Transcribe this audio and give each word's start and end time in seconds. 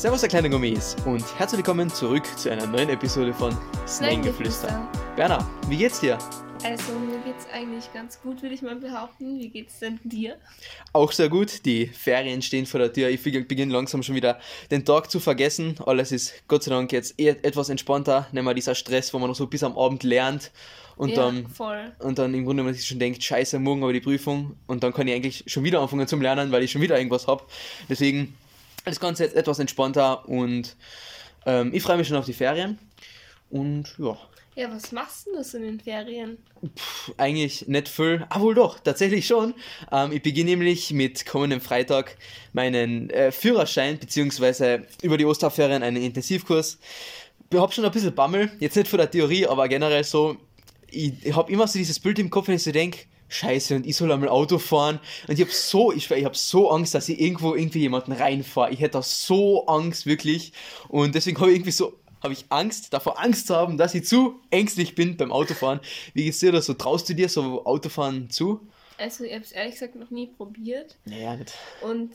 Servus, 0.00 0.22
der 0.22 0.30
kleine 0.30 0.48
Gourmets 0.48 0.96
und 1.04 1.22
herzlich 1.38 1.58
willkommen 1.58 1.90
zurück 1.90 2.24
zu 2.38 2.50
einer 2.50 2.66
neuen 2.66 2.88
Episode 2.88 3.34
von 3.34 3.54
Snangeflüster. 3.86 4.88
Berner, 5.14 5.46
wie 5.68 5.76
geht's 5.76 6.00
dir? 6.00 6.16
Also, 6.64 6.92
mir 6.92 7.18
geht's 7.18 7.46
eigentlich 7.52 7.92
ganz 7.92 8.18
gut, 8.22 8.40
würde 8.40 8.54
ich 8.54 8.62
mal 8.62 8.76
behaupten. 8.76 9.38
Wie 9.38 9.50
geht's 9.50 9.78
denn 9.78 10.00
dir? 10.02 10.38
Auch 10.94 11.12
sehr 11.12 11.28
gut. 11.28 11.66
Die 11.66 11.86
Ferien 11.86 12.40
stehen 12.40 12.64
vor 12.64 12.80
der 12.80 12.90
Tür. 12.90 13.10
Ich 13.10 13.22
beginne 13.22 13.74
langsam 13.74 14.02
schon 14.02 14.14
wieder 14.14 14.40
den 14.70 14.86
Tag 14.86 15.10
zu 15.10 15.20
vergessen. 15.20 15.74
Alles 15.84 16.12
ist 16.12 16.48
Gott 16.48 16.62
sei 16.62 16.70
Dank 16.70 16.92
jetzt 16.92 17.20
eher 17.20 17.36
etwas 17.44 17.68
entspannter. 17.68 18.26
Nicht 18.32 18.42
mehr 18.42 18.54
dieser 18.54 18.74
Stress, 18.74 19.12
wo 19.12 19.18
man 19.18 19.28
noch 19.28 19.36
so 19.36 19.48
bis 19.48 19.62
am 19.62 19.76
Abend 19.76 20.02
lernt 20.02 20.50
und, 20.96 21.10
Ja, 21.10 21.16
dann, 21.16 21.46
voll. 21.48 21.92
und 21.98 22.18
dann 22.18 22.32
im 22.32 22.46
Grunde 22.46 22.62
man 22.62 22.72
sich 22.72 22.86
schon 22.86 22.98
denkt, 22.98 23.22
scheiße, 23.22 23.58
morgen 23.58 23.82
ich 23.88 23.92
die 23.92 24.00
Prüfung 24.00 24.56
und 24.66 24.82
dann 24.82 24.94
kann 24.94 25.08
ich 25.08 25.14
eigentlich 25.14 25.44
schon 25.46 25.62
wieder 25.62 25.82
anfangen 25.82 26.08
zum 26.08 26.22
Lernen, 26.22 26.52
weil 26.52 26.62
ich 26.62 26.70
schon 26.70 26.80
wieder 26.80 26.96
irgendwas 26.96 27.26
habe. 27.26 27.44
Deswegen 27.90 28.34
das 28.84 29.00
Ganze 29.00 29.24
jetzt 29.24 29.36
etwas 29.36 29.58
entspannter 29.58 30.28
und 30.28 30.76
ähm, 31.46 31.70
ich 31.72 31.82
freue 31.82 31.96
mich 31.96 32.08
schon 32.08 32.16
auf 32.16 32.26
die 32.26 32.32
Ferien. 32.32 32.78
Und 33.50 33.94
ja, 33.98 34.16
Ja, 34.54 34.70
was 34.72 34.92
machst 34.92 35.26
du 35.26 35.32
denn 35.34 35.44
so 35.44 35.58
in 35.58 35.64
den 35.64 35.80
Ferien? 35.80 36.38
eigentlich 37.16 37.66
nicht 37.68 37.88
viel, 37.88 38.26
ah 38.28 38.40
wohl 38.40 38.54
doch, 38.54 38.78
tatsächlich 38.80 39.26
schon. 39.26 39.54
Ähm, 39.90 40.12
ich 40.12 40.22
beginne 40.22 40.50
nämlich 40.50 40.92
mit 40.92 41.24
kommendem 41.26 41.60
Freitag 41.60 42.16
meinen 42.52 43.08
äh, 43.10 43.32
Führerschein, 43.32 43.98
beziehungsweise 43.98 44.86
über 45.02 45.16
die 45.16 45.24
Osterferien 45.24 45.82
einen 45.82 46.02
Intensivkurs. 46.02 46.78
Ich 47.52 47.58
hab 47.58 47.72
schon 47.72 47.84
ein 47.84 47.90
bisschen 47.90 48.14
Bammel, 48.14 48.52
jetzt 48.60 48.76
nicht 48.76 48.88
von 48.88 48.98
der 48.98 49.10
Theorie, 49.10 49.46
aber 49.46 49.66
generell 49.68 50.04
so, 50.04 50.36
ich, 50.90 51.14
ich 51.24 51.34
habe 51.34 51.50
immer 51.50 51.66
so 51.66 51.78
dieses 51.78 51.98
Bild 51.98 52.18
im 52.18 52.30
Kopf, 52.30 52.46
wenn 52.48 52.56
ich 52.56 52.62
so 52.62 52.70
denke, 52.72 53.06
Scheiße, 53.30 53.76
und 53.76 53.86
ich 53.86 53.96
soll 53.96 54.10
einmal 54.10 54.28
Auto 54.28 54.58
fahren. 54.58 54.98
Und 55.26 55.34
ich 55.34 55.40
habe 55.40 55.52
so, 55.52 55.92
ich, 55.92 56.10
ich 56.10 56.24
habe 56.24 56.36
so 56.36 56.70
Angst, 56.70 56.94
dass 56.94 57.08
ich 57.08 57.20
irgendwo 57.20 57.54
irgendwie 57.54 57.78
jemanden 57.78 58.12
reinfahre. 58.12 58.72
Ich 58.72 58.80
hätte 58.80 58.98
da 58.98 59.02
so 59.02 59.66
Angst, 59.66 60.04
wirklich. 60.04 60.52
Und 60.88 61.14
deswegen 61.14 61.38
habe 61.38 61.50
ich 61.50 61.56
irgendwie 61.56 61.70
so, 61.70 61.96
habe 62.22 62.32
ich 62.34 62.44
Angst, 62.48 62.92
davor 62.92 63.20
Angst 63.20 63.46
zu 63.46 63.54
haben, 63.54 63.78
dass 63.78 63.94
ich 63.94 64.04
zu 64.04 64.40
ängstlich 64.50 64.96
bin 64.96 65.16
beim 65.16 65.32
Autofahren. 65.32 65.80
Wie 66.12 66.24
geht's 66.24 66.40
dir 66.40 66.52
da 66.52 66.60
so? 66.60 66.74
Traust 66.74 67.08
du 67.08 67.14
dir 67.14 67.28
so 67.28 67.64
Autofahren 67.64 68.28
zu? 68.30 68.60
Also, 68.98 69.24
ich 69.24 69.32
habe 69.32 69.44
es 69.44 69.52
ehrlich 69.52 69.74
gesagt 69.74 69.94
noch 69.94 70.10
nie 70.10 70.26
probiert. 70.26 70.96
Naja, 71.04 71.36
nicht. 71.36 71.54
Und 71.82 72.10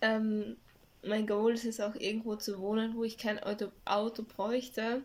ähm, 0.00 0.56
mein 1.02 1.26
Goal 1.26 1.52
ist 1.52 1.66
es 1.66 1.78
auch 1.78 1.94
irgendwo 1.94 2.36
zu 2.36 2.58
wohnen, 2.58 2.94
wo 2.96 3.04
ich 3.04 3.18
kein 3.18 3.38
Auto, 3.38 3.66
Auto 3.84 4.22
bräuchte. 4.22 5.02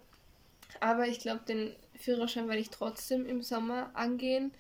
Aber 0.79 1.07
ich 1.07 1.19
glaube, 1.19 1.41
den 1.47 1.75
Führerschein 1.99 2.47
werde 2.47 2.61
ich 2.61 2.69
trotzdem 2.69 3.25
im 3.25 3.43
Sommer 3.43 3.91
angehen, 3.93 4.51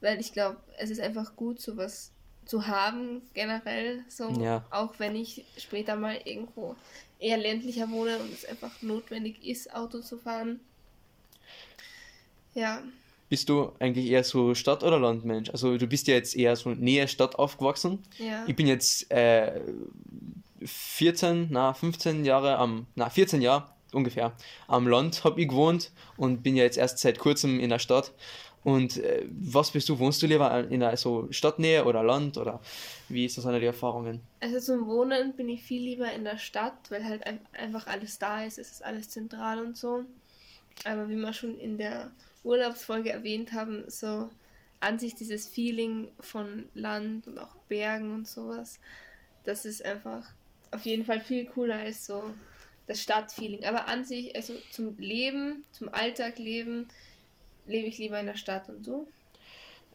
weil 0.00 0.20
ich 0.20 0.32
glaube, 0.32 0.56
es 0.78 0.90
ist 0.90 1.00
einfach 1.00 1.36
gut, 1.36 1.60
sowas 1.60 2.10
zu 2.46 2.66
haben, 2.66 3.22
generell. 3.34 4.02
So, 4.08 4.28
Ja. 4.40 4.64
auch 4.70 4.94
wenn 4.98 5.14
ich 5.16 5.44
später 5.58 5.96
mal 5.96 6.18
irgendwo 6.24 6.74
eher 7.18 7.36
ländlicher 7.38 7.88
wohne 7.90 8.18
und 8.18 8.32
es 8.32 8.44
einfach 8.44 8.70
notwendig 8.82 9.44
ist, 9.46 9.72
Auto 9.74 10.00
zu 10.00 10.16
fahren. 10.18 10.60
Ja, 12.54 12.82
Bist 13.28 13.48
du 13.48 13.70
eigentlich 13.78 14.06
eher 14.10 14.24
so 14.24 14.56
Stadt- 14.56 14.82
oder 14.82 14.98
Landmensch? 14.98 15.50
Also 15.50 15.78
du 15.78 15.86
bist 15.86 16.08
ja 16.08 16.14
jetzt 16.14 16.34
eher 16.34 16.56
so 16.56 16.70
näher 16.70 17.06
Stadt 17.06 17.36
aufgewachsen. 17.36 18.00
ja. 18.18 18.44
Ich 18.48 18.56
bin 18.56 18.66
jetzt 18.66 19.08
äh, 19.12 19.60
14, 20.64 21.46
na 21.50 21.72
15 21.72 22.24
Jahre 22.24 22.56
am, 22.58 22.86
na 22.96 23.08
14 23.08 23.40
Jahre 23.40 23.68
ungefähr 23.92 24.32
am 24.66 24.86
Land 24.88 25.22
habe 25.24 25.40
ich 25.40 25.48
gewohnt 25.48 25.90
und 26.16 26.42
bin 26.42 26.56
ja 26.56 26.64
jetzt 26.64 26.76
erst 26.78 26.98
seit 26.98 27.18
kurzem 27.18 27.60
in 27.60 27.70
der 27.70 27.78
Stadt. 27.78 28.12
Und 28.62 28.98
äh, 28.98 29.26
was 29.30 29.70
bist 29.70 29.88
du? 29.88 29.98
Wohnst 29.98 30.22
du 30.22 30.26
lieber 30.26 30.68
in 30.68 30.82
einer 30.82 30.96
so 30.96 31.28
Stadtnähe 31.30 31.84
oder 31.84 32.02
Land 32.02 32.36
oder 32.36 32.60
wie 33.08 33.24
ist 33.24 33.38
das 33.38 33.46
eine 33.46 33.58
der 33.58 33.68
Erfahrungen? 33.68 34.20
Also 34.40 34.60
zum 34.60 34.86
Wohnen 34.86 35.34
bin 35.34 35.48
ich 35.48 35.62
viel 35.62 35.82
lieber 35.82 36.12
in 36.12 36.24
der 36.24 36.36
Stadt, 36.38 36.90
weil 36.90 37.04
halt 37.04 37.26
ein- 37.26 37.40
einfach 37.52 37.86
alles 37.86 38.18
da 38.18 38.44
ist, 38.44 38.58
es 38.58 38.70
ist 38.72 38.84
alles 38.84 39.08
zentral 39.08 39.64
und 39.64 39.76
so. 39.76 40.04
Aber 40.84 41.08
wie 41.08 41.16
wir 41.16 41.32
schon 41.32 41.58
in 41.58 41.78
der 41.78 42.10
Urlaubsfolge 42.44 43.10
erwähnt 43.10 43.52
haben, 43.52 43.84
so 43.88 44.28
an 44.80 44.98
sich 44.98 45.14
dieses 45.14 45.46
Feeling 45.46 46.08
von 46.20 46.68
Land 46.74 47.26
und 47.26 47.38
auch 47.38 47.54
Bergen 47.68 48.14
und 48.14 48.28
sowas, 48.28 48.78
das 49.44 49.64
ist 49.64 49.84
einfach 49.84 50.26
auf 50.70 50.84
jeden 50.84 51.04
Fall 51.04 51.20
viel 51.20 51.46
cooler 51.46 51.76
als 51.76 52.06
so 52.06 52.22
das 52.86 53.00
Stadtfeeling. 53.02 53.64
Aber 53.64 53.88
an 53.88 54.04
sich, 54.04 54.34
also 54.36 54.54
zum 54.70 54.96
Leben, 54.98 55.64
zum 55.72 55.88
Alltag 55.92 56.38
leben, 56.38 56.88
lebe 57.66 57.88
ich 57.88 57.98
lieber 57.98 58.18
in 58.18 58.26
der 58.26 58.36
Stadt 58.36 58.68
und 58.68 58.84
so. 58.84 59.06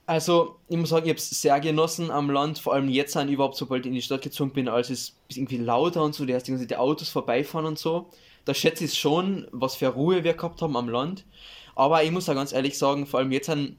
Also, 0.08 0.58
ich 0.70 0.78
muss 0.78 0.90
sagen, 0.90 1.06
ich 1.06 1.10
habe 1.10 1.18
es 1.18 1.30
sehr 1.30 1.60
genossen 1.60 2.12
am 2.12 2.30
Land, 2.30 2.60
vor 2.60 2.74
allem 2.74 2.90
jetzt, 2.90 3.18
an 3.18 3.28
überhaupt 3.28 3.56
sobald 3.56 3.86
ich 3.86 3.90
in 3.90 3.96
die 3.96 4.04
Stadt 4.04 4.22
gezogen 4.22 4.52
bin, 4.52 4.68
als 4.68 4.92
es 4.92 5.16
irgendwie 5.30 5.58
lauter 5.58 6.04
und 6.04 6.14
so, 6.14 6.26
die 6.26 6.34
erst 6.34 6.48
die 6.48 6.76
Autos 6.76 7.10
vorbeifahren 7.10 7.66
und 7.66 7.80
so. 7.80 8.10
Da 8.46 8.54
schätze 8.54 8.86
ich 8.86 8.94
schon, 8.94 9.48
was 9.52 9.76
für 9.76 9.88
Ruhe 9.88 10.24
wir 10.24 10.34
gehabt 10.34 10.62
haben 10.62 10.78
am 10.78 10.90
Land. 10.90 11.26
Aber 11.74 12.04
ich 12.04 12.12
muss 12.12 12.26
da 12.26 12.36
ganz 12.36 12.54
ehrlich 12.54 12.78
sagen, 12.78 13.08
vor 13.08 13.20
allem 13.20 13.32
jetzt 13.32 13.50
an, 13.50 13.78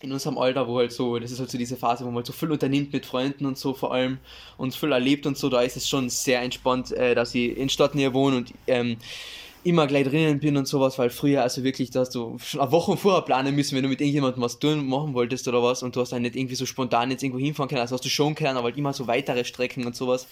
in 0.00 0.12
unserem 0.12 0.38
Alter, 0.38 0.66
wo 0.66 0.78
halt 0.78 0.92
so, 0.92 1.18
das 1.18 1.30
ist 1.30 1.38
halt 1.38 1.50
so 1.50 1.58
diese 1.58 1.76
Phase, 1.76 2.04
wo 2.04 2.08
man 2.08 2.16
halt 2.16 2.26
so 2.26 2.32
viel 2.32 2.50
unternimmt 2.50 2.92
mit 2.92 3.06
Freunden 3.06 3.46
und 3.46 3.56
so 3.56 3.72
vor 3.74 3.92
allem 3.92 4.18
und 4.56 4.74
viel 4.74 4.92
erlebt 4.92 5.26
und 5.26 5.38
so, 5.38 5.48
da 5.48 5.60
ist 5.60 5.76
es 5.76 5.88
schon 5.88 6.08
sehr 6.10 6.40
entspannt, 6.42 6.90
äh, 6.92 7.14
dass 7.14 7.34
ich 7.34 7.56
in 7.56 7.68
Stadtnähe 7.68 8.12
wohne 8.12 8.38
und 8.38 8.54
ähm, 8.66 8.96
immer 9.64 9.86
gleich 9.86 10.06
drinnen 10.06 10.40
bin 10.40 10.56
und 10.56 10.66
sowas, 10.66 10.98
weil 10.98 11.10
früher 11.10 11.42
also 11.42 11.62
wirklich, 11.64 11.90
da 11.90 12.00
hast 12.00 12.14
du 12.14 12.38
schon 12.38 12.60
eine 12.60 12.72
Woche 12.72 12.96
vorher 12.96 13.22
planen 13.22 13.54
müssen, 13.54 13.76
wenn 13.76 13.82
du 13.82 13.88
mit 13.88 14.00
irgendjemandem 14.00 14.42
was 14.42 14.58
tun 14.58 14.86
machen 14.88 15.14
wolltest 15.14 15.46
oder 15.48 15.62
was 15.62 15.82
und 15.82 15.94
du 15.96 16.00
hast 16.00 16.12
dann 16.12 16.22
nicht 16.22 16.36
irgendwie 16.36 16.54
so 16.54 16.66
spontan 16.66 17.10
jetzt 17.10 17.22
irgendwo 17.22 17.38
hinfahren 17.44 17.68
können, 17.68 17.80
also 17.80 17.94
hast 17.94 18.04
du 18.04 18.08
schon 18.08 18.34
können, 18.34 18.56
aber 18.56 18.66
halt 18.66 18.76
immer 18.78 18.92
so 18.92 19.06
weitere 19.06 19.44
Strecken 19.44 19.86
und 19.86 19.94
sowas 19.96 20.26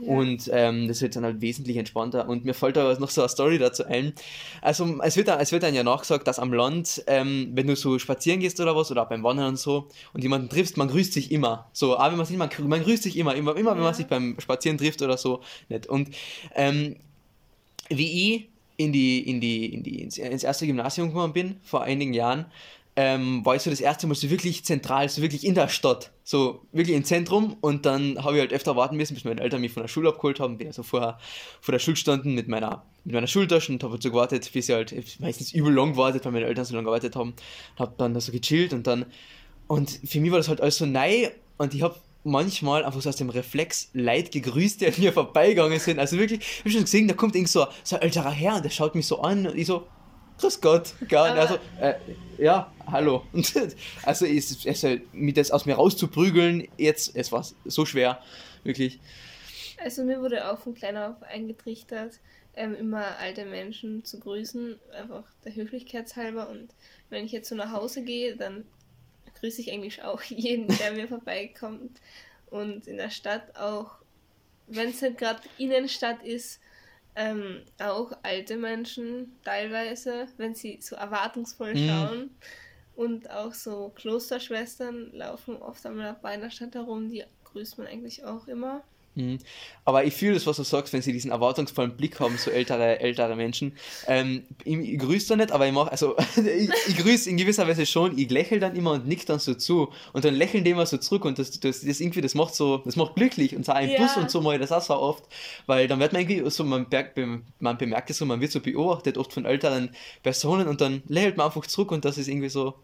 Ja. 0.00 0.14
und 0.18 0.50
ähm, 0.52 0.88
das 0.88 1.00
wird 1.02 1.14
dann 1.16 1.24
halt 1.24 1.40
wesentlich 1.40 1.76
entspannter 1.76 2.28
und 2.28 2.44
mir 2.44 2.54
fällt 2.54 2.76
aber 2.78 2.98
noch 2.98 3.10
so 3.10 3.20
eine 3.22 3.28
Story 3.28 3.58
dazu 3.58 3.84
ein, 3.84 4.14
also 4.60 5.00
es 5.02 5.16
wird 5.16 5.28
dann, 5.28 5.38
es 5.40 5.52
wird 5.52 5.62
dann 5.62 5.74
ja 5.74 5.82
nachgesagt, 5.84 6.26
dass 6.26 6.38
am 6.38 6.52
Land, 6.52 7.04
ähm, 7.06 7.50
wenn 7.54 7.66
du 7.66 7.76
so 7.76 7.98
spazieren 7.98 8.40
gehst 8.40 8.58
oder 8.60 8.74
was 8.74 8.90
oder 8.90 9.02
auch 9.04 9.08
beim 9.08 9.22
Wandern 9.22 9.48
und 9.50 9.58
so 9.58 9.88
und 10.12 10.22
jemanden 10.22 10.48
triffst, 10.48 10.76
man 10.76 10.88
grüßt 10.88 11.12
sich 11.12 11.30
immer, 11.30 11.68
so, 11.72 11.96
aber 11.96 12.10
wenn 12.12 12.16
man 12.18 12.26
sich 12.26 12.36
man, 12.36 12.50
man 12.66 12.82
grüßt 12.82 13.02
sich 13.04 13.16
immer, 13.16 13.34
immer, 13.34 13.56
immer 13.56 13.70
wenn 13.72 13.78
man 13.82 13.86
Ja. 13.92 13.94
sich 13.94 14.06
beim 14.06 14.36
Spazieren 14.40 14.78
trifft 14.78 15.02
oder 15.02 15.16
so, 15.16 15.40
nicht 15.68 15.86
und 15.86 16.08
ähm, 16.54 16.96
wie 17.88 18.34
ich 18.36 18.48
in 18.84 18.92
die, 18.92 19.28
in 19.28 19.40
die, 19.40 19.72
in 19.72 19.82
die, 19.82 20.02
ins, 20.02 20.18
ins 20.18 20.44
erste 20.44 20.66
Gymnasium 20.66 21.08
gekommen 21.08 21.32
bin, 21.32 21.56
vor 21.62 21.82
einigen 21.82 22.14
Jahren, 22.14 22.46
ähm, 22.94 23.44
war 23.44 23.56
ich 23.56 23.62
so 23.62 23.70
das 23.70 23.80
erste 23.80 24.06
Mal 24.06 24.14
so 24.14 24.28
wirklich 24.28 24.64
zentral, 24.64 25.08
so 25.08 25.22
wirklich 25.22 25.46
in 25.46 25.54
der 25.54 25.68
Stadt, 25.68 26.10
so 26.24 26.66
wirklich 26.72 26.94
im 26.94 27.04
Zentrum. 27.04 27.56
Und 27.60 27.86
dann 27.86 28.22
habe 28.22 28.34
ich 28.34 28.40
halt 28.40 28.52
öfter 28.52 28.76
warten 28.76 28.96
müssen, 28.96 29.14
bis 29.14 29.24
meine 29.24 29.40
Eltern 29.40 29.62
mich 29.62 29.72
von 29.72 29.82
der 29.82 29.88
Schule 29.88 30.10
abgeholt 30.10 30.40
haben, 30.40 30.58
bin 30.58 30.66
also 30.66 30.82
vorher 30.82 31.18
vor 31.60 31.72
der 31.72 31.78
Schule 31.78 31.94
gestanden 31.94 32.34
mit 32.34 32.48
meiner, 32.48 32.84
mit 33.04 33.14
meiner 33.14 33.26
Schultasche 33.26 33.72
und 33.72 33.82
habe 33.82 33.94
halt 33.94 34.02
so 34.02 34.10
gewartet, 34.10 34.50
bis 34.52 34.68
ich 34.68 34.74
halt 34.74 35.20
meistens 35.20 35.54
übel 35.54 35.72
lang 35.72 35.92
gewartet, 35.92 36.24
weil 36.24 36.32
meine 36.32 36.46
Eltern 36.46 36.66
so 36.66 36.74
lange 36.74 36.84
gearbeitet 36.84 37.16
haben, 37.16 37.32
habe 37.78 37.94
dann 37.96 38.12
da 38.12 38.20
so 38.20 38.30
gechillt 38.30 38.74
und 38.74 38.86
dann, 38.86 39.06
und 39.68 40.00
für 40.04 40.20
mich 40.20 40.30
war 40.30 40.38
das 40.38 40.48
halt 40.48 40.60
alles 40.60 40.76
so 40.76 40.84
neu 40.84 41.30
und 41.56 41.72
ich 41.72 41.80
habe 41.80 41.96
manchmal 42.24 42.84
einfach 42.84 43.00
so 43.00 43.08
aus 43.08 43.16
dem 43.16 43.30
Reflex 43.30 43.90
Leid 43.92 44.32
gegrüßt, 44.32 44.84
an 44.84 44.92
mir 44.98 45.12
vorbeigegangen 45.12 45.78
sind. 45.78 45.98
Also 45.98 46.18
wirklich, 46.18 46.40
ich 46.40 46.60
habe 46.60 46.70
schon 46.70 46.82
gesehen, 46.82 47.08
da 47.08 47.14
kommt 47.14 47.34
irgend 47.34 47.48
so, 47.48 47.66
so 47.82 47.96
ein 47.96 48.02
älterer 48.02 48.30
Herr 48.30 48.56
und 48.56 48.64
der 48.64 48.70
schaut 48.70 48.94
mich 48.94 49.06
so 49.06 49.20
an 49.20 49.46
und 49.46 49.56
ich 49.56 49.66
so, 49.66 49.86
grüß 50.38 50.60
Gott. 50.60 50.94
Ja, 51.08 51.22
also, 51.22 51.58
äh, 51.80 51.94
ja, 52.38 52.72
hallo. 52.86 53.24
Also 54.04 54.26
ist, 54.26 54.66
ist, 54.66 54.86
mit 55.12 55.36
das 55.36 55.50
aus 55.50 55.66
mir 55.66 55.74
rauszuprügeln, 55.74 56.68
jetzt, 56.76 57.14
es 57.16 57.32
war 57.32 57.46
so 57.64 57.84
schwer, 57.84 58.20
wirklich. 58.64 59.00
Also 59.82 60.04
mir 60.04 60.20
wurde 60.20 60.50
auch 60.50 60.58
von 60.58 60.74
klein 60.74 60.96
auf 60.96 61.22
eingetrichtert, 61.22 62.20
ähm, 62.54 62.74
immer 62.74 63.18
alte 63.18 63.44
Menschen 63.44 64.04
zu 64.04 64.20
grüßen, 64.20 64.78
einfach 64.96 65.24
der 65.44 65.54
Höflichkeitshalber. 65.54 66.48
Und 66.48 66.68
wenn 67.10 67.24
ich 67.24 67.32
jetzt 67.32 67.48
so 67.48 67.54
nach 67.54 67.72
Hause 67.72 68.02
gehe, 68.02 68.36
dann 68.36 68.64
grüße 69.42 69.60
ich 69.60 69.72
eigentlich 69.72 70.02
auch 70.02 70.22
jeden, 70.22 70.68
der 70.78 70.92
mir 70.92 71.08
vorbeikommt. 71.08 72.00
Und 72.46 72.86
in 72.86 72.96
der 72.96 73.10
Stadt 73.10 73.56
auch, 73.56 73.96
wenn 74.68 74.90
es 74.90 75.02
nicht 75.02 75.18
gerade 75.18 75.42
Innenstadt 75.58 76.22
ist, 76.22 76.60
ähm, 77.14 77.62
auch 77.78 78.12
alte 78.22 78.56
Menschen 78.56 79.36
teilweise, 79.44 80.28
wenn 80.38 80.54
sie 80.54 80.78
so 80.80 80.96
erwartungsvoll 80.96 81.74
Mhm. 81.74 81.88
schauen. 81.88 82.30
Und 82.94 83.30
auch 83.30 83.52
so 83.52 83.90
Klosterschwestern 83.94 85.12
laufen 85.12 85.56
oft 85.56 85.84
einmal 85.86 86.16
bei 86.22 86.34
in 86.34 86.42
der 86.42 86.50
Stadt 86.50 86.74
herum, 86.74 87.08
die 87.10 87.24
grüßt 87.44 87.78
man 87.78 87.86
eigentlich 87.86 88.24
auch 88.24 88.46
immer. 88.46 88.82
Mhm. 89.14 89.38
Aber 89.84 90.04
ich 90.04 90.14
fühle 90.14 90.34
das, 90.34 90.46
was 90.46 90.56
du 90.56 90.62
sagst, 90.62 90.92
wenn 90.92 91.02
sie 91.02 91.12
diesen 91.12 91.30
erwartungsvollen 91.30 91.96
Blick 91.96 92.18
haben, 92.20 92.38
so 92.38 92.50
ältere, 92.50 93.00
ältere 93.00 93.36
Menschen. 93.36 93.76
Ähm, 94.06 94.44
ich, 94.64 94.78
ich 94.78 94.98
grüße 94.98 95.28
da 95.28 95.36
nicht, 95.36 95.52
aber 95.52 95.66
ich 95.66 95.72
mache, 95.72 95.90
also 95.90 96.16
ich, 96.36 96.70
ich 96.88 96.96
grüße 96.96 97.28
in 97.28 97.36
gewisser 97.36 97.66
Weise 97.68 97.84
schon, 97.84 98.16
ich 98.16 98.30
lächle 98.30 98.58
dann 98.58 98.74
immer 98.74 98.92
und 98.92 99.06
nick 99.06 99.26
dann 99.26 99.38
so 99.38 99.54
zu 99.54 99.92
und 100.12 100.24
dann 100.24 100.34
lächeln 100.34 100.64
die 100.64 100.70
immer 100.70 100.86
so 100.86 100.96
zurück 100.96 101.24
und 101.24 101.38
das, 101.38 101.60
das, 101.60 101.82
das 101.82 102.00
irgendwie, 102.00 102.20
das 102.20 102.34
macht 102.34 102.54
so, 102.54 102.78
das 102.78 102.96
macht 102.96 103.16
glücklich 103.16 103.54
und 103.54 103.66
so 103.66 103.72
ein 103.72 103.90
Ja. 103.90 103.98
Bus 103.98 104.16
und 104.16 104.30
so 104.30 104.40
mal 104.40 104.58
das 104.58 104.72
auch 104.72 104.82
so 104.82 104.94
oft, 104.94 105.24
weil 105.66 105.88
dann 105.88 106.00
wird 106.00 106.12
man 106.12 106.22
irgendwie 106.22 106.48
so, 106.50 106.64
man, 106.64 106.86
man 107.58 107.78
bemerkt 107.78 108.10
es 108.10 108.18
so, 108.18 108.24
man 108.24 108.40
wird 108.40 108.52
so 108.52 108.60
beobachtet 108.60 109.18
oft 109.18 109.32
von 109.32 109.44
älteren 109.44 109.90
Personen 110.22 110.68
und 110.68 110.80
dann 110.80 111.02
lächelt 111.08 111.36
man 111.36 111.46
einfach 111.46 111.66
zurück 111.66 111.92
und 111.92 112.04
das 112.04 112.16
ist 112.18 112.28
irgendwie 112.28 112.48
so, 112.48 112.74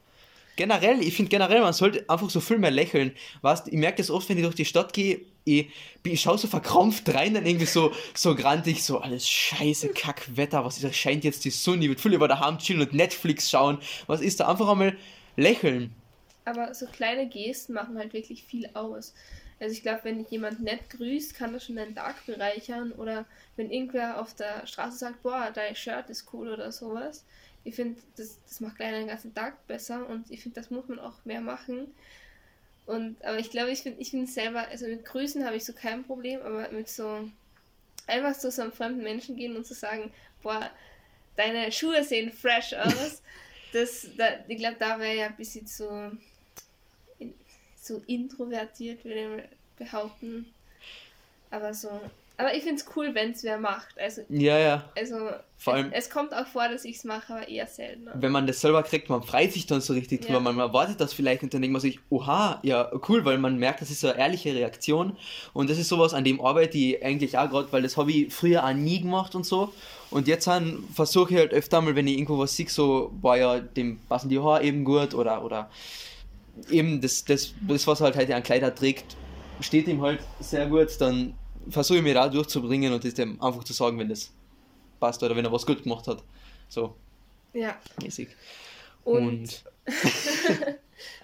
generell, 0.58 1.00
ich 1.00 1.14
finde 1.14 1.30
generell, 1.30 1.60
man 1.62 1.72
sollte 1.72 2.04
einfach 2.10 2.28
so 2.28 2.40
viel 2.40 2.58
mehr 2.58 2.72
lächeln. 2.72 3.12
Weißt, 3.42 3.68
ich 3.68 3.74
merke 3.74 3.98
das 3.98 4.10
oft, 4.10 4.28
wenn 4.28 4.36
ich 4.36 4.42
durch 4.42 4.56
die 4.56 4.64
Stadt 4.64 4.92
gehe, 4.92 5.20
ich, 5.48 5.70
ich 6.04 6.20
schaue 6.20 6.38
so 6.38 6.48
verkrampft 6.48 7.12
rein, 7.14 7.34
dann 7.34 7.46
irgendwie 7.46 7.66
so, 7.66 7.92
so 8.14 8.34
grantig, 8.34 8.82
so 8.82 8.98
alles 8.98 9.28
scheiße, 9.28 9.88
Kackwetter, 9.90 10.64
was 10.64 10.82
ist, 10.82 10.96
scheint 10.96 11.24
jetzt 11.24 11.44
die 11.44 11.50
Sonne, 11.50 11.82
ich 11.82 11.88
würde 11.88 12.00
voll 12.00 12.14
über 12.14 12.28
daheim 12.28 12.58
chillen 12.58 12.82
und 12.82 12.92
Netflix 12.92 13.50
schauen, 13.50 13.78
was 14.06 14.20
ist 14.20 14.40
da, 14.40 14.48
einfach 14.48 14.68
einmal 14.68 14.96
lächeln. 15.36 15.94
Aber 16.44 16.72
so 16.74 16.86
kleine 16.86 17.28
Gesten 17.28 17.74
machen 17.74 17.98
halt 17.98 18.12
wirklich 18.14 18.42
viel 18.44 18.70
aus. 18.74 19.12
Also 19.60 19.72
ich 19.72 19.82
glaube, 19.82 20.00
wenn 20.04 20.24
jemand 20.30 20.60
nett 20.60 20.88
grüßt, 20.90 21.34
kann 21.34 21.52
das 21.52 21.64
schon 21.64 21.76
deinen 21.76 21.94
Tag 21.94 22.24
bereichern. 22.26 22.92
Oder 22.92 23.26
wenn 23.56 23.70
irgendwer 23.70 24.20
auf 24.20 24.34
der 24.34 24.66
Straße 24.66 24.98
sagt, 24.98 25.22
boah, 25.22 25.50
dein 25.52 25.74
Shirt 25.74 26.08
ist 26.10 26.32
cool 26.32 26.48
oder 26.48 26.70
sowas. 26.70 27.24
Ich 27.64 27.74
finde, 27.74 28.00
das, 28.16 28.38
das 28.46 28.60
macht 28.60 28.76
gleich 28.76 28.92
den 28.92 29.08
ganzen 29.08 29.34
Tag 29.34 29.66
besser 29.66 30.08
und 30.08 30.30
ich 30.30 30.42
finde, 30.42 30.60
das 30.60 30.70
muss 30.70 30.88
man 30.88 31.00
auch 31.00 31.24
mehr 31.24 31.40
machen. 31.40 31.88
Und, 32.88 33.22
aber 33.22 33.38
ich 33.38 33.50
glaube, 33.50 33.70
ich 33.70 33.82
finde 33.82 34.00
ich 34.00 34.12
find 34.12 34.30
selber, 34.30 34.66
also 34.68 34.86
mit 34.86 35.04
Grüßen 35.04 35.44
habe 35.44 35.56
ich 35.56 35.64
so 35.66 35.74
kein 35.74 36.04
Problem, 36.04 36.40
aber 36.40 36.70
mit 36.70 36.88
so 36.88 37.28
einfach 38.06 38.34
zu 38.34 38.50
so 38.50 38.62
einem 38.62 38.72
fremden 38.72 39.02
Menschen 39.02 39.36
gehen 39.36 39.54
und 39.56 39.66
zu 39.66 39.74
sagen, 39.74 40.10
boah, 40.42 40.70
deine 41.36 41.70
Schuhe 41.70 42.02
sehen 42.02 42.32
fresh 42.32 42.72
aus, 42.72 43.20
das, 43.74 44.06
da, 44.16 44.28
ich 44.48 44.56
glaube, 44.56 44.76
da 44.78 44.98
wäre 44.98 45.14
ja 45.14 45.26
ein 45.26 45.36
bisschen 45.36 45.66
zu, 45.66 46.18
so 47.78 48.02
introvertiert, 48.06 49.04
würde 49.04 49.42
ich 49.42 49.84
behaupten. 49.84 50.46
Aber 51.50 51.74
so, 51.74 52.00
aber 52.38 52.54
ich 52.54 52.62
finde 52.62 52.76
es 52.76 52.86
cool, 52.94 53.14
wenn 53.14 53.32
es 53.32 53.42
wer 53.42 53.58
macht. 53.58 53.98
Also, 53.98 54.22
ja, 54.28 54.56
ja. 54.56 54.84
Also, 54.96 55.16
Vor 55.56 55.74
allem, 55.74 55.88
es, 55.90 56.06
es 56.06 56.10
kommt 56.10 56.32
auch 56.32 56.46
vor, 56.46 56.68
dass 56.68 56.84
ich 56.84 56.96
es 56.96 57.04
mache, 57.04 57.34
aber 57.34 57.48
eher 57.48 57.66
selten. 57.66 58.08
Wenn 58.14 58.30
man 58.30 58.46
das 58.46 58.60
selber 58.60 58.84
kriegt, 58.84 59.10
man 59.10 59.24
freut 59.24 59.52
sich 59.52 59.66
dann 59.66 59.80
so 59.80 59.92
richtig 59.92 60.20
drüber. 60.20 60.34
Ja. 60.34 60.40
Man 60.40 60.58
erwartet 60.58 61.00
das 61.00 61.12
vielleicht 61.12 61.42
und 61.42 61.52
dann 61.52 61.62
denkt 61.62 61.72
man 61.72 61.82
sich, 61.82 61.98
oha, 62.10 62.60
ja, 62.62 62.92
cool, 63.08 63.24
weil 63.24 63.38
man 63.38 63.58
merkt, 63.58 63.80
das 63.80 63.90
ist 63.90 64.00
so 64.00 64.08
eine 64.08 64.18
ehrliche 64.20 64.54
Reaktion. 64.54 65.16
Und 65.52 65.68
das 65.68 65.78
ist 65.78 65.88
sowas, 65.88 66.14
an 66.14 66.22
dem 66.22 66.40
arbeite 66.40 66.78
ich 66.78 67.04
eigentlich 67.04 67.36
auch 67.36 67.50
gerade, 67.50 67.72
weil 67.72 67.82
das 67.82 67.96
habe 67.96 68.12
ich 68.12 68.32
früher 68.32 68.64
auch 68.64 68.72
nie 68.72 69.00
gemacht 69.00 69.34
und 69.34 69.44
so. 69.44 69.72
Und 70.10 70.28
jetzt 70.28 70.48
versuche 70.94 71.34
ich 71.34 71.40
halt 71.40 71.52
öfter 71.52 71.80
mal, 71.80 71.96
wenn 71.96 72.06
ich 72.06 72.14
irgendwo 72.14 72.38
was 72.38 72.54
sehe, 72.54 72.68
so, 72.68 73.10
boah, 73.20 73.36
ja, 73.36 73.58
dem 73.58 73.98
passen 74.08 74.28
die 74.28 74.38
Haare 74.38 74.62
eben 74.62 74.84
gut 74.84 75.12
oder, 75.12 75.44
oder 75.44 75.68
eben 76.70 77.00
das, 77.00 77.24
das, 77.24 77.52
das 77.60 77.84
was 77.86 78.00
halt 78.00 78.16
heute 78.16 78.36
an 78.36 78.44
Kleider 78.44 78.72
trägt, 78.72 79.16
steht 79.60 79.88
ihm 79.88 80.02
halt 80.02 80.20
sehr 80.40 80.66
gut, 80.66 80.88
dann 81.00 81.34
versuche 81.70 81.98
ich 81.98 82.04
mir 82.04 82.14
da 82.14 82.28
durchzubringen 82.28 82.92
und 82.92 83.04
das 83.04 83.14
dem 83.14 83.40
einfach 83.42 83.64
zu 83.64 83.72
sagen, 83.72 83.98
wenn 83.98 84.08
das 84.08 84.32
passt 85.00 85.22
oder 85.22 85.36
wenn 85.36 85.44
er 85.44 85.52
was 85.52 85.66
gut 85.66 85.82
gemacht 85.82 86.06
hat. 86.06 86.22
So. 86.68 86.94
Ja. 87.52 87.78
Mäßig. 88.02 88.28
Und, 89.04 89.26
und 89.26 89.64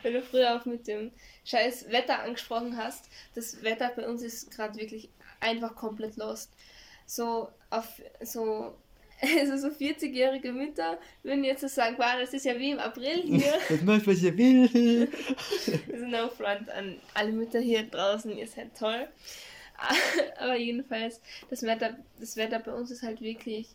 wenn 0.02 0.14
du 0.14 0.22
früher 0.22 0.56
auch 0.56 0.64
mit 0.64 0.86
dem 0.86 1.10
scheiß 1.44 1.90
Wetter 1.90 2.22
angesprochen 2.22 2.76
hast, 2.76 3.08
das 3.34 3.62
Wetter 3.62 3.92
bei 3.94 4.08
uns 4.08 4.22
ist 4.22 4.50
gerade 4.50 4.78
wirklich 4.78 5.08
einfach 5.40 5.74
komplett 5.74 6.16
lost. 6.16 6.50
So 7.06 7.48
auf 7.70 8.00
so 8.22 8.74
also 9.40 9.56
so 9.56 9.68
40-jährige 9.68 10.52
Mütter 10.52 10.98
würden 11.22 11.44
jetzt 11.44 11.60
so 11.60 11.68
sagen, 11.68 11.96
wow, 11.98 12.14
das 12.18 12.34
ist 12.34 12.44
ja 12.44 12.58
wie 12.58 12.70
im 12.70 12.78
April 12.78 13.22
hier. 13.22 13.54
das 13.68 13.82
macht, 13.82 14.06
was 14.06 14.22
ihr 14.22 14.36
will. 14.36 15.08
also 15.92 16.06
no 16.06 16.28
front 16.28 16.68
an 16.70 16.96
alle 17.14 17.32
Mütter 17.32 17.60
hier 17.60 17.84
draußen, 17.84 18.36
ihr 18.36 18.46
seid 18.46 18.76
toll. 18.78 19.08
Aber 20.38 20.56
jedenfalls, 20.56 21.20
das 21.50 21.62
Wetter, 21.62 21.96
das 22.18 22.36
Wetter 22.36 22.58
bei 22.58 22.72
uns 22.72 22.90
ist 22.90 23.02
halt 23.02 23.20
wirklich 23.20 23.68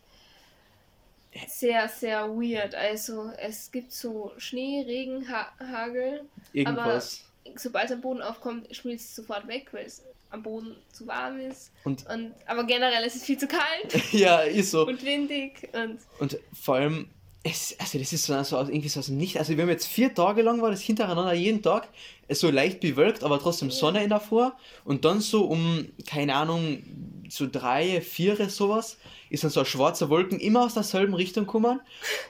sehr, 1.46 1.88
sehr 1.88 2.28
weird. 2.28 2.74
Also 2.74 3.30
es 3.38 3.70
gibt 3.70 3.92
so 3.92 4.32
Schnee, 4.38 4.82
Regen, 4.86 5.28
ha 5.30 5.52
Hagel. 5.58 6.24
Irgendwas. 6.52 7.24
Aber 7.46 7.58
sobald 7.58 7.86
es 7.86 7.92
am 7.92 8.00
Boden 8.00 8.22
aufkommt, 8.22 8.74
schmilzt 8.74 9.10
es 9.10 9.16
sofort 9.16 9.46
weg, 9.48 9.68
weil 9.72 9.86
es 9.86 10.02
am 10.30 10.42
Boden 10.42 10.76
zu 10.92 11.06
warm 11.06 11.40
ist. 11.40 11.72
Und, 11.84 12.06
und, 12.06 12.34
aber 12.46 12.64
generell 12.64 13.04
ist 13.04 13.16
es 13.16 13.24
viel 13.24 13.38
zu 13.38 13.46
kalt. 13.46 13.94
ja, 14.12 14.40
ist 14.40 14.70
so. 14.70 14.86
Und 14.86 15.04
windig. 15.04 15.68
Und, 15.72 16.00
und 16.18 16.38
vor 16.52 16.76
allem, 16.76 17.10
es, 17.42 17.74
also 17.78 17.98
das 17.98 18.12
ist 18.12 18.24
so 18.26 18.34
also 18.34 18.56
irgendwie 18.56 18.88
so 18.88 19.00
aus 19.00 19.08
nicht. 19.08 19.38
Also 19.38 19.56
wir 19.56 19.62
haben 19.62 19.70
jetzt 19.70 19.86
vier 19.86 20.14
Tage 20.14 20.42
lang 20.42 20.60
war 20.60 20.70
das 20.70 20.82
hintereinander 20.82 21.32
jeden 21.32 21.62
Tag 21.62 21.88
so 22.28 22.50
leicht 22.50 22.80
bewölkt, 22.80 23.24
aber 23.24 23.38
trotzdem 23.38 23.70
Sonne 23.70 24.02
in 24.02 24.10
der 24.10 24.20
Vor. 24.20 24.56
Und 24.84 25.04
dann 25.04 25.20
so 25.20 25.44
um, 25.44 25.86
keine 26.06 26.34
Ahnung, 26.34 26.82
so 27.30 27.46
drei, 27.50 28.02
vier 28.02 28.50
sowas, 28.50 28.98
ist 29.30 29.44
dann 29.44 29.50
so 29.50 29.60
ein 29.60 29.66
schwarzer 29.66 30.10
Wolken 30.10 30.38
immer 30.38 30.64
aus 30.64 30.74
derselben 30.74 31.14
Richtung 31.14 31.46
gekommen. 31.46 31.80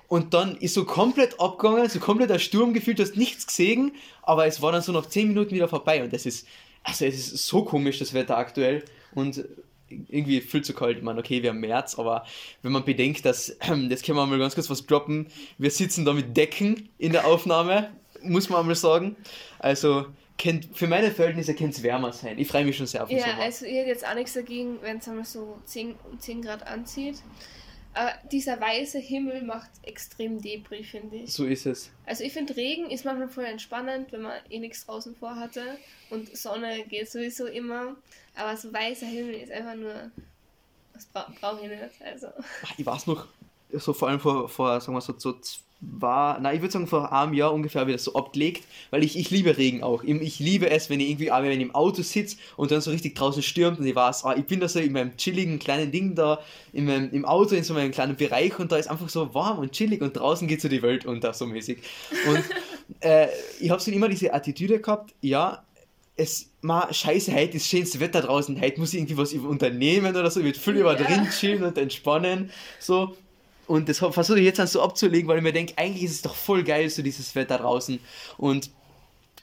Und 0.06 0.32
dann 0.32 0.56
ist 0.56 0.74
so 0.74 0.84
komplett 0.84 1.40
abgegangen, 1.40 1.88
so 1.88 1.98
komplett 1.98 2.30
ein 2.30 2.38
Sturm 2.38 2.72
gefühlt, 2.72 2.98
du 2.98 3.02
hast 3.02 3.16
nichts 3.16 3.46
gesehen, 3.46 3.92
aber 4.22 4.46
es 4.46 4.62
war 4.62 4.70
dann 4.70 4.82
so 4.82 4.92
nach 4.92 5.06
zehn 5.06 5.26
Minuten 5.26 5.52
wieder 5.52 5.68
vorbei. 5.68 6.04
Und 6.04 6.12
das 6.12 6.24
ist, 6.24 6.46
also 6.84 7.04
es 7.04 7.32
ist 7.32 7.46
so 7.46 7.64
komisch, 7.64 7.98
das 7.98 8.14
Wetter 8.14 8.36
aktuell. 8.36 8.84
Und 9.14 9.44
irgendwie 9.90 10.40
viel 10.40 10.62
zu 10.62 10.74
kalt. 10.74 10.98
Ich 10.98 11.02
meine, 11.02 11.20
okay, 11.20 11.42
wir 11.42 11.50
haben 11.50 11.60
März, 11.60 11.98
aber 11.98 12.24
wenn 12.62 12.72
man 12.72 12.84
bedenkt, 12.84 13.24
dass, 13.24 13.48
jetzt 13.88 14.04
können 14.04 14.18
wir 14.18 14.26
mal 14.26 14.38
ganz 14.38 14.54
kurz 14.54 14.70
was 14.70 14.86
droppen, 14.86 15.26
wir 15.58 15.70
sitzen 15.70 16.04
da 16.04 16.12
mit 16.12 16.36
Decken 16.36 16.88
in 16.98 17.12
der 17.12 17.26
Aufnahme, 17.26 17.90
muss 18.22 18.48
man 18.48 18.60
einmal 18.60 18.74
sagen. 18.74 19.16
Also, 19.58 20.06
kennt, 20.40 20.68
für 20.72 20.86
meine 20.86 21.10
Verhältnisse 21.10 21.54
könnte 21.54 21.76
es 21.76 21.82
wärmer 21.82 22.12
sein. 22.12 22.38
Ich 22.38 22.48
freue 22.48 22.64
mich 22.64 22.76
schon 22.76 22.86
sehr 22.86 23.02
auf 23.02 23.08
den 23.08 23.18
ja, 23.18 23.24
Sommer. 23.24 23.42
also 23.42 23.66
ich 23.66 23.74
hätte 23.74 23.88
jetzt 23.88 24.06
auch 24.06 24.14
nichts 24.14 24.32
dagegen, 24.32 24.78
wenn 24.82 24.98
es 24.98 25.08
einmal 25.08 25.24
so 25.24 25.58
10, 25.66 25.94
10 26.18 26.42
Grad 26.42 26.66
anzieht. 26.66 27.16
Aber 27.92 28.12
dieser 28.30 28.60
weiße 28.60 28.98
Himmel 28.98 29.42
macht 29.42 29.70
extrem 29.82 30.40
Debris, 30.40 30.88
finde 30.90 31.16
ich. 31.16 31.32
So 31.32 31.44
ist 31.44 31.66
es. 31.66 31.90
Also 32.06 32.22
ich 32.22 32.32
finde 32.32 32.56
Regen 32.56 32.90
ist 32.90 33.04
manchmal 33.04 33.28
voll 33.28 33.44
entspannend, 33.44 34.12
wenn 34.12 34.22
man 34.22 34.38
eh 34.48 34.60
nichts 34.60 34.86
draußen 34.86 35.16
vorhatte. 35.16 35.76
Und 36.08 36.36
Sonne 36.36 36.84
geht 36.84 37.10
sowieso 37.10 37.46
immer. 37.46 37.96
Aber 38.36 38.56
so 38.56 38.72
weißer 38.72 39.06
Himmel 39.06 39.34
ist 39.34 39.50
einfach 39.50 39.74
nur. 39.74 40.10
Das 40.92 41.06
bra 41.06 41.32
brauche 41.40 41.64
ich 41.64 41.70
nicht. 41.70 42.02
Also. 42.04 42.28
Ich 42.76 42.86
weiß 42.86 43.08
noch, 43.08 43.26
so 43.72 43.92
vor 43.92 44.08
allem 44.08 44.20
vor, 44.20 44.48
vor 44.48 44.80
sagen 44.80 44.94
wir 44.94 45.00
so, 45.00 45.14
so 45.18 45.34
war, 45.80 46.38
na, 46.40 46.52
ich 46.52 46.60
würde 46.60 46.72
sagen, 46.72 46.86
vor 46.86 47.12
einem 47.12 47.32
Jahr 47.32 47.54
ungefähr 47.54 47.86
wieder 47.86 47.98
so 47.98 48.14
abgelegt, 48.14 48.64
weil 48.90 49.02
ich, 49.02 49.18
ich 49.18 49.30
liebe 49.30 49.56
Regen 49.56 49.82
auch. 49.82 50.02
Ich, 50.02 50.38
liebe 50.38 50.68
es, 50.70 50.90
wenn 50.90 51.00
ich 51.00 51.08
irgendwie, 51.08 51.28
wenn 51.28 51.50
ich 51.52 51.60
im 51.60 51.74
Auto 51.74 52.02
sitze 52.02 52.36
und 52.56 52.70
dann 52.70 52.80
so 52.80 52.90
richtig 52.90 53.14
draußen 53.14 53.42
stürmt 53.42 53.78
und 53.78 53.86
ich 53.86 53.94
weiß, 53.94 54.24
ah, 54.24 54.34
ich 54.36 54.44
bin 54.44 54.60
da 54.60 54.68
so 54.68 54.78
in 54.78 54.92
meinem 54.92 55.16
chilligen 55.16 55.58
kleinen 55.58 55.90
Ding 55.90 56.14
da, 56.14 56.40
in 56.72 56.84
meinem, 56.84 57.10
im 57.12 57.24
Auto, 57.24 57.54
in 57.54 57.64
so 57.64 57.72
meinem 57.72 57.92
kleinen 57.92 58.16
Bereich 58.16 58.58
und 58.58 58.70
da 58.72 58.76
ist 58.76 58.90
einfach 58.90 59.08
so 59.08 59.32
warm 59.34 59.58
und 59.58 59.72
chillig 59.72 60.02
und 60.02 60.14
draußen 60.14 60.46
geht 60.46 60.60
so 60.60 60.68
die 60.68 60.82
Welt 60.82 61.06
unter, 61.06 61.32
so 61.32 61.46
mäßig. 61.46 61.78
Und 62.28 62.44
äh, 63.00 63.28
ich 63.58 63.70
habe 63.70 63.80
so 63.80 63.90
immer 63.90 64.08
diese 64.08 64.34
Attitüde 64.34 64.80
gehabt, 64.80 65.14
ja, 65.22 65.64
es, 66.16 66.50
ma, 66.60 66.92
scheiße, 66.92 67.34
heute 67.34 67.56
ist 67.56 67.66
schönes 67.66 67.98
Wetter 67.98 68.20
draußen, 68.20 68.60
heute 68.60 68.78
muss 68.80 68.92
ich 68.92 69.00
irgendwie 69.00 69.16
was 69.16 69.32
unternehmen 69.32 70.14
oder 70.14 70.30
so, 70.30 70.40
ich 70.40 70.46
würde 70.46 70.58
viel 70.58 70.76
über 70.76 70.94
drin 70.94 71.26
chillen 71.30 71.64
und 71.64 71.78
entspannen, 71.78 72.50
so. 72.78 73.16
Und 73.70 73.88
das 73.88 73.98
versuche 73.98 74.40
ich 74.40 74.46
jetzt 74.46 74.58
dann 74.58 74.66
so 74.66 74.82
abzulegen, 74.82 75.28
weil 75.28 75.36
ich 75.36 75.44
mir 75.44 75.52
denke, 75.52 75.74
eigentlich 75.76 76.02
ist 76.02 76.10
es 76.10 76.22
doch 76.22 76.34
voll 76.34 76.64
geil, 76.64 76.90
so 76.90 77.02
dieses 77.02 77.36
Wetter 77.36 77.58
draußen. 77.58 78.00
Und, 78.36 78.72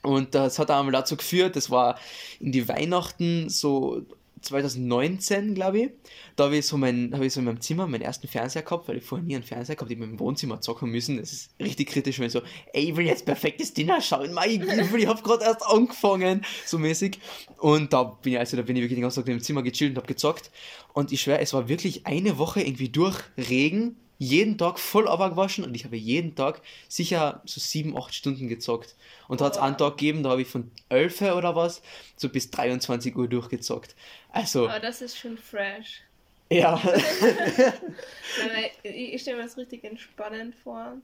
und 0.02 0.34
das 0.34 0.58
hat 0.58 0.70
einmal 0.70 0.92
dazu 0.92 1.16
geführt, 1.16 1.56
das 1.56 1.70
war 1.70 1.98
in 2.38 2.52
die 2.52 2.68
Weihnachten 2.68 3.48
so 3.48 4.02
2019, 4.42 5.54
glaube 5.54 5.78
ich. 5.80 5.90
Da 6.36 6.44
habe 6.44 6.58
ich, 6.58 6.66
so 6.66 6.76
mein, 6.76 7.10
hab 7.14 7.22
ich 7.22 7.32
so 7.32 7.40
in 7.40 7.46
meinem 7.46 7.62
Zimmer 7.62 7.86
meinen 7.86 8.02
ersten 8.02 8.28
Fernseher 8.28 8.60
gehabt, 8.60 8.86
weil 8.86 8.98
ich 8.98 9.04
vorher 9.04 9.26
nie 9.26 9.34
einen 9.34 9.44
Fernseher 9.44 9.76
gehabt 9.76 9.90
habe, 9.90 10.04
ich 10.04 10.10
im 10.10 10.20
Wohnzimmer 10.20 10.60
zocken 10.60 10.90
müssen. 10.90 11.16
Das 11.16 11.32
ist 11.32 11.50
richtig 11.58 11.88
kritisch, 11.88 12.18
wenn 12.18 12.28
so, 12.28 12.42
ey, 12.74 12.90
ich 12.90 12.96
will 12.96 13.06
jetzt 13.06 13.24
perfektes 13.24 13.72
Dinner 13.72 14.02
schauen, 14.02 14.34
Mann, 14.34 14.50
ich, 14.50 14.60
ich 14.60 15.06
habe 15.06 15.22
gerade 15.22 15.44
erst 15.44 15.64
angefangen, 15.66 16.44
so 16.66 16.78
mäßig. 16.78 17.18
Und 17.56 17.94
da 17.94 18.02
bin 18.02 18.34
ich, 18.34 18.38
also 18.38 18.58
da 18.58 18.62
bin 18.62 18.76
ich 18.76 18.82
wirklich 18.82 18.98
den 18.98 19.04
ganzen 19.04 19.24
Tag 19.24 19.32
im 19.32 19.40
Zimmer 19.40 19.62
gechillt 19.62 19.92
und 19.92 19.96
habe 19.96 20.06
gezockt. 20.06 20.50
Und 20.92 21.12
ich 21.12 21.22
schwöre, 21.22 21.40
es 21.40 21.54
war 21.54 21.70
wirklich 21.70 22.06
eine 22.06 22.36
Woche 22.36 22.60
irgendwie 22.60 22.90
durch 22.90 23.18
Regen, 23.38 23.96
jeden 24.18 24.58
Tag 24.58 24.78
voll 24.78 25.08
abgewaschen 25.08 25.64
und 25.64 25.74
ich 25.74 25.84
habe 25.84 25.96
jeden 25.96 26.34
Tag 26.34 26.60
sicher 26.88 27.42
so 27.46 27.60
sieben, 27.60 27.96
acht 27.96 28.14
Stunden 28.14 28.48
gezockt. 28.48 28.96
Und 29.28 29.40
da 29.40 29.46
hat 29.46 29.52
es 29.52 29.58
einen 29.58 29.78
Tag 29.78 29.96
gegeben, 29.96 30.22
da 30.22 30.30
habe 30.30 30.42
ich 30.42 30.48
von 30.48 30.70
11 30.88 31.22
oder 31.22 31.54
was 31.54 31.82
so 32.16 32.28
bis 32.28 32.50
23 32.50 33.16
Uhr 33.16 33.28
durchgezockt. 33.28 33.94
Also. 34.30 34.68
Aber 34.68 34.80
das 34.80 35.02
ist 35.02 35.16
schon 35.16 35.38
fresh. 35.38 36.02
Ja. 36.50 36.76
ich 38.82 39.22
stelle 39.22 39.36
mir 39.36 39.44
das 39.44 39.56
richtig 39.56 39.84
entspannend 39.84 40.54
vor. 40.56 40.96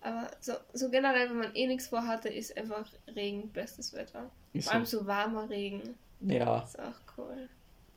Aber 0.00 0.30
so, 0.40 0.52
so 0.72 0.90
generell, 0.90 1.28
wenn 1.28 1.38
man 1.38 1.54
eh 1.54 1.66
nichts 1.66 1.88
vorhatte, 1.88 2.28
ist 2.28 2.56
einfach 2.56 2.86
Regen 3.14 3.50
bestes 3.50 3.92
Wetter. 3.92 4.30
Vor 4.60 4.72
allem 4.72 4.86
so 4.86 5.06
warmer 5.06 5.50
Regen. 5.50 5.96
Ja. 6.20 6.62
Ist 6.62 6.78
auch 6.78 7.18
cool 7.18 7.48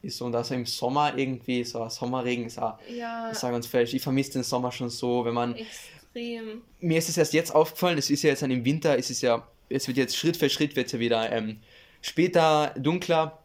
ist 0.01 0.17
so. 0.17 0.25
Und 0.25 0.36
also 0.36 0.53
im 0.53 0.65
Sommer 0.65 1.17
irgendwie, 1.17 1.63
so 1.63 1.81
ein 1.81 1.89
Sommerregen 1.89 2.46
ist 2.46 2.60
auch, 2.60 2.77
ja. 2.89 3.31
auch 3.31 3.41
ganz 3.41 3.67
falsch. 3.67 3.93
Ich 3.93 4.01
vermisse 4.01 4.34
den 4.34 4.43
Sommer 4.43 4.72
schon 4.72 4.89
so, 4.89 5.25
wenn 5.25 5.34
man. 5.34 5.55
Extrem. 5.55 6.62
Mir 6.79 6.98
ist 6.98 7.10
es 7.10 7.17
erst 7.17 7.34
jetzt 7.34 7.53
aufgefallen, 7.53 7.98
es 7.98 8.10
ist 8.10 8.24
ja 8.24 8.31
jetzt 8.31 8.41
dann 8.41 8.51
im 8.51 8.65
Winter, 8.65 8.98
es 8.98 9.10
ist 9.10 9.22
ja, 9.22 9.48
es 9.70 9.88
wird 9.88 9.98
jetzt 9.98 10.17
Schritt 10.17 10.36
für 10.36 10.50
Schritt 10.50 10.75
wird 10.75 10.91
ja 10.91 11.00
wieder 11.00 11.31
ähm, 11.31 11.60
später 12.01 12.74
dunkler 12.77 13.39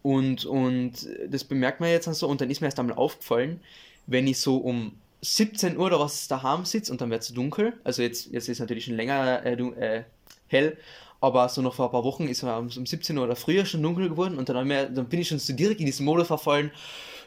und, 0.00 0.46
und 0.46 1.06
das 1.28 1.44
bemerkt 1.44 1.80
man 1.80 1.90
jetzt 1.90 2.06
dann 2.06 2.14
so 2.14 2.28
und 2.28 2.40
dann 2.40 2.50
ist 2.50 2.60
mir 2.60 2.68
erst 2.68 2.78
einmal 2.78 2.96
aufgefallen, 2.96 3.60
wenn 4.06 4.26
ich 4.26 4.38
so 4.38 4.56
um 4.56 4.96
17 5.20 5.76
Uhr 5.76 5.86
oder 5.86 6.00
was 6.00 6.26
daheim 6.28 6.64
sitze 6.64 6.90
und 6.90 7.00
dann 7.00 7.10
wird 7.10 7.22
es 7.22 7.28
dunkel, 7.32 7.74
also 7.84 8.02
jetzt, 8.02 8.32
jetzt 8.32 8.44
ist 8.44 8.56
es 8.56 8.60
natürlich 8.60 8.86
schon 8.86 8.96
länger 8.96 9.44
äh, 9.44 9.52
äh, 9.52 10.04
hell, 10.48 10.76
aber 11.22 11.48
so 11.48 11.62
noch 11.62 11.74
vor 11.74 11.86
ein 11.86 11.92
paar 11.92 12.04
Wochen 12.04 12.26
ist 12.26 12.42
es 12.42 12.76
um 12.76 12.84
17 12.84 13.16
Uhr 13.16 13.24
oder 13.24 13.36
früher 13.36 13.64
schon 13.64 13.82
dunkel 13.82 14.08
geworden 14.08 14.38
und 14.38 14.48
dann, 14.48 14.68
wir, 14.68 14.86
dann 14.86 15.08
bin 15.08 15.20
ich 15.20 15.28
schon 15.28 15.38
so 15.38 15.52
direkt 15.52 15.80
in 15.80 15.86
diesen 15.86 16.04
Modus 16.04 16.26
verfallen, 16.26 16.72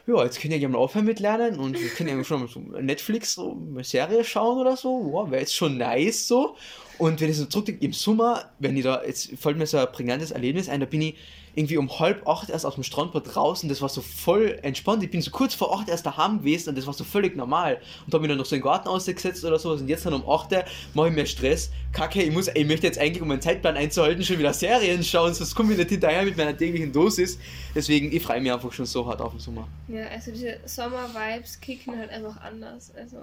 ja, 0.06 0.22
jetzt 0.22 0.44
ich 0.44 0.62
ja 0.62 0.68
mal 0.68 0.78
aufhören 0.78 1.06
mit 1.06 1.18
Lernen 1.18 1.58
und 1.58 1.76
ich 1.76 1.94
kann 1.94 2.06
ja 2.06 2.22
schon 2.22 2.40
mal 2.40 2.48
so 2.48 2.60
Netflix 2.60 3.34
so 3.34 3.56
eine 3.70 3.82
Serie 3.82 4.22
schauen 4.22 4.58
oder 4.58 4.76
so, 4.76 5.08
wow, 5.10 5.30
wäre 5.30 5.40
jetzt 5.40 5.54
schon 5.54 5.78
nice 5.78 6.28
so. 6.28 6.56
Und 6.98 7.20
wenn 7.20 7.30
ich 7.30 7.36
so 7.36 7.46
zurückdenke, 7.46 7.84
im 7.84 7.92
Sommer, 7.92 8.50
wenn 8.58 8.76
ich 8.76 8.84
da, 8.84 9.02
jetzt 9.04 9.30
fällt 9.38 9.58
mir 9.58 9.66
so 9.66 9.78
ein 9.78 9.90
prägnantes 9.92 10.30
Erlebnis 10.30 10.68
ein, 10.68 10.80
da 10.80 10.86
bin 10.86 11.02
ich 11.02 11.14
irgendwie 11.56 11.78
um 11.78 11.98
halb 11.98 12.28
acht 12.28 12.50
erst 12.50 12.66
aus 12.66 12.74
dem 12.74 12.84
Strandbad 12.84 13.34
draußen, 13.34 13.68
das 13.68 13.80
war 13.80 13.88
so 13.88 14.02
voll 14.02 14.58
entspannt. 14.62 15.02
Ich 15.02 15.10
bin 15.10 15.22
so 15.22 15.30
kurz 15.30 15.54
vor 15.54 15.78
acht 15.78 15.88
erst 15.88 16.04
daheim 16.04 16.40
gewesen 16.40 16.68
und 16.68 16.78
das 16.78 16.86
war 16.86 16.92
so 16.92 17.02
völlig 17.02 17.34
normal. 17.34 17.80
Und 18.04 18.12
da 18.12 18.18
habe 18.18 18.26
ich 18.26 18.28
dann 18.28 18.36
noch 18.36 18.44
so 18.44 18.54
in 18.54 18.60
den 18.60 18.66
Garten 18.66 18.88
ausgesetzt 18.88 19.42
oder 19.42 19.58
sowas 19.58 19.80
und 19.80 19.88
jetzt 19.88 20.04
dann 20.04 20.12
um 20.12 20.28
acht 20.28 20.50
mache 20.92 21.08
ich 21.08 21.14
mir 21.14 21.24
Stress. 21.24 21.70
Kacke, 21.92 22.22
ich 22.22 22.30
muss, 22.30 22.48
ich 22.48 22.66
möchte 22.66 22.86
jetzt 22.86 22.98
eigentlich, 22.98 23.22
um 23.22 23.28
meinen 23.28 23.40
Zeitplan 23.40 23.74
einzuhalten, 23.74 24.22
schon 24.22 24.38
wieder 24.38 24.52
Serien 24.52 25.02
schauen, 25.02 25.32
sonst 25.32 25.54
komme 25.54 25.72
ich 25.72 25.78
nicht 25.78 25.88
hinterher 25.88 26.24
mit 26.24 26.36
meiner 26.36 26.54
täglichen 26.54 26.92
Dosis. 26.92 27.38
Deswegen, 27.74 28.14
ich 28.14 28.22
freue 28.22 28.40
mich 28.42 28.52
einfach 28.52 28.72
schon 28.72 28.84
so 28.84 29.06
hart 29.06 29.22
auf 29.22 29.32
den 29.32 29.40
Sommer. 29.40 29.66
Ja, 29.88 30.08
also 30.08 30.32
diese 30.32 30.58
Sommer-Vibes 30.66 31.58
kicken 31.60 31.98
halt 31.98 32.10
einfach 32.10 32.38
anders. 32.42 32.92
Also 32.94 33.16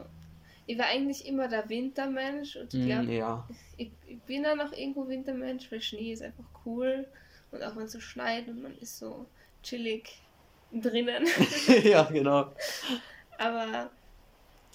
ich 0.65 0.77
war 0.77 0.85
eigentlich 0.87 1.25
immer 1.25 1.47
der 1.47 1.67
Wintermensch 1.69 2.55
und 2.55 2.73
ich 2.73 2.85
glaube, 2.85 3.03
mm, 3.03 3.11
ja. 3.11 3.47
ich, 3.77 3.91
ich, 4.07 4.19
bin 4.21 4.43
dann 4.43 4.61
auch 4.61 4.71
irgendwo 4.71 5.07
Wintermensch, 5.07 5.71
weil 5.71 5.81
Schnee 5.81 6.13
ist 6.13 6.21
einfach 6.21 6.45
cool. 6.65 7.05
Und 7.51 7.61
auch 7.63 7.75
wenn 7.75 7.83
es 7.83 7.91
so 7.91 7.99
schneit 7.99 8.47
und 8.47 8.61
man 8.61 8.77
ist 8.79 8.97
so 8.97 9.25
chillig 9.61 10.21
drinnen. 10.71 11.27
ja, 11.83 12.03
genau. 12.03 12.51
Aber 13.37 13.91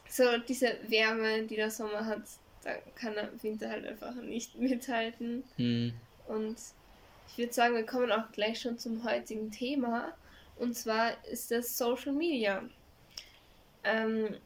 so 0.08 0.24
diese 0.46 0.76
Wärme, 0.86 1.42
die 1.44 1.56
der 1.56 1.70
Sommer 1.70 2.04
hat, 2.04 2.22
da 2.62 2.74
kann 2.94 3.14
der 3.14 3.30
Winter 3.42 3.70
halt 3.70 3.86
einfach 3.86 4.14
nicht 4.14 4.56
mithalten. 4.56 5.42
Hm. 5.56 5.92
Und 6.28 6.56
ich 7.28 7.38
würde 7.38 7.52
sagen, 7.52 7.74
wir 7.74 7.86
kommen 7.86 8.12
auch 8.12 8.30
gleich 8.32 8.60
schon 8.60 8.78
zum 8.78 9.04
heutigen 9.04 9.50
Thema. 9.50 10.12
Und 10.56 10.76
zwar 10.76 11.12
ist 11.26 11.50
das 11.50 11.76
Social 11.76 12.12
Media. 12.12 12.62
Ähm, 13.84 14.36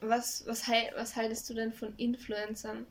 was, 0.00 0.44
was, 0.46 0.64
was 0.96 1.16
haltest 1.16 1.48
du 1.50 1.54
denn 1.54 1.72
von 1.72 1.94
Influencern? 1.96 2.86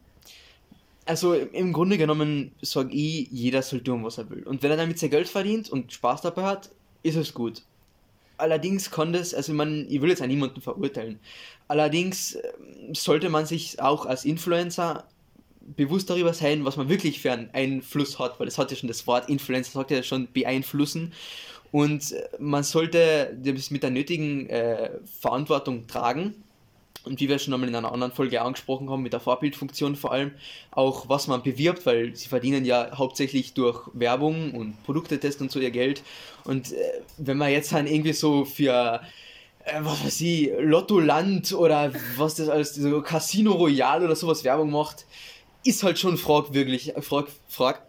also 1.07 1.33
im 1.33 1.73
Grunde 1.73 1.97
genommen 1.97 2.51
sage 2.61 2.93
ich, 2.93 3.29
jeder 3.31 3.61
soll 3.61 3.81
tun, 3.81 4.03
was 4.03 4.17
er 4.17 4.29
will. 4.29 4.43
Und 4.43 4.61
wenn 4.61 4.71
er 4.71 4.77
damit 4.77 4.99
sein 4.99 5.09
Geld 5.09 5.27
verdient 5.27 5.69
und 5.69 5.91
Spaß 5.91 6.21
dabei 6.21 6.43
hat, 6.43 6.69
ist 7.03 7.15
es 7.15 7.33
gut. 7.33 7.63
Allerdings 8.37 8.91
kann 8.91 9.13
das, 9.13 9.33
also 9.33 9.53
man, 9.53 9.87
ich 9.89 10.01
will 10.01 10.09
jetzt 10.09 10.21
an 10.21 10.27
niemanden 10.27 10.61
verurteilen. 10.61 11.19
Allerdings 11.67 12.35
ähm, 12.35 12.93
sollte 12.93 13.29
man 13.29 13.45
sich 13.45 13.81
auch 13.81 14.05
als 14.05 14.25
Influencer 14.25 15.05
bewusst 15.75 16.09
darüber 16.09 16.33
sein, 16.33 16.63
was 16.63 16.77
man 16.77 16.87
wirklich 16.87 17.19
für 17.19 17.31
einen 17.31 17.49
Einfluss 17.51 18.19
hat, 18.19 18.39
weil 18.39 18.47
es 18.47 18.57
hat 18.57 18.69
ja 18.71 18.77
schon 18.77 18.87
das 18.87 19.07
Wort 19.07 19.29
Influencer, 19.29 19.71
sagt 19.71 19.91
ja 19.91 20.03
schon 20.03 20.31
beeinflussen. 20.31 21.13
Und 21.71 22.11
äh, 22.11 22.29
man 22.37 22.63
sollte 22.63 23.35
das 23.41 23.71
mit 23.71 23.81
der 23.81 23.89
nötigen 23.91 24.49
äh, 24.49 24.91
Verantwortung 25.19 25.87
tragen 25.87 26.35
und 27.07 27.19
wie 27.19 27.29
wir 27.29 27.39
schon 27.39 27.53
einmal 27.53 27.69
in 27.69 27.75
einer 27.75 27.91
anderen 27.91 28.11
Folge 28.11 28.41
angesprochen 28.41 28.89
haben, 28.89 29.01
mit 29.01 29.13
der 29.13 29.19
Vorbildfunktion 29.19 29.95
vor 29.95 30.11
allem, 30.11 30.31
auch 30.71 31.09
was 31.09 31.27
man 31.27 31.41
bewirbt, 31.41 31.85
weil 31.85 32.15
sie 32.15 32.27
verdienen 32.27 32.65
ja 32.65 32.91
hauptsächlich 32.95 33.53
durch 33.53 33.89
Werbung 33.93 34.51
und 34.53 34.83
Produktetest 34.83 35.41
und 35.41 35.51
so 35.51 35.59
ihr 35.59 35.71
Geld. 35.71 36.03
Und 36.43 36.73
äh, 36.73 37.01
wenn 37.17 37.37
man 37.37 37.51
jetzt 37.51 37.71
dann 37.71 37.87
irgendwie 37.87 38.13
so 38.13 38.45
für 38.45 39.01
äh, 39.67 39.79
was 39.81 40.05
weiß 40.05 40.21
ich, 40.21 40.51
Lotto 40.59 40.99
Land 40.99 41.53
oder 41.53 41.91
was 42.15 42.35
das 42.35 42.49
alles, 42.49 42.75
so 42.75 43.01
Casino 43.01 43.53
Royale 43.53 44.05
oder 44.05 44.15
sowas 44.15 44.43
Werbung 44.43 44.71
macht, 44.71 45.05
ist 45.63 45.83
halt 45.83 45.99
schon 45.99 46.17
fragwürdig, 46.17 46.93
frag, 47.01 47.27
frag, 47.47 47.81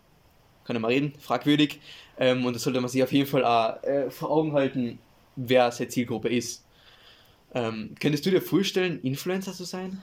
kann 0.64 0.76
ich 0.76 0.82
mal 0.82 0.88
reden, 0.88 1.12
fragwürdig. 1.20 1.80
Ähm, 2.18 2.44
und 2.44 2.54
das 2.54 2.62
sollte 2.62 2.80
man 2.80 2.90
sich 2.90 3.02
auf 3.02 3.12
jeden 3.12 3.28
Fall 3.28 3.44
auch 3.44 3.82
äh, 3.84 4.10
vor 4.10 4.30
Augen 4.30 4.52
halten, 4.52 4.98
wer 5.36 5.70
seine 5.70 5.88
Zielgruppe 5.88 6.28
ist. 6.28 6.64
Ähm, 7.54 7.94
könntest 7.98 8.26
du 8.26 8.30
dir 8.30 8.42
vorstellen, 8.42 9.00
Influencer 9.02 9.52
zu 9.52 9.64
sein? 9.64 10.02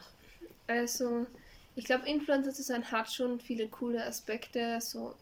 Also, 0.68 1.28
ich 1.76 1.86
glaube, 1.86 2.08
Influencer 2.08 2.52
zu 2.52 2.64
sein 2.64 2.92
hat 2.92 3.12
schon 3.12 3.40
viele 3.40 3.68
coole 3.68 4.04
Aspekte. 4.04 4.80
So, 4.82 5.14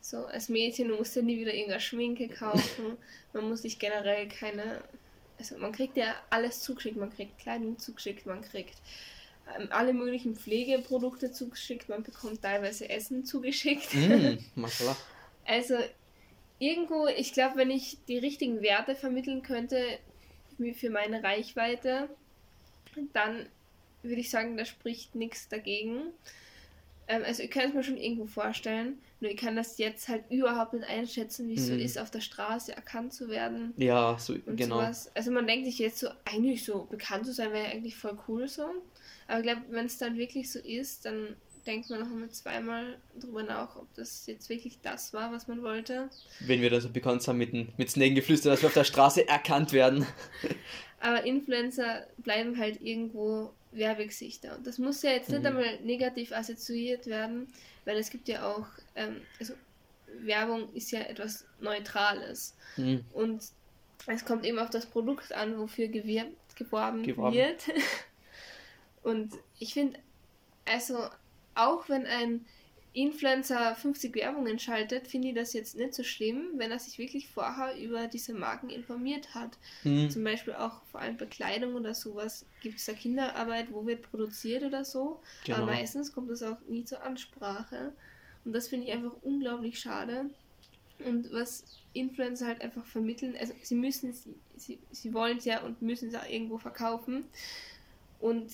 so 0.00 0.26
als 0.26 0.48
Mädchen, 0.48 0.88
du 0.88 0.96
musst 0.96 1.14
ja 1.14 1.22
nie 1.22 1.38
wieder 1.38 1.52
irgendeine 1.52 1.80
Schminke 1.80 2.28
kaufen. 2.28 2.96
man 3.32 3.48
muss 3.48 3.62
sich 3.62 3.78
generell 3.78 4.28
keine. 4.28 4.82
Also, 5.38 5.58
man 5.58 5.72
kriegt 5.72 5.96
ja 5.96 6.14
alles 6.30 6.60
zugeschickt. 6.60 6.96
Man 6.96 7.14
kriegt 7.14 7.38
Kleidung 7.38 7.78
zugeschickt, 7.78 8.26
man 8.26 8.40
kriegt 8.42 8.76
ähm, 9.58 9.68
alle 9.70 9.92
möglichen 9.92 10.36
Pflegeprodukte 10.36 11.32
zugeschickt, 11.32 11.88
man 11.88 12.02
bekommt 12.02 12.42
teilweise 12.42 12.88
Essen 12.88 13.24
zugeschickt. 13.24 13.92
Mm, 13.94 14.38
also, 15.44 15.74
irgendwo, 16.58 17.08
ich 17.08 17.32
glaube, 17.32 17.56
wenn 17.56 17.70
ich 17.70 17.98
die 18.08 18.18
richtigen 18.18 18.62
Werte 18.62 18.94
vermitteln 18.94 19.42
könnte, 19.42 19.76
für 20.74 20.90
meine 20.90 21.22
Reichweite, 21.22 22.08
dann 23.12 23.46
würde 24.02 24.20
ich 24.20 24.30
sagen, 24.30 24.56
da 24.56 24.64
spricht 24.64 25.14
nichts 25.14 25.48
dagegen. 25.48 26.02
Ähm, 27.08 27.22
also 27.24 27.42
ich 27.42 27.50
kann 27.50 27.68
es 27.68 27.74
mir 27.74 27.82
schon 27.82 27.96
irgendwo 27.96 28.26
vorstellen, 28.26 28.98
nur 29.20 29.30
ich 29.30 29.36
kann 29.36 29.56
das 29.56 29.78
jetzt 29.78 30.08
halt 30.08 30.24
überhaupt 30.30 30.72
nicht 30.72 30.88
einschätzen, 30.88 31.48
wie 31.48 31.54
es 31.54 31.68
mhm. 31.68 31.78
so 31.78 31.84
ist, 31.84 31.98
auf 31.98 32.10
der 32.10 32.20
Straße 32.20 32.74
erkannt 32.74 33.12
zu 33.12 33.28
werden. 33.28 33.72
Ja, 33.76 34.16
so 34.18 34.34
genau. 34.46 34.76
Sowas. 34.76 35.10
Also 35.14 35.30
man 35.30 35.46
denkt 35.46 35.66
sich 35.66 35.78
jetzt 35.78 35.98
so, 35.98 36.08
eigentlich 36.24 36.64
so 36.64 36.86
bekannt 36.90 37.26
zu 37.26 37.32
sein, 37.32 37.52
wäre 37.52 37.68
eigentlich 37.68 37.96
voll 37.96 38.18
cool 38.28 38.48
so. 38.48 38.64
Aber 39.28 39.38
ich 39.38 39.44
glaube, 39.44 39.62
wenn 39.70 39.86
es 39.86 39.98
dann 39.98 40.16
wirklich 40.16 40.50
so 40.50 40.58
ist, 40.58 41.04
dann 41.04 41.36
denkt 41.66 41.90
man 41.90 42.00
noch 42.00 42.06
einmal 42.06 42.30
zweimal 42.30 42.98
drüber 43.18 43.42
nach, 43.42 43.76
ob 43.76 43.92
das 43.94 44.26
jetzt 44.26 44.48
wirklich 44.48 44.78
das 44.82 45.12
war, 45.12 45.32
was 45.32 45.48
man 45.48 45.62
wollte. 45.62 46.10
Wenn 46.40 46.60
wir 46.60 46.70
da 46.70 46.80
so 46.80 46.88
bekannt 46.88 47.22
sind 47.22 47.38
mit, 47.38 47.78
mit 47.78 47.90
Snagengeflüster, 47.90 48.50
dass 48.50 48.62
wir 48.62 48.68
auf 48.68 48.74
der 48.74 48.84
Straße 48.84 49.28
erkannt 49.28 49.72
werden. 49.72 50.06
Aber 51.00 51.24
Influencer 51.24 52.06
bleiben 52.18 52.58
halt 52.58 52.80
irgendwo 52.80 53.52
Werbegesichter. 53.72 54.56
Und 54.56 54.66
das 54.66 54.78
muss 54.78 55.02
ja 55.02 55.10
jetzt 55.10 55.28
mhm. 55.30 55.36
nicht 55.36 55.46
einmal 55.46 55.80
negativ 55.80 56.32
assoziiert 56.32 57.06
werden, 57.06 57.48
weil 57.84 57.96
es 57.96 58.10
gibt 58.10 58.28
ja 58.28 58.46
auch, 58.50 58.66
ähm, 58.94 59.22
also 59.40 59.54
Werbung 60.20 60.72
ist 60.74 60.90
ja 60.90 61.00
etwas 61.00 61.44
Neutrales. 61.60 62.54
Mhm. 62.76 63.04
Und 63.12 63.42
es 64.06 64.24
kommt 64.24 64.44
eben 64.44 64.58
auf 64.58 64.70
das 64.70 64.86
Produkt 64.86 65.32
an, 65.32 65.58
wofür 65.58 65.88
gewirbt, 65.88 66.56
geworben, 66.56 67.02
geworben. 67.02 67.36
wird. 67.36 67.64
Und 69.02 69.32
ich 69.58 69.74
finde, 69.74 69.98
also 70.64 71.08
auch 71.54 71.88
wenn 71.88 72.06
ein 72.06 72.44
Influencer 72.94 73.74
50 73.74 74.14
Werbungen 74.14 74.58
schaltet, 74.58 75.08
finde 75.08 75.28
ich 75.28 75.34
das 75.34 75.54
jetzt 75.54 75.76
nicht 75.76 75.94
so 75.94 76.02
schlimm, 76.02 76.50
wenn 76.56 76.70
er 76.70 76.78
sich 76.78 76.98
wirklich 76.98 77.28
vorher 77.28 77.74
über 77.82 78.06
diese 78.06 78.34
Marken 78.34 78.68
informiert 78.68 79.34
hat. 79.34 79.56
Mhm. 79.82 80.10
Zum 80.10 80.24
Beispiel 80.24 80.54
auch 80.54 80.82
vor 80.90 81.00
allem 81.00 81.16
Bekleidung 81.16 81.74
oder 81.74 81.94
sowas. 81.94 82.44
Gibt 82.60 82.78
es 82.78 82.84
da 82.84 82.92
Kinderarbeit, 82.92 83.72
wo 83.72 83.86
wird 83.86 84.02
produziert 84.02 84.62
oder 84.62 84.84
so? 84.84 85.22
Genau. 85.44 85.58
Aber 85.58 85.66
meistens 85.66 86.12
kommt 86.12 86.30
das 86.30 86.42
auch 86.42 86.58
nie 86.68 86.84
zur 86.84 87.02
Ansprache. 87.02 87.92
Und 88.44 88.52
das 88.52 88.68
finde 88.68 88.86
ich 88.86 88.92
einfach 88.92 89.14
unglaublich 89.22 89.80
schade. 89.80 90.26
Und 91.06 91.32
was 91.32 91.64
Influencer 91.94 92.46
halt 92.46 92.60
einfach 92.60 92.84
vermitteln, 92.84 93.36
also 93.40 93.54
sie 93.62 93.74
müssen, 93.74 94.14
sie, 94.56 94.78
sie 94.90 95.14
wollen 95.14 95.38
es 95.38 95.46
ja 95.46 95.62
und 95.62 95.80
müssen 95.80 96.10
es 96.10 96.14
auch 96.14 96.28
irgendwo 96.28 96.58
verkaufen. 96.58 97.24
Und 98.20 98.52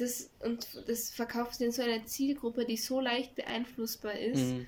das, 0.00 0.30
und 0.40 0.66
das 0.86 1.10
verkauft 1.10 1.60
in 1.60 1.72
so 1.72 1.82
einer 1.82 2.04
Zielgruppe, 2.06 2.64
die 2.64 2.76
so 2.76 3.00
leicht 3.00 3.34
beeinflussbar 3.34 4.18
ist. 4.18 4.40
Mhm. 4.40 4.66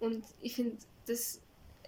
Und 0.00 0.24
ich 0.42 0.54
finde, 0.54 0.76
dass 1.06 1.40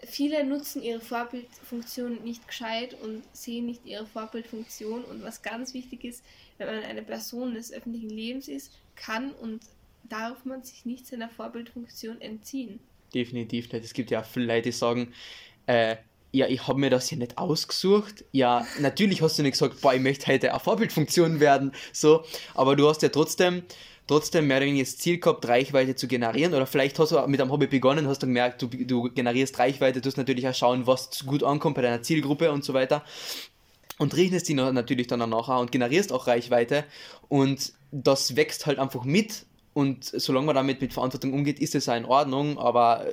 viele 0.05 0.45
nutzen 0.45 0.83
ihre 0.83 1.01
Vorbildfunktion 1.01 2.23
nicht 2.23 2.47
gescheit 2.47 2.97
und 3.03 3.23
sehen 3.33 3.67
nicht 3.67 3.85
ihre 3.85 4.07
Vorbildfunktion. 4.07 5.05
Und 5.05 5.23
was 5.23 5.43
ganz 5.43 5.75
wichtig 5.75 6.05
ist, 6.05 6.25
wenn 6.59 6.67
man 6.67 6.85
eine 6.85 7.03
Person 7.03 7.55
des 7.55 7.73
öffentlichen 7.73 8.11
Lebens 8.11 8.49
ist, 8.49 8.73
kann 8.95 9.33
und 9.33 9.61
darf 10.05 10.45
man 10.45 10.63
sich 10.63 10.85
nicht 10.85 11.07
seiner 11.07 11.29
Vorbildfunktion 11.29 12.21
entziehen. 12.21 12.81
Definitiv 13.15 13.73
nicht. 13.73 13.85
Es 13.85 13.93
gibt 13.93 14.11
ja 14.11 14.23
viele 14.23 14.47
Leute, 14.47 14.63
die 14.63 14.73
sagen, 14.73 15.13
äh, 15.67 15.97
ja, 16.37 16.47
ich 16.49 16.69
habe 16.69 16.79
mir 16.79 16.91
das 16.91 17.11
ja 17.11 17.17
nicht 17.17 17.39
ausgesucht. 17.39 18.25
Ja, 18.31 18.67
natürlich 18.79 19.23
hast 19.23 19.39
du 19.39 19.43
nicht 19.43 19.53
gesagt, 19.53 19.81
boah, 19.81 19.95
ich 19.95 20.03
möchte 20.03 20.27
heute 20.27 20.51
eine 20.51 20.61
Vorbildfunktion 20.61 21.41
werden, 21.41 21.73
so, 21.93 22.25
aber 22.55 22.77
du 22.77 22.87
hast 22.87 23.01
ja 23.01 23.09
trotzdem, 23.09 23.63
trotzdem 24.07 24.47
mehr 24.47 24.59
oder 24.59 24.67
weniger 24.67 24.85
das 24.85 24.99
Ziel 24.99 25.19
gehabt, 25.19 25.49
Reichweite 25.49 25.97
zu 25.97 26.07
generieren. 26.07 26.53
Oder 26.53 26.67
vielleicht 26.67 26.99
hast 26.99 27.13
du 27.13 27.27
mit 27.27 27.41
einem 27.41 27.51
Hobby 27.51 27.67
begonnen, 27.67 28.07
hast 28.07 28.23
du 28.23 28.27
gemerkt, 28.27 28.61
du, 28.61 28.69
du 28.69 29.05
generierst 29.15 29.59
Reichweite, 29.59 30.03
du 30.03 30.09
musst 30.09 30.19
natürlich 30.19 30.47
auch 30.47 30.55
schauen, 30.55 30.87
was 30.87 31.25
gut 31.25 31.43
ankommt 31.43 31.77
bei 31.77 31.83
deiner 31.83 32.03
Zielgruppe 32.03 32.53
und 32.53 32.65
so 32.65 32.75
weiter. 32.75 33.03
Und 33.99 34.15
rechnest 34.15 34.47
die 34.51 34.55
natürlich 34.55 35.07
dann 35.07 35.31
nachher 35.31 35.59
und 35.59 35.73
generierst 35.73 36.13
auch 36.13 36.27
Reichweite. 36.27 36.85
Und 37.29 37.73
das 37.93 38.37
wächst 38.37 38.67
halt 38.67 38.79
einfach 38.79 39.05
mit. 39.05 39.47
Und 39.73 40.05
solange 40.05 40.47
man 40.47 40.55
damit 40.55 40.83
mit 40.83 40.93
Verantwortung 40.93 41.33
umgeht, 41.33 41.61
ist 41.61 41.75
es 41.75 41.89
auch 41.89 41.97
in 41.97 42.05
Ordnung. 42.05 42.59
Aber 42.59 43.07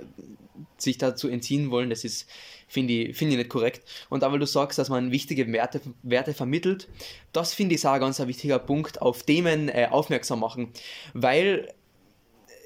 sich 0.78 0.98
dazu 0.98 1.28
entziehen 1.28 1.72
wollen, 1.72 1.90
das 1.90 2.04
ist 2.04 2.28
finde 2.74 2.94
ich, 2.94 3.18
find 3.18 3.32
ich 3.32 3.38
nicht 3.38 3.50
korrekt. 3.50 3.88
Und 4.10 4.22
weil 4.22 4.40
du 4.40 4.48
sagst, 4.48 4.80
dass 4.80 4.90
man 4.90 5.12
wichtige 5.12 5.52
Werte, 5.54 5.80
Werte 6.02 6.34
vermittelt, 6.34 6.90
das 7.32 7.54
finde 7.54 7.76
ich 7.76 7.86
auch 7.86 7.94
ein 7.94 8.02
ganz 8.02 8.20
wichtiger 8.20 8.60
Punkt, 8.60 9.02
auf 9.02 9.24
Themen 9.24 9.70
äh, 9.70 9.88
aufmerksam 9.90 10.40
machen. 10.40 10.70
Weil 11.14 11.72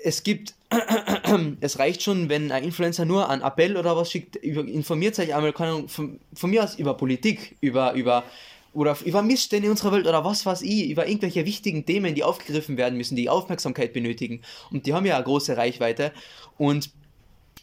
es 0.04 0.24
gibt 0.24 0.56
es 1.62 1.80
reicht 1.80 2.04
schon, 2.04 2.30
wenn 2.30 2.52
ein 2.52 2.64
Influencer 2.64 3.06
nur 3.06 3.30
einen 3.30 3.42
Appell 3.42 3.78
oder 3.78 3.96
was 3.96 4.12
schickt, 4.12 4.36
informiert 4.38 5.18
euch 5.20 5.34
einmal, 5.34 5.54
kann, 5.54 5.88
von, 5.88 6.20
von 6.34 6.50
mir 6.50 6.64
aus 6.64 6.76
über 6.76 6.96
Politik, 6.96 7.56
über, 7.62 7.94
über, 7.94 8.26
oder 8.74 8.98
über 9.06 9.22
Missstände 9.22 9.68
in 9.68 9.72
unserer 9.72 9.94
Welt 9.94 10.08
oder 10.08 10.26
was 10.26 10.46
weiß 10.46 10.62
ich, 10.64 10.90
über 10.90 11.08
irgendwelche 11.08 11.46
wichtigen 11.46 11.86
Themen, 11.86 12.16
die 12.16 12.24
aufgegriffen 12.24 12.76
werden 12.76 12.98
müssen, 12.98 13.16
die 13.16 13.30
Aufmerksamkeit 13.30 13.94
benötigen. 13.94 14.42
Und 14.70 14.86
die 14.86 14.94
haben 14.94 15.06
ja 15.06 15.16
eine 15.16 15.24
große 15.24 15.56
Reichweite. 15.56 16.12
Und 16.58 16.90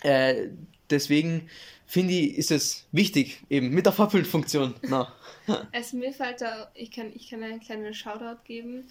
äh, 0.05 0.51
deswegen 0.91 1.49
finde 1.87 2.15
ich, 2.15 2.39
ist 2.39 2.51
es 2.51 2.87
wichtig, 2.93 3.41
eben 3.51 3.71
mit 3.71 3.87
der 3.87 3.93
Vorbildfunktion. 3.93 4.75
Na. 4.83 5.13
Also 5.73 5.97
mir 5.97 6.13
fällt 6.13 6.41
da, 6.41 6.71
ich 6.75 6.91
kann, 6.91 7.13
ich 7.15 7.31
kann 7.31 7.43
einen 7.43 7.61
kleinen 7.61 7.95
Shoutout 7.95 8.43
geben. 8.45 8.85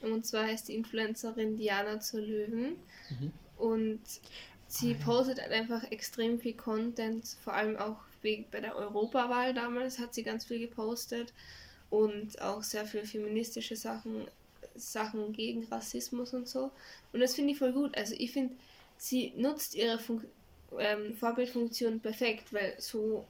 Und 0.00 0.26
zwar 0.26 0.46
heißt 0.46 0.68
die 0.68 0.74
Influencerin 0.74 1.56
Diana 1.56 2.00
zur 2.00 2.20
Löwen. 2.20 2.76
Mhm. 3.10 3.32
Und 3.56 4.00
sie 4.68 4.94
postet 4.94 5.40
halt 5.40 5.52
einfach 5.52 5.90
extrem 5.90 6.38
viel 6.38 6.54
Content, 6.54 7.26
vor 7.42 7.54
allem 7.54 7.76
auch 7.76 7.96
bei 8.50 8.60
der 8.60 8.76
Europawahl 8.76 9.54
damals 9.54 9.98
hat 9.98 10.12
sie 10.12 10.22
ganz 10.22 10.44
viel 10.44 10.58
gepostet 10.58 11.32
und 11.88 12.40
auch 12.42 12.62
sehr 12.62 12.84
viel 12.84 13.06
feministische 13.06 13.76
Sachen, 13.76 14.26
Sachen 14.74 15.32
gegen 15.32 15.64
Rassismus 15.64 16.34
und 16.34 16.48
so. 16.48 16.70
Und 17.12 17.20
das 17.20 17.34
finde 17.34 17.52
ich 17.52 17.58
voll 17.58 17.72
gut. 17.72 17.96
Also 17.96 18.14
ich 18.18 18.32
finde, 18.32 18.54
sie 18.96 19.32
nutzt 19.36 19.74
ihre 19.74 19.98
Fun 19.98 20.24
ähm, 20.78 21.14
Vorbildfunktion 21.14 22.00
perfekt, 22.00 22.52
weil 22.52 22.74
so, 22.78 23.26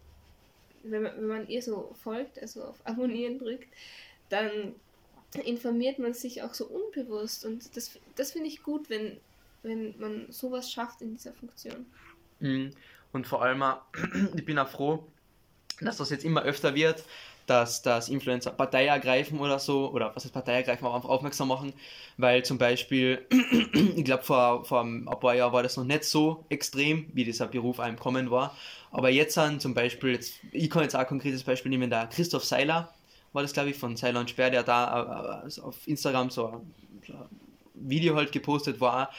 wenn 0.82 1.02
man, 1.02 1.16
wenn 1.16 1.26
man 1.26 1.48
ihr 1.48 1.62
so 1.62 1.94
folgt, 2.02 2.40
also 2.40 2.64
auf 2.64 2.76
Abonnieren 2.84 3.38
drückt, 3.38 3.68
dann 4.28 4.74
informiert 5.44 5.98
man 5.98 6.14
sich 6.14 6.42
auch 6.42 6.54
so 6.54 6.66
unbewusst. 6.66 7.44
Und 7.44 7.76
das, 7.76 7.98
das 8.16 8.32
finde 8.32 8.48
ich 8.48 8.62
gut, 8.62 8.88
wenn, 8.90 9.18
wenn 9.62 9.94
man 9.98 10.26
sowas 10.30 10.70
schafft 10.70 11.02
in 11.02 11.14
dieser 11.14 11.32
Funktion. 11.32 11.86
Mhm. 12.40 12.72
Und 13.12 13.26
vor 13.26 13.42
allem, 13.42 13.62
ich 14.36 14.44
bin 14.44 14.58
auch 14.58 14.68
froh, 14.68 15.06
dass 15.80 15.98
das 15.98 16.10
jetzt 16.10 16.24
immer 16.24 16.42
öfter 16.42 16.74
wird, 16.74 17.04
dass, 17.48 17.82
dass 17.82 18.08
Influencer 18.08 18.50
Partei 18.50 18.86
ergreifen 18.86 19.40
oder 19.40 19.58
so, 19.58 19.90
oder 19.90 20.14
was 20.14 20.24
heißt 20.24 20.34
Partei 20.34 20.54
ergreifen, 20.54 20.84
aber 20.84 20.96
einfach 20.96 21.08
aufmerksam 21.08 21.48
machen, 21.48 21.72
weil 22.16 22.44
zum 22.44 22.58
Beispiel, 22.58 23.26
ich 23.96 24.04
glaube 24.04 24.22
vor, 24.22 24.64
vor 24.64 24.82
ein 24.82 25.04
paar 25.04 25.34
Jahren 25.34 25.52
war 25.52 25.62
das 25.62 25.76
noch 25.76 25.84
nicht 25.84 26.04
so 26.04 26.44
extrem, 26.48 27.08
wie 27.14 27.24
dieser 27.24 27.46
Beruf 27.46 27.80
einem 27.80 27.98
kommen 27.98 28.30
war, 28.30 28.56
aber 28.90 29.10
jetzt 29.10 29.34
sind 29.34 29.60
zum 29.62 29.74
Beispiel, 29.74 30.12
jetzt, 30.12 30.34
ich 30.52 30.70
kann 30.70 30.82
jetzt 30.82 30.94
auch 30.94 31.00
ein 31.00 31.06
konkretes 31.06 31.42
Beispiel 31.44 31.70
nehmen, 31.70 31.90
der 31.90 32.06
Christoph 32.06 32.44
Seiler, 32.44 32.92
war 33.32 33.42
das 33.42 33.52
glaube 33.52 33.70
ich, 33.70 33.76
von 33.76 33.96
Seiler 33.96 34.20
und 34.20 34.30
Sperr, 34.30 34.50
der 34.50 34.62
da 34.62 35.44
äh, 35.46 35.60
auf 35.60 35.86
Instagram 35.86 36.30
so 36.30 36.46
ein 36.46 36.74
Video 37.74 38.16
halt 38.16 38.32
gepostet 38.32 38.80
war, 38.80 39.10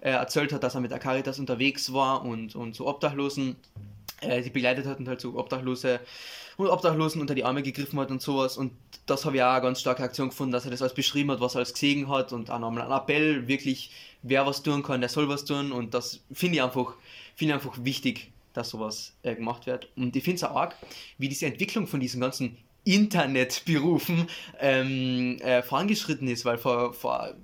äh, 0.00 0.10
erzählt 0.10 0.52
hat, 0.52 0.62
dass 0.62 0.74
er 0.74 0.80
mit 0.80 0.90
der 0.90 0.98
Caritas 0.98 1.38
unterwegs 1.38 1.92
war 1.92 2.24
und, 2.24 2.54
und 2.54 2.74
so 2.74 2.86
Obdachlosen 2.86 3.56
äh, 4.20 4.42
die 4.42 4.50
begleitet 4.50 4.86
hat 4.86 4.98
und 4.98 5.08
halt 5.08 5.20
so 5.20 5.38
Obdachlose 5.38 6.00
und 6.56 6.68
Obdachlosen 6.68 7.20
unter 7.20 7.34
die 7.34 7.44
Arme 7.44 7.62
gegriffen 7.62 7.98
hat 8.00 8.10
und 8.10 8.22
sowas. 8.22 8.56
Und 8.56 8.72
das 9.06 9.24
habe 9.24 9.36
ich 9.36 9.42
auch 9.42 9.52
eine 9.52 9.62
ganz 9.62 9.80
starke 9.80 10.02
Aktion 10.02 10.30
gefunden, 10.30 10.52
dass 10.52 10.64
er 10.64 10.70
das 10.70 10.82
alles 10.82 10.94
beschrieben 10.94 11.30
hat, 11.30 11.40
was 11.40 11.54
er 11.54 11.58
alles 11.58 11.72
gesehen 11.72 12.08
hat 12.08 12.32
und 12.32 12.50
auch 12.50 12.58
nochmal 12.58 12.84
ein 12.84 12.92
Appell, 12.92 13.46
wirklich, 13.48 13.90
wer 14.22 14.46
was 14.46 14.62
tun 14.62 14.82
kann, 14.82 15.00
der 15.00 15.10
soll 15.10 15.28
was 15.28 15.44
tun. 15.44 15.72
Und 15.72 15.94
das 15.94 16.20
finde 16.32 16.56
ich 16.56 16.62
einfach, 16.62 16.94
finde 17.34 17.54
ich 17.54 17.54
einfach 17.54 17.84
wichtig, 17.84 18.30
dass 18.54 18.70
sowas 18.70 19.14
äh, 19.22 19.34
gemacht 19.34 19.66
wird. 19.66 19.88
Und 19.96 20.16
ich 20.16 20.24
finde 20.24 20.36
es 20.36 20.44
auch 20.44 20.56
arg, 20.56 20.76
wie 21.18 21.28
diese 21.28 21.46
Entwicklung 21.46 21.86
von 21.86 22.00
diesen 22.00 22.20
ganzen 22.20 22.56
Internetberufen 22.84 24.28
ähm, 24.60 25.38
äh, 25.40 25.62
vorangeschritten 25.62 26.28
ist, 26.28 26.44
weil 26.44 26.56
vor, 26.56 26.94
vor 26.94 27.34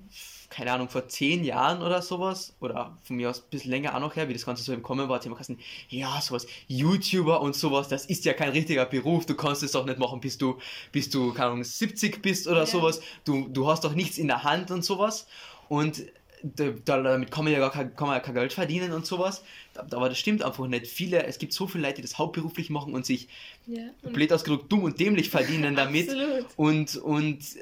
keine 0.53 0.71
Ahnung, 0.71 0.87
vor 0.87 1.07
zehn 1.07 1.43
Jahren 1.43 1.81
oder 1.81 2.01
sowas, 2.01 2.53
oder 2.59 2.95
von 3.03 3.15
mir 3.15 3.29
aus 3.29 3.39
ein 3.39 3.49
bisschen 3.49 3.71
länger 3.71 3.95
auch 3.95 3.99
noch 3.99 4.15
her, 4.15 4.29
wie 4.29 4.33
das 4.33 4.45
Ganze 4.45 4.63
so 4.63 4.71
im 4.71 4.83
Kommen 4.83 5.09
war, 5.09 5.25
immer 5.25 5.35
gesagt, 5.35 5.59
ja, 5.89 6.21
sowas, 6.21 6.45
YouTuber 6.67 7.41
und 7.41 7.55
sowas, 7.55 7.87
das 7.87 8.05
ist 8.05 8.23
ja 8.25 8.33
kein 8.33 8.49
richtiger 8.49 8.85
Beruf, 8.85 9.25
du 9.25 9.35
kannst 9.35 9.63
es 9.63 9.71
doch 9.71 9.85
nicht 9.85 9.97
machen, 9.97 10.19
bis 10.19 10.37
du, 10.37 10.59
bis 10.91 11.09
du, 11.09 11.33
keine 11.33 11.51
Ahnung, 11.51 11.63
70 11.63 12.21
bist 12.21 12.47
oder 12.47 12.59
ja. 12.59 12.65
sowas, 12.67 13.01
du, 13.25 13.47
du 13.49 13.67
hast 13.67 13.83
doch 13.83 13.95
nichts 13.95 14.19
in 14.19 14.27
der 14.27 14.43
Hand 14.43 14.69
und 14.69 14.85
sowas. 14.85 15.27
Und 15.69 16.03
damit 16.43 17.31
kann 17.31 17.45
man 17.45 17.53
ja 17.53 17.59
gar 17.59 17.71
kein, 17.71 17.95
kann 17.95 18.07
man 18.07 18.17
ja 18.17 18.19
kein 18.19 18.35
Geld 18.35 18.53
verdienen 18.53 18.91
und 18.91 19.05
sowas. 19.05 19.43
Aber 19.75 20.09
das 20.09 20.19
stimmt 20.19 20.43
einfach 20.43 20.67
nicht. 20.67 20.87
Viele, 20.87 21.25
es 21.25 21.39
gibt 21.39 21.53
so 21.53 21.67
viele 21.67 21.87
Leute, 21.87 21.95
die 21.95 22.01
das 22.01 22.17
hauptberuflich 22.17 22.69
machen 22.69 22.93
und 22.93 23.05
sich 23.05 23.29
ja, 23.65 23.83
und 24.03 24.13
blöd 24.13 24.31
ausgedrückt 24.31 24.71
dumm 24.71 24.83
und 24.83 24.99
dämlich 24.99 25.29
verdienen 25.29 25.75
damit. 25.75 26.09
Absolut. 26.11 26.45
Und, 26.57 26.95
und 26.97 27.39
äh, 27.55 27.59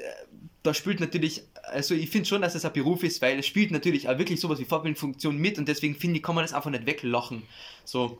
da 0.62 0.74
spielt 0.74 1.00
natürlich, 1.00 1.44
also 1.62 1.94
ich 1.94 2.10
finde 2.10 2.28
schon, 2.28 2.42
dass 2.42 2.54
es 2.54 2.64
ein 2.64 2.72
Beruf 2.72 3.02
ist, 3.02 3.22
weil 3.22 3.38
es 3.38 3.46
spielt 3.46 3.70
natürlich 3.70 4.08
auch 4.08 4.18
wirklich 4.18 4.40
sowas 4.40 4.58
wie 4.58 4.64
Vorbildfunktion 4.64 5.36
mit 5.36 5.58
und 5.58 5.68
deswegen 5.68 5.94
finde 5.94 6.18
ich, 6.18 6.22
kann 6.22 6.34
man 6.34 6.44
das 6.44 6.52
einfach 6.52 6.70
nicht 6.70 6.86
weglachen. 6.86 7.42
So, 7.84 8.18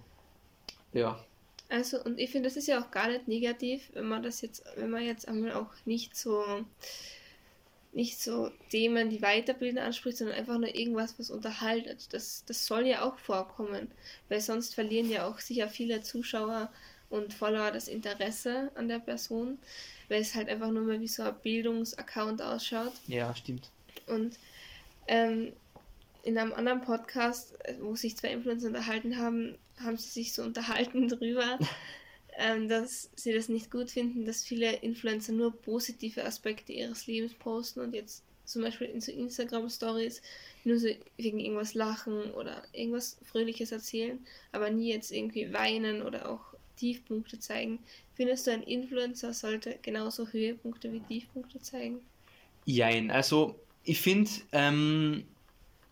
ja. 0.92 1.22
Also, 1.68 2.02
und 2.02 2.18
ich 2.18 2.30
finde, 2.30 2.48
das 2.48 2.56
ist 2.56 2.68
ja 2.68 2.80
auch 2.80 2.90
gar 2.90 3.08
nicht 3.08 3.28
negativ, 3.28 3.90
wenn 3.94 4.06
man 4.06 4.22
das 4.22 4.42
jetzt, 4.42 4.62
wenn 4.76 4.90
man 4.90 5.04
jetzt 5.04 5.26
einmal 5.26 5.52
auch 5.52 5.70
nicht 5.86 6.14
so 6.16 6.44
nicht 7.92 8.20
so 8.20 8.50
Themen, 8.70 9.10
die 9.10 9.20
weiterbilden 9.20 9.78
anspricht, 9.78 10.16
sondern 10.16 10.36
einfach 10.36 10.58
nur 10.58 10.74
irgendwas, 10.74 11.18
was 11.18 11.30
unterhaltet. 11.30 12.12
Das, 12.12 12.42
das 12.46 12.66
soll 12.66 12.86
ja 12.86 13.02
auch 13.02 13.18
vorkommen, 13.18 13.90
weil 14.28 14.40
sonst 14.40 14.74
verlieren 14.74 15.10
ja 15.10 15.26
auch 15.26 15.38
sicher 15.38 15.68
viele 15.68 16.00
Zuschauer 16.00 16.72
und 17.12 17.34
Follower 17.34 17.70
das 17.70 17.88
Interesse 17.88 18.72
an 18.74 18.88
der 18.88 18.98
Person, 18.98 19.58
weil 20.08 20.22
es 20.22 20.34
halt 20.34 20.48
einfach 20.48 20.70
nur 20.70 20.82
mal 20.82 21.00
wie 21.00 21.08
so 21.08 21.22
ein 21.22 21.34
Bildungsaccount 21.42 22.40
ausschaut. 22.40 22.92
Ja, 23.06 23.34
stimmt. 23.34 23.70
Und 24.06 24.38
ähm, 25.06 25.52
in 26.22 26.38
einem 26.38 26.52
anderen 26.54 26.80
Podcast, 26.80 27.54
wo 27.80 27.94
sich 27.94 28.16
zwei 28.16 28.32
Influencer 28.32 28.68
unterhalten 28.68 29.18
haben, 29.18 29.56
haben 29.78 29.98
sie 29.98 30.08
sich 30.08 30.32
so 30.32 30.42
unterhalten 30.42 31.08
drüber, 31.08 31.58
ähm, 32.38 32.68
dass 32.68 33.10
sie 33.14 33.34
das 33.34 33.48
nicht 33.48 33.70
gut 33.70 33.90
finden, 33.90 34.24
dass 34.24 34.42
viele 34.42 34.72
Influencer 34.76 35.32
nur 35.32 35.52
positive 35.52 36.24
Aspekte 36.24 36.72
ihres 36.72 37.06
Lebens 37.06 37.34
posten 37.34 37.80
und 37.80 37.94
jetzt 37.94 38.24
zum 38.44 38.62
Beispiel 38.62 38.88
in 38.88 39.00
so 39.00 39.12
Instagram-Stories 39.12 40.22
nur 40.64 40.78
so 40.78 40.88
wegen 41.16 41.38
irgendwas 41.40 41.74
lachen 41.74 42.32
oder 42.32 42.62
irgendwas 42.72 43.18
Fröhliches 43.24 43.72
erzählen, 43.72 44.24
aber 44.50 44.70
nie 44.70 44.92
jetzt 44.92 45.12
irgendwie 45.12 45.52
weinen 45.52 46.02
oder 46.02 46.28
auch 46.28 46.51
Tiefpunkte 46.76 47.38
zeigen. 47.38 47.78
Findest 48.14 48.46
du, 48.46 48.52
ein 48.52 48.62
Influencer 48.62 49.32
sollte 49.32 49.78
genauso 49.82 50.28
Höhepunkte 50.28 50.92
wie 50.92 51.00
Tiefpunkte 51.00 51.60
zeigen? 51.60 52.00
Jein, 52.64 53.10
also 53.10 53.58
ich 53.84 54.00
finde, 54.00 54.30
ähm, 54.52 55.24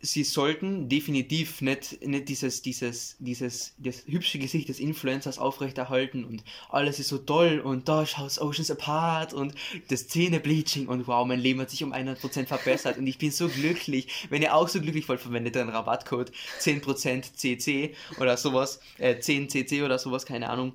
sie 0.02 0.24
sollten 0.24 0.88
definitiv 0.88 1.60
nicht, 1.60 2.04
nicht 2.06 2.28
dieses, 2.28 2.62
dieses, 2.62 3.16
dieses, 3.18 3.74
das 3.78 4.04
hübsche 4.06 4.38
Gesicht 4.38 4.68
des 4.68 4.80
Influencers 4.80 5.38
aufrechterhalten 5.38 6.24
und 6.24 6.42
alles 6.68 6.98
ist 6.98 7.08
so 7.08 7.18
toll 7.18 7.60
und 7.60 7.88
da 7.88 8.06
schaut 8.06 8.38
Oceans 8.38 8.70
Apart 8.70 9.34
und 9.34 9.54
das 9.88 10.08
Zähnebleaching 10.08 10.88
und 10.88 11.06
wow, 11.06 11.26
mein 11.26 11.40
Leben 11.40 11.60
hat 11.60 11.70
sich 11.70 11.84
um 11.84 11.92
100% 11.92 12.46
verbessert 12.46 12.98
und 12.98 13.06
ich 13.06 13.18
bin 13.18 13.30
so 13.30 13.48
glücklich. 13.48 14.26
Wenn 14.30 14.42
ihr 14.42 14.54
auch 14.54 14.68
so 14.68 14.80
glücklich 14.80 15.08
wollt, 15.08 15.20
verwendet 15.20 15.56
einen 15.56 15.70
Rabattcode 15.70 16.32
10% 16.60 17.34
CC 17.34 17.94
oder 18.18 18.36
sowas, 18.36 18.80
äh, 18.98 19.16
10CC 19.16 19.84
oder 19.84 19.98
sowas, 19.98 20.24
keine 20.24 20.48
Ahnung. 20.48 20.72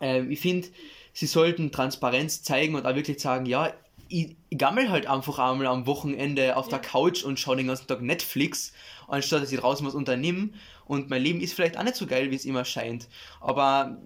Äh, 0.00 0.24
ich 0.24 0.40
finde, 0.40 0.68
sie 1.12 1.26
sollten 1.26 1.70
Transparenz 1.70 2.42
zeigen 2.42 2.74
und 2.74 2.86
auch 2.86 2.94
wirklich 2.94 3.20
sagen, 3.20 3.46
ja, 3.46 3.72
ich, 4.10 4.36
gammel 4.58 4.90
halt 4.90 5.06
einfach 5.06 5.38
einmal 5.38 5.66
am 5.66 5.86
Wochenende 5.86 6.56
auf 6.56 6.66
ja. 6.66 6.78
der 6.78 6.80
Couch 6.80 7.22
und 7.22 7.38
schaue 7.38 7.56
den 7.56 7.68
ganzen 7.68 7.86
Tag 7.86 8.02
Netflix, 8.02 8.72
anstatt 9.08 9.42
dass 9.42 9.52
ich 9.52 9.60
draußen 9.60 9.86
was 9.86 9.94
unternehme. 9.94 10.50
Und 10.84 11.08
mein 11.08 11.22
Leben 11.22 11.40
ist 11.40 11.54
vielleicht 11.54 11.78
auch 11.78 11.84
nicht 11.84 11.96
so 11.96 12.06
geil, 12.06 12.30
wie 12.30 12.36
es 12.36 12.44
immer 12.44 12.64
scheint. 12.64 13.08
Aber 13.40 13.96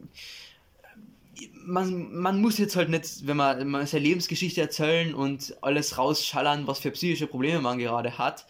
man, 1.64 2.14
man 2.14 2.40
muss 2.40 2.58
jetzt 2.58 2.76
halt 2.76 2.90
nicht, 2.90 3.26
wenn 3.26 3.36
man, 3.36 3.66
man 3.66 3.86
seine 3.86 4.04
Lebensgeschichte 4.04 4.60
erzählen 4.60 5.14
und 5.14 5.56
alles 5.62 5.96
rausschallern, 5.96 6.66
was 6.66 6.80
für 6.80 6.90
psychische 6.90 7.26
Probleme 7.26 7.60
man 7.60 7.78
gerade 7.78 8.18
hat, 8.18 8.46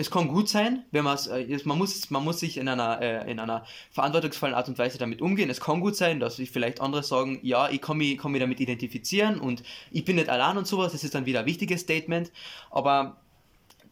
es 0.00 0.10
kann 0.10 0.28
gut 0.28 0.48
sein, 0.48 0.82
wenn 0.92 1.04
man 1.04 1.14
es, 1.14 1.26
äh, 1.26 1.58
man 1.64 1.76
muss, 1.76 2.10
man 2.10 2.24
muss 2.24 2.40
sich 2.40 2.56
in 2.56 2.68
einer, 2.68 3.02
äh, 3.02 3.30
in 3.30 3.38
einer 3.38 3.66
verantwortungsvollen 3.90 4.54
Art 4.54 4.66
und 4.66 4.78
Weise 4.78 4.96
damit 4.96 5.20
umgehen. 5.20 5.50
Es 5.50 5.60
kann 5.60 5.80
gut 5.80 5.94
sein, 5.94 6.20
dass 6.20 6.36
sich 6.36 6.50
vielleicht 6.50 6.80
andere 6.80 7.02
sagen, 7.02 7.38
ja, 7.42 7.68
ich 7.68 7.82
kann 7.82 7.98
mich, 7.98 8.16
kann 8.16 8.32
mich 8.32 8.40
damit 8.40 8.60
identifizieren 8.60 9.38
und 9.38 9.62
ich 9.90 10.06
bin 10.06 10.16
nicht 10.16 10.30
allein 10.30 10.56
und 10.56 10.66
sowas. 10.66 10.92
Das 10.92 11.04
ist 11.04 11.14
dann 11.14 11.26
wieder 11.26 11.40
ein 11.40 11.46
wichtiges 11.46 11.82
Statement. 11.82 12.32
Aber, 12.70 13.18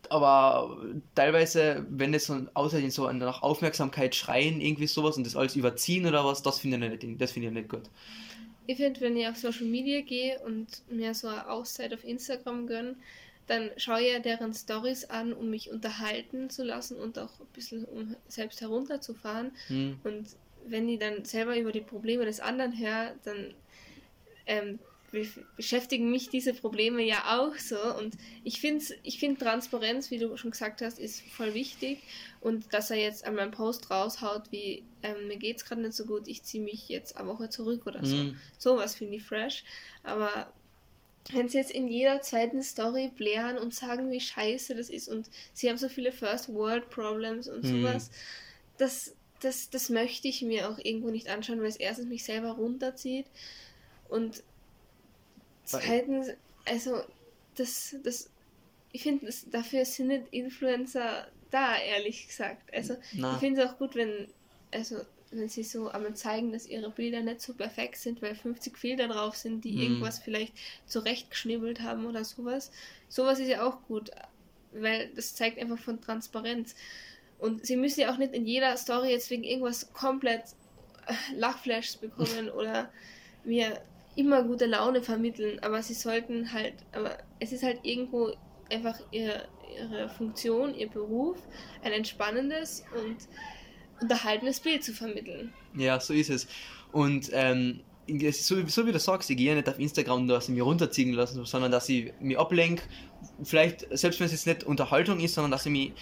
aber 0.08 0.78
teilweise, 1.14 1.86
wenn 1.90 2.14
es 2.14 2.24
so, 2.24 2.38
außerdem 2.54 2.88
so 2.88 3.12
nach 3.12 3.42
Aufmerksamkeit 3.42 4.14
schreien, 4.14 4.62
irgendwie 4.62 4.86
sowas 4.86 5.18
und 5.18 5.26
das 5.26 5.36
alles 5.36 5.56
überziehen 5.56 6.06
oder 6.06 6.24
was, 6.24 6.42
das 6.42 6.58
finde 6.58 6.86
ich 6.86 7.02
nicht, 7.02 7.20
das 7.20 7.32
finde 7.32 7.48
ich 7.48 7.54
nicht 7.54 7.68
gut. 7.68 7.82
Ich 8.66 8.78
finde, 8.78 8.98
wenn 9.02 9.14
ich 9.14 9.28
auf 9.28 9.36
Social 9.36 9.66
Media 9.66 10.00
gehe 10.00 10.38
und 10.40 10.66
mir 10.90 11.12
so 11.12 11.28
eine 11.28 11.50
Auszeit 11.50 11.92
auf 11.92 12.02
Instagram 12.02 12.66
gönne, 12.66 12.96
dann 13.48 13.70
schaue 13.76 14.02
ich 14.02 14.12
ja 14.12 14.18
deren 14.20 14.54
Stories 14.54 15.06
an, 15.06 15.32
um 15.32 15.50
mich 15.50 15.70
unterhalten 15.70 16.50
zu 16.50 16.62
lassen 16.62 16.96
und 16.98 17.18
auch 17.18 17.40
ein 17.40 17.46
bisschen 17.54 17.84
um 17.84 18.14
selbst 18.28 18.60
herunterzufahren. 18.60 19.52
Hm. 19.68 19.98
Und 20.04 20.28
wenn 20.66 20.88
ich 20.88 20.98
dann 20.98 21.24
selber 21.24 21.58
über 21.58 21.72
die 21.72 21.80
Probleme 21.80 22.24
des 22.24 22.40
anderen 22.40 22.78
höre, 22.78 23.14
dann 23.24 23.54
ähm, 24.46 24.78
beschäftigen 25.56 26.10
mich 26.10 26.28
diese 26.28 26.52
Probleme 26.52 27.02
ja 27.02 27.38
auch 27.38 27.56
so. 27.56 27.78
Und 27.96 28.14
ich 28.44 28.60
finde 28.60 28.84
ich 29.02 29.18
find 29.18 29.40
Transparenz, 29.40 30.10
wie 30.10 30.18
du 30.18 30.36
schon 30.36 30.50
gesagt 30.50 30.82
hast, 30.82 30.98
ist 30.98 31.22
voll 31.22 31.54
wichtig. 31.54 32.02
Und 32.40 32.72
dass 32.74 32.90
er 32.90 32.98
jetzt 32.98 33.24
an 33.24 33.34
meinem 33.34 33.50
Post 33.50 33.90
raushaut, 33.90 34.52
wie 34.52 34.84
ähm, 35.02 35.28
mir 35.28 35.38
es 35.54 35.64
gerade 35.64 35.80
nicht 35.80 35.94
so 35.94 36.04
gut, 36.04 36.28
ich 36.28 36.42
ziehe 36.42 36.62
mich 36.62 36.88
jetzt 36.88 37.16
eine 37.16 37.28
Woche 37.28 37.48
zurück 37.48 37.86
oder 37.86 38.04
so. 38.04 38.16
Mhm. 38.16 38.36
Sowas 38.58 38.94
finde 38.94 39.16
ich 39.16 39.24
fresh. 39.24 39.64
Aber 40.02 40.52
wenn 41.32 41.48
sie 41.48 41.58
jetzt 41.58 41.70
in 41.70 41.88
jeder 41.88 42.20
zweiten 42.22 42.62
Story 42.62 43.10
blären 43.14 43.58
und 43.58 43.74
sagen, 43.74 44.10
wie 44.10 44.20
scheiße 44.20 44.74
das 44.74 44.88
ist 44.88 45.08
und 45.08 45.28
sie 45.52 45.68
haben 45.68 45.76
so 45.76 45.88
viele 45.88 46.12
First 46.12 46.52
World 46.52 46.90
Problems 46.90 47.48
und 47.48 47.64
mhm. 47.64 47.82
sowas, 47.82 48.10
das, 48.78 49.14
das, 49.40 49.70
das 49.70 49.90
möchte 49.90 50.28
ich 50.28 50.42
mir 50.42 50.70
auch 50.70 50.78
irgendwo 50.78 51.10
nicht 51.10 51.28
anschauen, 51.28 51.60
weil 51.60 51.68
es 51.68 51.76
erstens 51.76 52.08
mich 52.08 52.24
selber 52.24 52.52
runterzieht 52.52 53.26
und 54.08 54.42
zweitens, 55.64 56.28
also 56.64 57.02
das, 57.56 57.96
das, 58.02 58.30
ich 58.92 59.02
finde, 59.02 59.32
dafür 59.50 59.84
sind 59.84 60.08
nicht 60.08 60.24
Influencer 60.30 61.28
da, 61.50 61.76
ehrlich 61.76 62.26
gesagt. 62.28 62.72
Also 62.72 62.96
Na. 63.12 63.34
ich 63.34 63.38
finde 63.38 63.62
es 63.62 63.68
auch 63.68 63.78
gut, 63.78 63.94
wenn, 63.94 64.28
also 64.70 65.00
wenn 65.30 65.48
sie 65.48 65.62
so 65.62 65.88
einmal 65.88 66.14
zeigen, 66.14 66.52
dass 66.52 66.66
ihre 66.66 66.90
Bilder 66.90 67.20
nicht 67.20 67.40
so 67.42 67.54
perfekt 67.54 67.96
sind, 67.96 68.22
weil 68.22 68.34
50 68.34 68.78
Filter 68.78 69.08
drauf 69.08 69.36
sind, 69.36 69.64
die 69.64 69.72
hm. 69.72 69.80
irgendwas 69.80 70.18
vielleicht 70.18 70.54
zurechtgeschnibbelt 70.86 71.82
haben 71.82 72.06
oder 72.06 72.24
sowas. 72.24 72.70
Sowas 73.08 73.38
ist 73.38 73.48
ja 73.48 73.66
auch 73.66 73.82
gut, 73.88 74.10
weil 74.72 75.08
das 75.14 75.34
zeigt 75.34 75.58
einfach 75.58 75.78
von 75.78 76.00
Transparenz. 76.00 76.74
Und 77.38 77.64
sie 77.66 77.76
müssen 77.76 78.00
ja 78.00 78.12
auch 78.12 78.18
nicht 78.18 78.32
in 78.32 78.46
jeder 78.46 78.76
Story 78.76 79.10
jetzt 79.10 79.30
wegen 79.30 79.44
irgendwas 79.44 79.92
komplett 79.92 80.42
äh, 81.06 81.34
Lachflashs 81.36 81.96
bekommen 81.96 82.50
oder 82.54 82.90
mir 83.44 83.80
immer 84.16 84.42
gute 84.42 84.66
Laune 84.66 85.00
vermitteln, 85.00 85.60
aber 85.60 85.80
sie 85.80 85.94
sollten 85.94 86.52
halt, 86.52 86.74
aber 86.90 87.18
es 87.38 87.52
ist 87.52 87.62
halt 87.62 87.78
irgendwo 87.84 88.32
einfach 88.68 88.98
ihre, 89.12 89.46
ihre 89.76 90.08
Funktion, 90.08 90.74
ihr 90.74 90.88
Beruf, 90.88 91.38
ein 91.84 91.92
entspannendes 91.92 92.84
und 92.96 93.16
unterhaltenes 94.00 94.60
Bild 94.60 94.84
zu 94.84 94.92
vermitteln. 94.92 95.52
Ja, 95.76 96.00
so 96.00 96.12
ist 96.12 96.30
es. 96.30 96.46
Und 96.92 97.30
ähm, 97.32 97.80
so, 98.32 98.66
so 98.66 98.86
wie 98.86 98.92
du 98.92 98.98
sagst, 98.98 99.28
ich 99.30 99.36
gehe 99.36 99.54
nicht 99.54 99.68
auf 99.68 99.78
Instagram, 99.78 100.28
dass 100.28 100.48
ich 100.48 100.54
mich 100.54 100.62
runterziehen 100.62 101.12
lassen, 101.12 101.44
sondern 101.44 101.70
dass 101.70 101.88
ich 101.88 102.12
mich 102.20 102.38
ablenke, 102.38 102.82
vielleicht, 103.42 103.86
selbst 103.90 104.20
wenn 104.20 104.26
es 104.26 104.32
jetzt 104.32 104.46
nicht 104.46 104.64
Unterhaltung 104.64 105.20
ist, 105.20 105.34
sondern 105.34 105.50
dass 105.50 105.66
ich 105.66 105.72
mich 105.72 105.92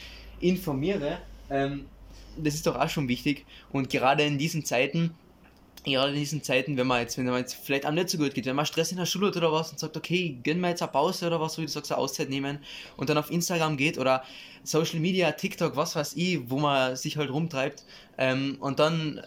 informiere. 0.40 1.18
Ähm, 1.50 1.87
das 2.37 2.54
ist 2.54 2.66
doch 2.66 2.76
auch 2.76 2.88
schon 2.88 3.09
wichtig. 3.09 3.46
Und 3.72 3.90
gerade 3.90 4.22
in 4.24 4.38
diesen 4.38 4.64
Zeiten, 4.64 5.14
gerade 5.92 6.12
in 6.12 6.18
diesen 6.18 6.42
Zeiten, 6.42 6.77
wenn 6.77 6.87
man 6.87 7.01
jetzt, 7.01 7.16
wenn 7.16 7.27
man 7.27 7.38
jetzt 7.38 7.55
vielleicht 7.55 7.87
auch 7.87 7.90
nicht 7.92 8.09
so 8.09 8.18
gut 8.18 8.35
geht, 8.35 8.46
wenn 8.46 8.57
man 8.57 8.66
Stress 8.66 8.90
in 8.90 8.99
der 8.99 9.07
Schule 9.07 9.29
hat 9.29 9.37
oder 9.37 9.53
was 9.53 9.70
und 9.70 9.79
sagt, 9.79 9.96
okay, 9.96 10.38
gönnen 10.42 10.61
wir 10.61 10.70
jetzt 10.70 10.83
eine 10.83 10.90
Pause 10.90 11.27
oder 11.27 11.40
was, 11.40 11.59
wie 11.59 11.62
du 11.62 11.68
sagst, 11.68 11.92
eine 11.92 12.01
Auszeit 12.01 12.29
nehmen 12.29 12.59
und 12.96 13.09
dann 13.09 13.18
auf 13.18 13.31
Instagram 13.31 13.77
geht 13.77 13.99
oder 13.99 14.25
Social 14.64 15.01
Media, 15.01 15.31
TikTok, 15.33 15.77
was 15.77 15.94
weiß 15.94 16.14
ich, 16.16 16.51
wo 16.51 16.59
man 16.59 16.96
sich 16.96 17.16
halt 17.16 17.31
rumtreibt 17.31 17.85
ähm, 18.18 18.57
und 18.61 18.79
dann 18.79 19.18
äh, 19.18 19.22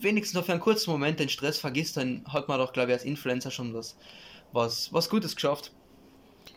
wenigstens 0.00 0.34
noch 0.34 0.44
für 0.44 0.52
einen 0.52 0.60
kurzen 0.60 0.90
Moment 0.90 1.18
den 1.20 1.28
Stress 1.28 1.58
vergisst, 1.58 1.96
dann 1.96 2.24
hat 2.28 2.48
man 2.48 2.58
doch, 2.58 2.72
glaube 2.72 2.90
ich, 2.90 2.94
als 2.94 3.04
Influencer 3.04 3.50
schon 3.50 3.74
was, 3.74 3.96
was, 4.52 4.92
was 4.92 5.08
Gutes 5.08 5.34
geschafft. 5.34 5.72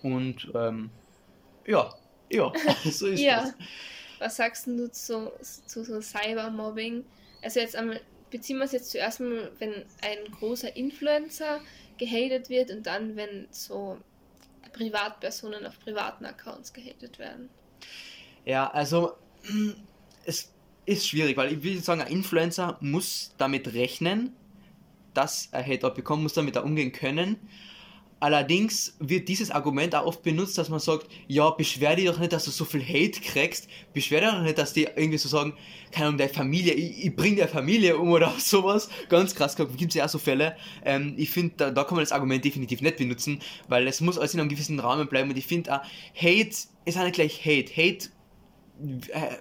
Und 0.04 0.52
ähm, 0.54 0.89
ja, 1.65 1.93
ja, 2.30 2.52
so 2.86 3.08
ist 3.08 3.20
ja. 3.20 3.41
das. 3.41 3.54
Was 4.20 4.36
sagst 4.36 4.67
du 4.67 4.91
zu, 4.91 5.32
zu 5.41 5.84
so 5.84 6.02
Cybermobbing? 6.02 7.04
Also 7.43 7.60
jetzt 7.60 7.76
einmal 7.76 8.02
beziehen 8.29 8.57
wir 8.57 8.65
es 8.65 8.71
jetzt 8.71 8.91
zuerst 8.91 9.19
mal, 9.19 9.51
wenn 9.59 9.73
ein 10.01 10.31
großer 10.31 10.75
Influencer 10.75 11.61
gehatet 11.97 12.49
wird 12.49 12.71
und 12.71 12.85
dann, 12.85 13.15
wenn 13.15 13.47
so 13.51 13.97
Privatpersonen 14.73 15.65
auf 15.65 15.79
privaten 15.79 16.25
Accounts 16.25 16.73
gehatet 16.73 17.19
werden. 17.19 17.49
Ja, 18.45 18.69
also 18.69 19.13
es 20.25 20.51
ist 20.85 21.07
schwierig, 21.07 21.35
weil 21.37 21.53
ich 21.53 21.63
will 21.63 21.81
sagen, 21.81 22.01
ein 22.01 22.07
Influencer 22.07 22.77
muss 22.81 23.33
damit 23.37 23.73
rechnen, 23.73 24.33
dass 25.13 25.49
er 25.51 25.65
Hate 25.65 25.89
bekommt, 25.89 26.23
muss 26.23 26.33
damit 26.33 26.55
da 26.55 26.61
umgehen 26.61 26.91
können. 26.91 27.37
Allerdings 28.19 28.95
wird 28.99 29.27
dieses 29.27 29.51
Argument 29.51 29.93
auch 29.93 30.06
oft 30.06 30.23
benutzt, 30.23 30.58
dass 30.58 30.69
man 30.69 30.80
sagt, 30.80 31.08
ja, 31.27 31.51
beschwer 31.51 31.95
dich 31.95 32.08
doch 32.08 32.17
nicht, 32.17 32.34
dass 32.34 32.45
du 32.45 32.51
so 32.51 32.65
viel 32.65 32.82
Hate 32.82 33.21
kriegst, 33.21 33.67
beschwer 33.93 34.21
dich 34.21 34.30
doch 34.30 34.41
nicht, 34.41 34.58
dass 34.58 34.73
die 34.73 34.88
irgendwie 34.95 35.19
so 35.19 35.30
sagen, 35.30 35.53
keine 35.91 36.08
Ahnung, 36.08 36.17
deine 36.17 36.34
Familie, 36.34 36.73
ich, 36.73 37.06
ich 37.06 37.15
bring 37.15 37.36
deine 37.36 37.47
Familie 37.47 37.97
um 37.97 38.10
oder 38.10 38.34
sowas. 38.39 38.89
Ganz 39.10 39.36
krass, 39.36 39.56
gibt 39.56 39.89
es 39.89 39.93
ja 39.93 40.06
auch 40.06 40.10
so 40.10 40.17
Fälle. 40.17 40.56
Ähm, 40.84 41.13
ich 41.17 41.30
finde, 41.30 41.53
da, 41.58 41.71
da 41.71 41.84
kann 41.84 41.95
man 41.95 42.03
das 42.03 42.12
Argument 42.12 42.43
definitiv 42.43 42.82
nicht 42.82 42.97
benutzen, 42.97 43.39
weil 43.67 43.88
es 43.88 44.01
muss 44.01 44.17
alles 44.17 44.34
in 44.34 44.39
einem 44.39 44.49
gewissen 44.49 44.80
Rahmen 44.80 45.08
bleiben 45.08 45.30
und 45.30 45.38
ich 45.38 45.45
finde 45.45 45.75
auch, 45.75 45.84
Hate 46.15 46.49
ist 46.86 46.97
auch 46.97 47.03
nicht 47.03 47.15
gleich 47.15 47.45
Hate. 47.45 47.71
Hate, 47.71 48.10
äh, 49.10 49.38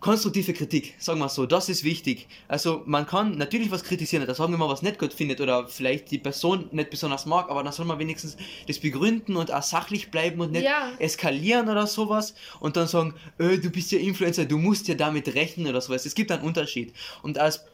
konstruktive 0.00 0.52
Kritik, 0.52 0.94
sagen 0.98 1.18
wir 1.18 1.28
so, 1.28 1.46
das 1.46 1.68
ist 1.68 1.82
wichtig. 1.82 2.28
Also 2.46 2.82
man 2.86 3.06
kann 3.06 3.36
natürlich 3.36 3.70
was 3.70 3.82
kritisieren, 3.82 4.26
da 4.26 4.34
sagen 4.34 4.52
wir 4.52 4.58
mal, 4.58 4.68
was 4.68 4.82
nicht 4.82 4.98
gut 4.98 5.12
findet 5.12 5.40
oder 5.40 5.66
vielleicht 5.66 6.10
die 6.10 6.18
Person 6.18 6.68
nicht 6.70 6.90
besonders 6.90 7.26
mag, 7.26 7.50
aber 7.50 7.62
dann 7.64 7.72
soll 7.72 7.86
man 7.86 7.98
wenigstens 7.98 8.36
das 8.66 8.78
begründen 8.78 9.36
und 9.36 9.52
auch 9.52 9.62
sachlich 9.62 10.10
bleiben 10.10 10.40
und 10.40 10.52
nicht 10.52 10.64
ja. 10.64 10.92
eskalieren 10.98 11.68
oder 11.68 11.86
sowas 11.86 12.34
und 12.60 12.76
dann 12.76 12.86
sagen, 12.86 13.14
öh, 13.40 13.58
du 13.58 13.70
bist 13.70 13.90
ja 13.90 13.98
Influencer, 13.98 14.44
du 14.44 14.58
musst 14.58 14.86
ja 14.88 14.94
damit 14.94 15.34
rechnen 15.34 15.66
oder 15.66 15.80
sowas. 15.80 16.06
Es 16.06 16.14
gibt 16.14 16.30
einen 16.30 16.42
Unterschied. 16.42 16.92
Und 17.22 17.38
als 17.38 17.64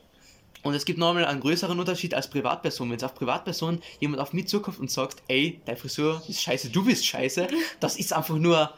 und 0.62 0.72
es 0.72 0.86
gibt 0.86 0.98
nochmal 0.98 1.26
einen 1.26 1.40
größeren 1.40 1.78
Unterschied 1.78 2.14
als 2.14 2.30
Privatperson. 2.30 2.88
Wenn 2.88 2.96
es 2.96 3.04
auf 3.04 3.14
Privatperson 3.14 3.82
jemand 4.00 4.22
auf 4.22 4.32
mich 4.32 4.48
zukommt 4.48 4.78
und 4.80 4.90
sagt, 4.90 5.22
ey, 5.28 5.60
deine 5.66 5.76
Frisur 5.76 6.22
ist 6.26 6.40
scheiße, 6.40 6.70
du 6.70 6.86
bist 6.86 7.04
scheiße, 7.04 7.48
das 7.80 7.96
ist 7.98 8.14
einfach 8.14 8.36
nur 8.36 8.72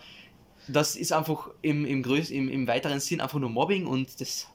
das 0.68 0.96
ist 0.96 1.12
einfach 1.12 1.50
im, 1.62 1.84
im, 1.84 2.02
größ 2.02 2.30
im, 2.30 2.48
im 2.48 2.66
weiteren 2.66 3.00
Sinn 3.00 3.20
einfach 3.20 3.38
nur 3.38 3.50
Mobbing 3.50 3.86
und 3.86 4.20
das 4.20 4.46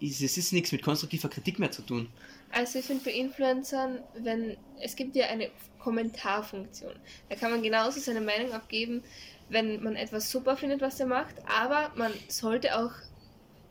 ist, 0.00 0.20
es 0.20 0.36
ist 0.36 0.52
nichts 0.52 0.72
mit 0.72 0.82
konstruktiver 0.82 1.28
Kritik 1.28 1.58
mehr 1.58 1.70
zu 1.70 1.82
tun. 1.82 2.08
Also 2.50 2.78
ich 2.78 2.84
finde 2.84 3.04
bei 3.04 3.12
Influencern, 3.12 4.00
wenn 4.18 4.56
es 4.80 4.94
gibt 4.94 5.16
ja 5.16 5.26
eine 5.26 5.50
Kommentarfunktion, 5.78 6.94
da 7.28 7.36
kann 7.36 7.50
man 7.50 7.62
genauso 7.62 8.00
seine 8.00 8.20
Meinung 8.20 8.52
abgeben, 8.52 9.02
wenn 9.48 9.82
man 9.82 9.96
etwas 9.96 10.30
super 10.30 10.56
findet, 10.56 10.80
was 10.80 11.00
er 11.00 11.06
macht, 11.06 11.34
aber 11.46 11.92
man 11.96 12.12
sollte 12.28 12.78
auch 12.78 12.92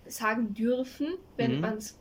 sagen 0.07 0.53
dürfen, 0.53 1.07
wenn 1.37 1.55
mhm. 1.55 1.61
man 1.61 1.77
es 1.77 1.97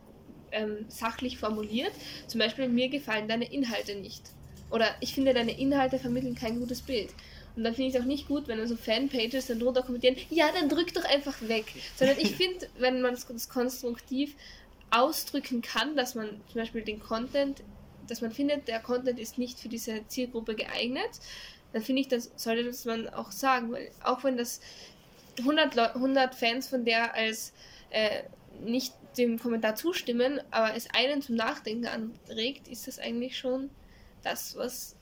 ähm, 0.50 0.85
sachlich 0.88 1.38
formuliert. 1.38 1.92
Zum 2.26 2.38
Beispiel, 2.38 2.68
mir 2.68 2.88
gefallen 2.88 3.28
deine 3.28 3.50
Inhalte 3.50 3.94
nicht. 3.94 4.22
Oder 4.70 4.87
ich 5.00 5.14
finde, 5.14 5.35
deine 5.35 5.59
Inhalte 5.59 5.98
vermitteln 5.98 6.35
kein 6.35 6.59
gutes 6.59 6.83
Bild. 6.83 7.11
Und 7.54 7.64
dann 7.64 7.74
finde 7.74 7.90
ich 7.90 7.94
es 7.94 8.00
auch 8.00 8.06
nicht 8.06 8.28
gut, 8.28 8.48
wenn 8.48 8.58
dann 8.58 8.68
so 8.68 8.76
Fanpages 8.76 9.46
dann 9.46 9.58
drunter 9.58 9.82
kommentieren, 9.82 10.16
ja, 10.30 10.50
dann 10.52 10.68
drück 10.68 10.92
doch 10.94 11.04
einfach 11.04 11.36
weg. 11.42 11.66
Sondern 11.96 12.18
ich 12.18 12.30
finde, 12.36 12.66
wenn 12.78 13.02
man 13.02 13.14
das 13.14 13.48
konstruktiv 13.48 14.34
ausdrücken 14.90 15.62
kann, 15.62 15.96
dass 15.96 16.14
man 16.14 16.28
zum 16.28 16.60
Beispiel 16.60 16.82
den 16.82 17.00
Content, 17.00 17.62
dass 18.08 18.20
man 18.20 18.32
findet, 18.32 18.68
der 18.68 18.80
Content 18.80 19.18
ist 19.18 19.38
nicht 19.38 19.58
für 19.58 19.68
diese 19.68 20.06
Zielgruppe 20.08 20.54
geeignet, 20.54 21.10
dann 21.72 21.82
finde 21.82 22.02
ich, 22.02 22.08
das 22.08 22.30
sollte 22.36 22.64
das 22.64 22.84
man 22.84 23.08
auch 23.08 23.32
sagen. 23.32 23.72
Weil 23.72 23.90
auch 24.02 24.24
wenn 24.24 24.36
das 24.36 24.60
100, 25.38 25.78
100 25.78 26.34
Fans 26.34 26.68
von 26.68 26.84
der 26.84 27.14
als 27.14 27.52
äh, 27.90 28.22
nicht 28.64 28.92
dem 29.16 29.38
Kommentar 29.38 29.74
zustimmen, 29.74 30.40
aber 30.50 30.74
es 30.74 30.88
einen 30.94 31.22
zum 31.22 31.36
Nachdenken 31.36 31.86
anregt, 31.86 32.68
ist 32.68 32.86
das 32.86 32.98
eigentlich 32.98 33.36
schon 33.38 33.70
das, 34.22 34.56
was 34.56 34.96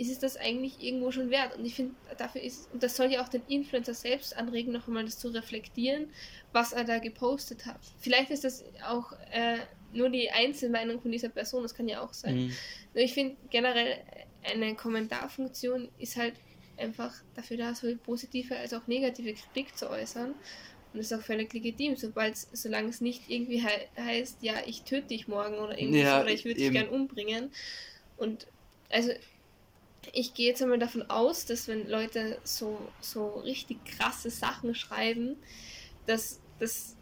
ist 0.00 0.10
es 0.10 0.18
das 0.18 0.36
eigentlich 0.38 0.82
irgendwo 0.82 1.12
schon 1.12 1.28
wert. 1.28 1.56
Und 1.56 1.64
ich 1.66 1.74
finde, 1.74 1.94
dafür 2.16 2.40
ist, 2.40 2.72
und 2.72 2.82
das 2.82 2.96
soll 2.96 3.12
ja 3.12 3.22
auch 3.22 3.28
den 3.28 3.42
Influencer 3.48 3.92
selbst 3.92 4.34
anregen, 4.34 4.72
noch 4.72 4.88
einmal 4.88 5.04
das 5.04 5.18
zu 5.18 5.28
reflektieren, 5.28 6.08
was 6.52 6.72
er 6.72 6.84
da 6.84 6.98
gepostet 6.98 7.66
hat. 7.66 7.80
Vielleicht 8.00 8.30
ist 8.30 8.44
das 8.44 8.64
auch 8.88 9.12
äh, 9.30 9.58
nur 9.92 10.08
die 10.08 10.30
Einzelmeinung 10.30 11.02
von 11.02 11.12
dieser 11.12 11.28
Person, 11.28 11.62
das 11.62 11.74
kann 11.74 11.86
ja 11.86 12.00
auch 12.00 12.14
sein. 12.14 12.36
Mhm. 12.36 12.52
Nur 12.94 13.04
ich 13.04 13.12
finde 13.12 13.36
generell, 13.50 13.98
eine 14.42 14.74
Kommentarfunktion 14.74 15.90
ist 15.98 16.16
halt 16.16 16.34
einfach 16.78 17.12
dafür 17.34 17.58
da, 17.58 17.74
sowohl 17.74 17.96
positive 17.96 18.56
als 18.56 18.72
auch 18.72 18.86
negative 18.86 19.34
Kritik 19.34 19.76
zu 19.76 19.90
äußern. 19.90 20.30
Und 20.30 20.98
das 20.98 21.10
ist 21.10 21.12
auch 21.12 21.22
völlig 21.22 21.52
legitim, 21.52 21.94
sobald 21.96 22.38
solange 22.38 22.88
es 22.88 23.02
nicht 23.02 23.28
irgendwie 23.28 23.60
he 23.60 23.68
heißt, 24.02 24.38
ja, 24.42 24.54
ich 24.64 24.82
töte 24.82 25.08
dich 25.08 25.28
morgen 25.28 25.56
oder 25.56 25.78
irgendwie 25.78 26.00
ja, 26.00 26.22
oder 26.22 26.30
ich 26.30 26.46
würde 26.46 26.58
dich 26.58 26.72
gern 26.72 26.88
umbringen. 26.88 27.50
Und 28.16 28.46
also 28.88 29.12
ich 30.12 30.34
gehe 30.34 30.48
jetzt 30.48 30.62
einmal 30.62 30.78
davon 30.78 31.08
aus, 31.10 31.46
dass 31.46 31.68
wenn 31.68 31.88
Leute 31.88 32.38
so, 32.42 32.78
so 33.00 33.28
richtig 33.40 33.84
krasse 33.84 34.30
Sachen 34.30 34.74
schreiben, 34.74 35.36
dass, 36.06 36.40
dass 36.58 36.96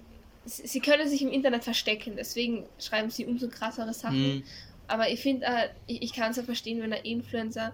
sie 0.44 0.80
können 0.80 1.08
sich 1.08 1.22
im 1.22 1.30
Internet 1.30 1.64
verstecken, 1.64 2.14
deswegen 2.16 2.66
schreiben 2.78 3.10
sie 3.10 3.26
umso 3.26 3.48
krassere 3.48 3.94
Sachen. 3.94 4.36
Mhm. 4.36 4.42
Aber 4.86 5.10
ich 5.10 5.20
finde, 5.20 5.46
äh, 5.46 5.68
ich, 5.86 6.02
ich 6.02 6.12
kann 6.12 6.30
es 6.30 6.38
ja 6.38 6.42
verstehen, 6.42 6.80
wenn 6.80 6.92
ein 6.92 7.04
Influencer 7.04 7.72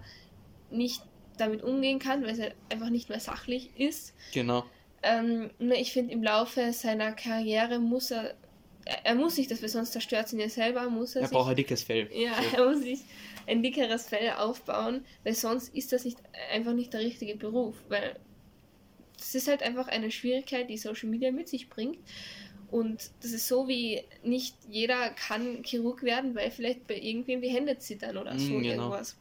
nicht 0.69 1.01
damit 1.37 1.63
umgehen 1.63 1.99
kann, 1.99 2.23
weil 2.23 2.31
es 2.31 2.39
halt 2.39 2.55
einfach 2.69 2.89
nicht 2.89 3.09
mehr 3.09 3.19
sachlich 3.19 3.69
ist. 3.77 4.13
Genau. 4.33 4.65
Ähm, 5.03 5.51
ich 5.59 5.93
finde, 5.93 6.13
im 6.13 6.23
Laufe 6.23 6.73
seiner 6.73 7.11
Karriere 7.13 7.79
muss 7.79 8.11
er 8.11 8.35
er, 8.85 9.05
er 9.05 9.15
muss 9.15 9.35
sich 9.35 9.47
das, 9.47 9.61
weil 9.61 9.69
sonst 9.69 9.91
zerstört 9.93 10.31
ihn 10.33 10.39
ja 10.39 10.49
selber, 10.49 10.89
muss 10.89 11.15
er, 11.15 11.21
Er 11.23 11.27
sich, 11.27 11.35
braucht 11.35 11.49
ein 11.49 11.55
dickes 11.55 11.83
Fell. 11.83 12.09
ja, 12.13 12.33
So. 12.51 12.57
er 12.57 12.69
muss 12.69 12.81
sich 12.83 12.99
ein 13.47 13.61
dickeres 13.63 14.07
Fell 14.07 14.31
aufbauen, 14.31 15.03
weil 15.23 15.33
sonst 15.35 15.73
ist 15.75 15.91
das 15.93 16.05
nicht 16.05 16.17
einfach 16.53 16.73
nicht 16.73 16.93
der 16.93 17.01
richtige 17.01 17.35
Beruf, 17.35 17.75
weil 17.89 18.15
das 19.17 19.33
ist 19.35 19.47
halt 19.47 19.63
einfach 19.63 19.87
eine 19.87 20.11
Schwierigkeit, 20.11 20.69
die 20.69 20.77
Social 20.77 21.09
Media 21.09 21.31
mit 21.31 21.47
sich 21.47 21.69
bringt. 21.69 21.97
Und 22.71 23.11
das 23.21 23.31
ist 23.31 23.47
so 23.47 23.67
wie 23.67 24.03
nicht 24.23 24.55
jeder 24.69 25.09
kann 25.11 25.63
Chirurg 25.63 26.03
werden, 26.03 26.35
weil 26.35 26.51
vielleicht 26.51 26.87
bei 26.87 26.97
irgendwem 26.97 27.41
die 27.41 27.47
Hände 27.49 27.77
zittern 27.77 28.17
oder 28.17 28.37
so 28.37 28.53
Mm, 28.53 28.61
genau. 28.63 28.83
irgendwas. 28.83 29.15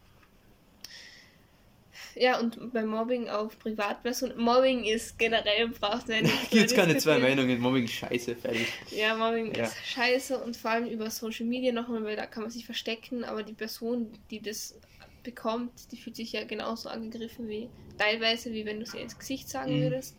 Ja, 2.16 2.38
und 2.38 2.72
bei 2.72 2.84
Mobbing 2.84 3.28
auf 3.28 3.58
Privatpersonen. 3.58 4.38
Mobbing 4.38 4.84
ist 4.84 5.18
generell 5.18 5.68
braucht 5.68 6.08
man 6.08 6.22
nicht 6.22 6.52
drüber 6.52 6.66
keine 6.74 6.96
zwei. 6.98 7.18
Meinungen. 7.18 7.60
Mobbing 7.60 7.88
scheiße, 7.88 8.36
fertig. 8.36 8.68
Ja, 8.90 9.16
Mobbing 9.16 9.54
Ja. 9.54 9.64
ist 9.64 9.76
scheiße 9.86 10.38
und 10.38 10.56
vor 10.56 10.70
allem 10.72 10.86
über 10.86 11.10
Social 11.10 11.46
Media 11.46 11.72
nochmal, 11.72 12.04
weil 12.04 12.16
da 12.16 12.26
kann 12.26 12.42
man 12.42 12.50
sich 12.50 12.66
verstecken, 12.66 13.24
aber 13.24 13.42
die 13.42 13.54
Person, 13.54 14.12
die 14.30 14.40
das 14.40 14.78
bekommt, 15.22 15.90
die 15.90 15.96
fühlt 15.96 16.16
sich 16.16 16.32
ja 16.32 16.44
genauso 16.44 16.88
angegriffen 16.88 17.48
wie 17.48 17.68
teilweise, 17.98 18.52
wie 18.52 18.64
wenn 18.66 18.80
du 18.80 18.86
sie 18.86 18.98
ins 18.98 19.18
Gesicht 19.18 19.48
sagen 19.48 19.78
Mhm. 19.78 19.82
würdest. 19.82 20.16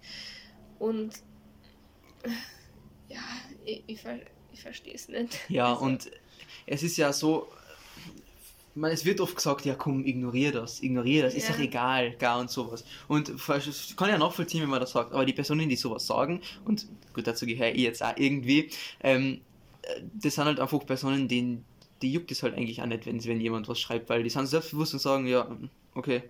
Und 0.80 1.14
ja, 3.08 3.20
ich, 3.66 3.84
ich, 3.88 4.02
ich 4.52 4.62
verstehe 4.62 4.96
es 4.96 5.08
nicht. 5.08 5.38
Ja, 5.50 5.74
Also, 5.74 5.86
und 5.86 6.12
es 6.66 6.84
ist 6.84 6.98
ja 6.98 7.14
so, 7.14 7.48
man, 8.76 8.92
es 8.92 9.06
wird 9.06 9.22
oft 9.22 9.36
gesagt, 9.36 9.66
ja 9.66 9.74
komm, 9.76 10.06
ignorier 10.06 10.52
das, 10.52 10.84
ignorier 10.84 11.24
das, 11.24 11.34
ist 11.34 11.48
Ja. 11.48 11.54
doch 11.56 11.62
egal, 11.62 12.12
gar 12.18 12.40
und 12.40 12.50
sowas. 12.52 12.84
Und 13.08 13.30
ich 13.30 13.96
kann 13.96 14.10
ja 14.10 14.18
nachvollziehen, 14.18 14.62
wenn 14.62 14.70
man 14.70 14.82
das 14.82 14.92
sagt, 14.92 15.14
aber 15.14 15.26
die 15.26 15.34
Personen, 15.34 15.70
die 15.70 15.76
sowas 15.78 16.06
sagen, 16.06 16.42
und 16.66 16.86
gut, 17.14 17.26
dazu 17.26 17.46
gehöre 17.46 17.72
ich 17.72 17.82
jetzt 17.82 18.04
auch 18.04 18.14
irgendwie, 18.18 18.70
ähm, 19.02 19.42
äh, 19.84 20.02
das 20.14 20.36
sind 20.36 20.46
halt 20.46 20.60
einfach 20.60 20.86
Personen, 20.86 21.28
denen, 21.28 21.64
die 22.02 22.12
juckt 22.12 22.32
es 22.32 22.44
halt 22.44 22.56
eigentlich 22.56 22.82
auch 22.82 22.86
nicht, 22.86 23.06
wenn, 23.06 23.24
wenn 23.24 23.40
jemand 23.40 23.68
was 23.70 23.80
schreibt, 23.80 24.10
weil 24.10 24.24
die 24.24 24.30
sind 24.30 24.46
selbstbewusst 24.48 24.94
und 24.94 25.00
sagen, 25.00 25.26
ja, 25.26 25.48
okay, 25.94 26.24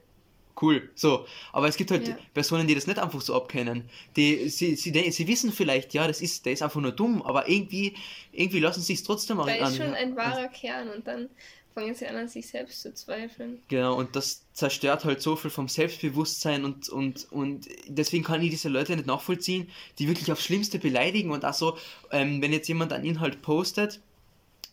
cool, 0.62 0.90
so. 0.96 1.26
Aber 1.52 1.68
es 1.68 1.76
gibt 1.78 1.92
halt 1.92 2.08
Ja. 2.08 2.18
Personen, 2.34 2.68
die 2.68 2.76
das 2.76 2.88
nicht 2.88 3.00
einfach 3.00 3.22
so 3.22 3.36
abkennen. 3.36 3.90
Die, 4.16 4.48
sie, 4.50 4.76
sie, 4.76 5.12
sie 5.12 5.28
wissen 5.28 5.52
vielleicht, 5.52 5.94
ja, 5.94 6.08
das 6.08 6.22
ist, 6.22 6.46
der 6.46 6.54
ist 6.54 6.62
einfach 6.62 6.80
nur 6.80 6.92
dumm, 6.92 7.22
aber 7.24 7.50
irgendwie, 7.50 7.96
irgendwie 8.32 8.60
lassen 8.60 8.82
sie 8.82 8.94
es 8.94 9.04
trotzdem 9.04 9.38
da 9.38 9.44
an. 9.46 9.50
ist 9.50 9.78
schon 9.78 9.94
ein 9.94 10.16
wahrer 10.16 10.48
Kern 10.48 10.90
und 10.90 11.08
dann 11.08 11.30
fangen 11.76 11.94
sie 11.94 12.08
an, 12.08 12.16
an 12.16 12.28
sich 12.30 12.48
selbst 12.48 12.82
zu 12.82 12.94
zweifeln. 12.94 13.62
Genau, 13.68 13.96
und 13.96 14.16
das 14.16 14.44
zerstört 14.54 15.04
halt 15.04 15.22
so 15.22 15.36
viel 15.36 15.52
vom 15.52 15.68
Selbstbewusstsein 15.68 16.64
und, 16.64 16.90
und, 16.90 17.32
und 17.32 17.68
deswegen 17.88 18.24
kann 18.24 18.42
ich 18.42 18.50
diese 18.50 18.70
Leute 18.70 18.96
nicht 18.96 19.06
nachvollziehen, 19.06 19.70
die 20.00 20.08
wirklich 20.08 20.32
aufs 20.32 20.46
Schlimmste 20.46 20.80
beleidigen 20.80 21.32
und 21.32 21.44
auch 21.44 21.54
so, 21.54 21.78
ähm, 22.12 22.42
wenn 22.42 22.54
jetzt 22.54 22.70
jemand 22.70 22.94
einen 22.94 23.04
Inhalt 23.04 23.42
postet, 23.42 24.00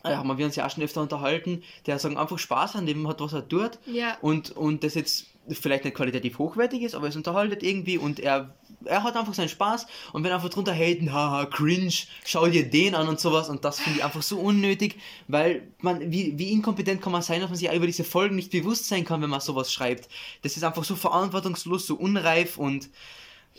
äh, 0.03 0.15
haben 0.15 0.37
wir 0.37 0.45
uns 0.45 0.55
ja 0.55 0.65
auch 0.65 0.71
schon 0.71 0.83
öfter 0.83 1.01
unterhalten, 1.01 1.63
der 1.85 1.99
sagen 1.99 2.17
einfach 2.17 2.39
Spaß 2.39 2.75
an 2.75 2.85
dem 2.85 3.07
hat, 3.07 3.19
was 3.19 3.33
er 3.33 3.47
tut 3.47 3.79
Ja, 3.85 4.17
und, 4.21 4.51
und 4.51 4.83
das 4.83 4.95
jetzt 4.95 5.27
vielleicht 5.49 5.83
nicht 5.83 5.95
qualitativ 5.95 6.37
hochwertig 6.37 6.81
ist, 6.83 6.95
aber 6.95 7.07
es 7.07 7.15
unterhaltet 7.15 7.63
irgendwie 7.63 7.97
und 7.97 8.19
er, 8.19 8.55
er 8.85 9.03
hat 9.03 9.15
einfach 9.15 9.33
seinen 9.33 9.49
Spaß 9.49 9.87
und 10.13 10.23
wenn 10.23 10.31
einfach 10.31 10.49
drunter 10.49 10.73
haten, 10.73 11.11
haha, 11.11 11.45
cringe, 11.45 11.93
schau 12.25 12.47
dir 12.47 12.69
den 12.69 12.95
an 12.95 13.07
und 13.07 13.19
sowas 13.19 13.49
und 13.49 13.65
das 13.65 13.79
finde 13.79 13.99
ich 13.99 14.05
einfach 14.05 14.21
so 14.21 14.39
unnötig, 14.39 14.95
weil 15.27 15.67
man, 15.79 16.11
wie, 16.11 16.37
wie 16.37 16.51
inkompetent 16.51 17.01
kann 17.01 17.11
man 17.11 17.21
sein, 17.21 17.41
dass 17.41 17.49
man 17.49 17.57
sich 17.57 17.71
über 17.71 17.85
diese 17.85 18.03
Folgen 18.03 18.35
nicht 18.35 18.51
bewusst 18.51 18.87
sein 18.87 19.05
kann, 19.05 19.21
wenn 19.21 19.29
man 19.29 19.41
sowas 19.41 19.71
schreibt. 19.71 20.07
Das 20.43 20.55
ist 20.55 20.63
einfach 20.63 20.83
so 20.83 20.95
verantwortungslos, 20.95 21.85
so 21.85 21.95
unreif 21.95 22.57
und 22.57 22.89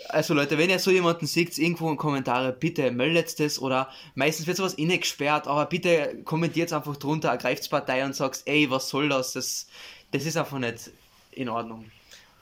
also 0.08 0.34
Leute, 0.34 0.58
wenn 0.58 0.70
ihr 0.70 0.80
so 0.80 0.90
jemanden 0.90 1.26
seht, 1.26 1.56
irgendwo 1.56 1.88
in 1.88 1.96
Kommentare, 1.96 2.52
bitte 2.52 2.90
meldet 2.90 3.38
das 3.38 3.60
oder 3.60 3.90
meistens 4.16 4.46
wird 4.46 4.56
sowas 4.56 4.76
eh 4.76 4.86
nicht 4.86 5.02
gesperrt, 5.02 5.46
aber 5.46 5.66
bitte 5.66 6.22
kommentiert 6.24 6.72
einfach 6.72 6.96
drunter, 6.96 7.28
ergreift 7.28 7.70
Partei 7.70 8.04
und 8.04 8.16
sagt, 8.16 8.42
ey, 8.46 8.70
was 8.70 8.88
soll 8.88 9.08
das? 9.08 9.34
Das, 9.34 9.68
das 10.10 10.26
ist 10.26 10.36
einfach 10.36 10.58
nicht 10.58 10.90
in 11.34 11.48
Ordnung. 11.48 11.90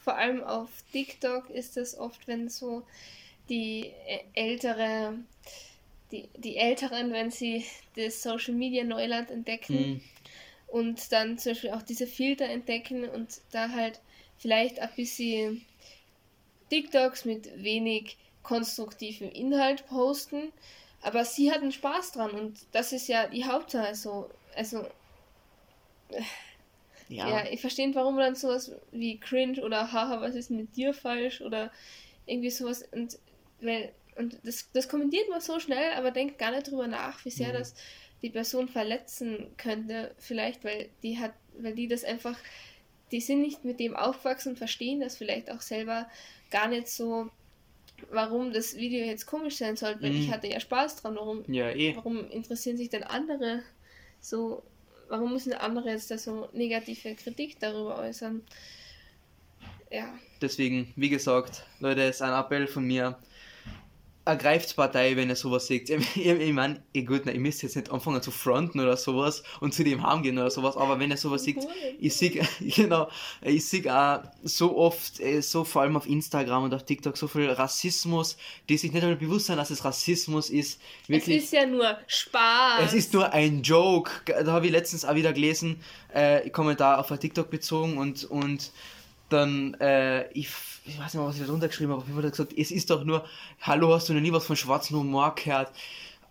vor 0.05 0.17
allem 0.17 0.43
auf 0.43 0.69
TikTok 0.93 1.51
ist 1.51 1.77
es 1.77 1.97
oft, 1.97 2.27
wenn 2.27 2.49
so 2.49 2.83
die 3.49 3.93
ältere, 4.35 5.15
die, 6.11 6.29
die 6.37 6.57
Älteren, 6.57 7.13
wenn 7.13 7.31
sie 7.31 7.65
das 7.97 8.23
Social 8.23 8.55
Media 8.55 8.85
Neuland 8.85 9.31
entdecken 9.31 9.77
Hm, 9.77 10.01
und 10.69 11.13
dann 11.13 11.39
zum 11.39 11.53
Beispiel 11.53 11.71
auch 11.71 11.83
diese 11.83 12.07
Filter 12.07 12.47
entdecken 12.47 13.09
und 13.09 13.41
da 13.51 13.69
halt 13.71 14.01
vielleicht 14.39 14.81
ein 14.81 14.91
bisschen 14.97 15.65
TikToks 16.71 17.27
mit 17.27 17.63
wenig 17.63 18.17
konstruktivem 18.43 19.31
Inhalt 19.31 19.87
posten, 19.87 20.53
aber 21.03 21.25
sie 21.25 21.53
hatten 21.53 21.71
Spaß 21.71 22.13
dran 22.13 22.31
und 22.31 22.59
das 22.73 22.93
ist 22.93 23.09
ja 23.09 23.27
die 23.27 23.45
Hauptsache. 23.45 23.87
Also, 23.87 24.31
also 24.57 24.87
ja, 27.09 27.29
ja, 27.29 27.45
ich 27.51 27.61
verstehe 27.61 27.87
nicht, 27.87 27.97
warum 27.97 28.17
dann 28.17 28.35
sowas 28.35 28.73
wie 28.91 29.19
cringe 29.21 29.62
oder 29.62 29.93
haha, 29.93 30.21
was 30.21 30.35
ist 30.35 30.51
mit 30.51 30.77
dir 30.77 30.95
falsch 30.95 31.41
oder 31.41 31.71
irgendwie 32.27 32.51
sowas 32.51 32.85
und 32.93 33.19
weil 33.61 33.93
und 34.17 34.38
das, 34.45 34.71
das 34.73 34.88
kommentiert 34.88 35.29
man 35.31 35.41
so 35.41 35.59
schnell, 35.59 35.93
aber 35.95 36.11
denkt 36.11 36.38
gar 36.38 36.51
nicht 36.51 36.71
drüber 36.71 36.87
nach, 36.87 37.25
wie 37.25 37.31
sehr 37.31 37.53
Mhm. 37.53 37.59
das 37.59 37.75
die 38.21 38.31
Person 38.31 38.69
verletzen 38.69 39.55
könnte, 39.57 40.15
vielleicht, 40.19 40.65
weil 40.65 40.91
die 41.03 41.19
hat, 41.19 41.33
weil 41.59 41.75
die 41.75 41.88
das 41.88 42.05
einfach, 42.05 42.38
die 43.11 43.21
sind 43.21 43.41
nicht 43.43 43.65
mit 43.65 43.81
dem 43.81 43.97
aufgewachsen 43.97 44.51
und 44.51 44.59
verstehen 44.59 45.01
das 45.01 45.17
vielleicht 45.17 45.51
auch 45.51 45.61
selber 45.61 46.09
gar 46.51 46.69
nicht 46.69 46.88
so, 46.88 47.31
warum 48.11 48.53
das 48.53 48.77
Video 48.77 49.05
jetzt 49.05 49.27
komisch 49.27 49.57
sein 49.57 49.77
soll, 49.77 50.01
weil 50.03 50.12
Mhm. 50.12 50.19
ich 50.19 50.31
hatte 50.31 50.49
ja 50.49 50.61
Spaß 50.61 50.97
dran, 50.97 51.17
warum 51.17 51.45
ja, 51.49 51.71
eh. 51.71 51.95
warum 51.95 52.31
interessieren 52.31 52.77
sich 52.77 52.91
denn 52.91 53.05
andere 53.05 53.62
so, 54.21 54.62
warum 55.09 55.33
müssen 55.33 55.53
andere 55.53 55.91
jetzt 55.91 56.11
da 56.11 56.19
so 56.19 56.49
negative 56.53 57.15
Kritik 57.15 57.59
darüber 57.61 57.99
äußern? 57.99 58.43
Ja, 59.91 60.15
Deswegen, 60.43 60.93
wie 60.97 61.09
gesagt, 61.09 61.62
Leute, 61.79 62.03
ist 62.03 62.21
ein 62.21 62.33
Appell 62.33 62.67
von 62.67 62.85
mir. 62.85 63.17
Ergreift 64.25 64.77
Partei, 64.77 65.17
wenn 65.17 65.29
ihr 65.29 65.37
sowas 65.37 65.67
seht. 65.67 65.91
Ich, 65.91 66.17
ich, 66.17 66.27
ich 66.27 66.53
meine, 66.53 66.83
eh 66.95 67.03
gut, 67.03 67.23
na, 67.25 67.33
ihr 67.33 67.41
müsst 67.41 67.63
jetzt 67.63 67.77
nicht 67.77 67.91
anfangen 67.91 68.23
zu 68.23 68.31
fronten 68.31 68.81
oder 68.81 68.97
sowas 68.97 69.43
und 69.61 69.75
zu 69.75 69.83
dem 69.83 70.07
heimgehen 70.07 70.39
oder 70.39 70.51
sowas, 70.51 70.77
aber 70.77 70.99
wenn 70.99 71.11
ihr 71.11 71.17
sowas 71.17 71.45
seht, 71.45 71.59
ich 71.99 72.15
sehe 72.15 72.47
genau, 72.61 73.09
ich 73.41 73.65
sehe 73.67 73.93
auch 73.93 74.23
so 74.43 74.77
oft, 74.77 75.21
äh, 75.21 75.41
so 75.41 75.65
vor 75.65 75.83
allem 75.83 75.97
auf 75.97 76.07
Instagram 76.07 76.65
und 76.65 76.75
auf 76.75 76.85
TikTok, 76.85 77.17
so 77.17 77.27
viel 77.27 77.51
Rassismus, 77.51 78.37
die 78.69 78.77
sich 78.77 78.93
nicht 78.93 79.03
einmal 79.03 79.17
bewusst 79.17 79.47
sind, 79.47 79.57
dass 79.57 79.71
es 79.71 79.85
Rassismus 79.85 80.51
ist. 80.51 80.81
Wirklich. 81.09 81.39
es 81.39 81.45
ist 81.45 81.53
ja 81.53 81.67
nur 81.67 81.97
Spaß. 82.07 82.85
Es 82.85 82.93
ist 82.95 83.13
nur 83.13 83.33
ein 83.33 83.63
Joke. 83.63 84.13
Da 84.27 84.53
habe 84.53 84.67
ich 84.67 84.73
letztens 84.73 85.05
auch 85.05 85.15
wieder 85.15 85.33
gelesen, 85.33 85.81
äh, 86.13 86.49
Kommentar 86.51 86.99
auf 86.99 87.11
ein 87.11 87.19
TikTok 87.19 87.51
bezogen 87.51 87.99
und, 87.99 88.25
und 88.25 88.71
dann, 89.33 89.75
äh, 89.75 90.31
ich, 90.33 90.49
ich 90.85 90.99
weiß 90.99 91.14
nicht 91.14 91.14
mehr, 91.14 91.27
was 91.27 91.37
ich 91.37 91.42
da 91.42 91.49
drunter 91.49 91.68
geschrieben 91.68 91.92
habe, 91.92 92.03
aber 92.03 92.09
jemand 92.09 92.27
hat 92.27 92.33
gesagt, 92.33 92.53
es 92.57 92.71
ist 92.71 92.90
doch 92.90 93.05
nur, 93.05 93.25
hallo, 93.61 93.95
hast 93.95 94.09
du 94.09 94.14
noch 94.14 94.21
nie 94.21 94.33
was 94.33 94.47
von 94.47 94.57
schwarzen 94.57 94.97
Humor 94.97 95.35
gehört? 95.35 95.73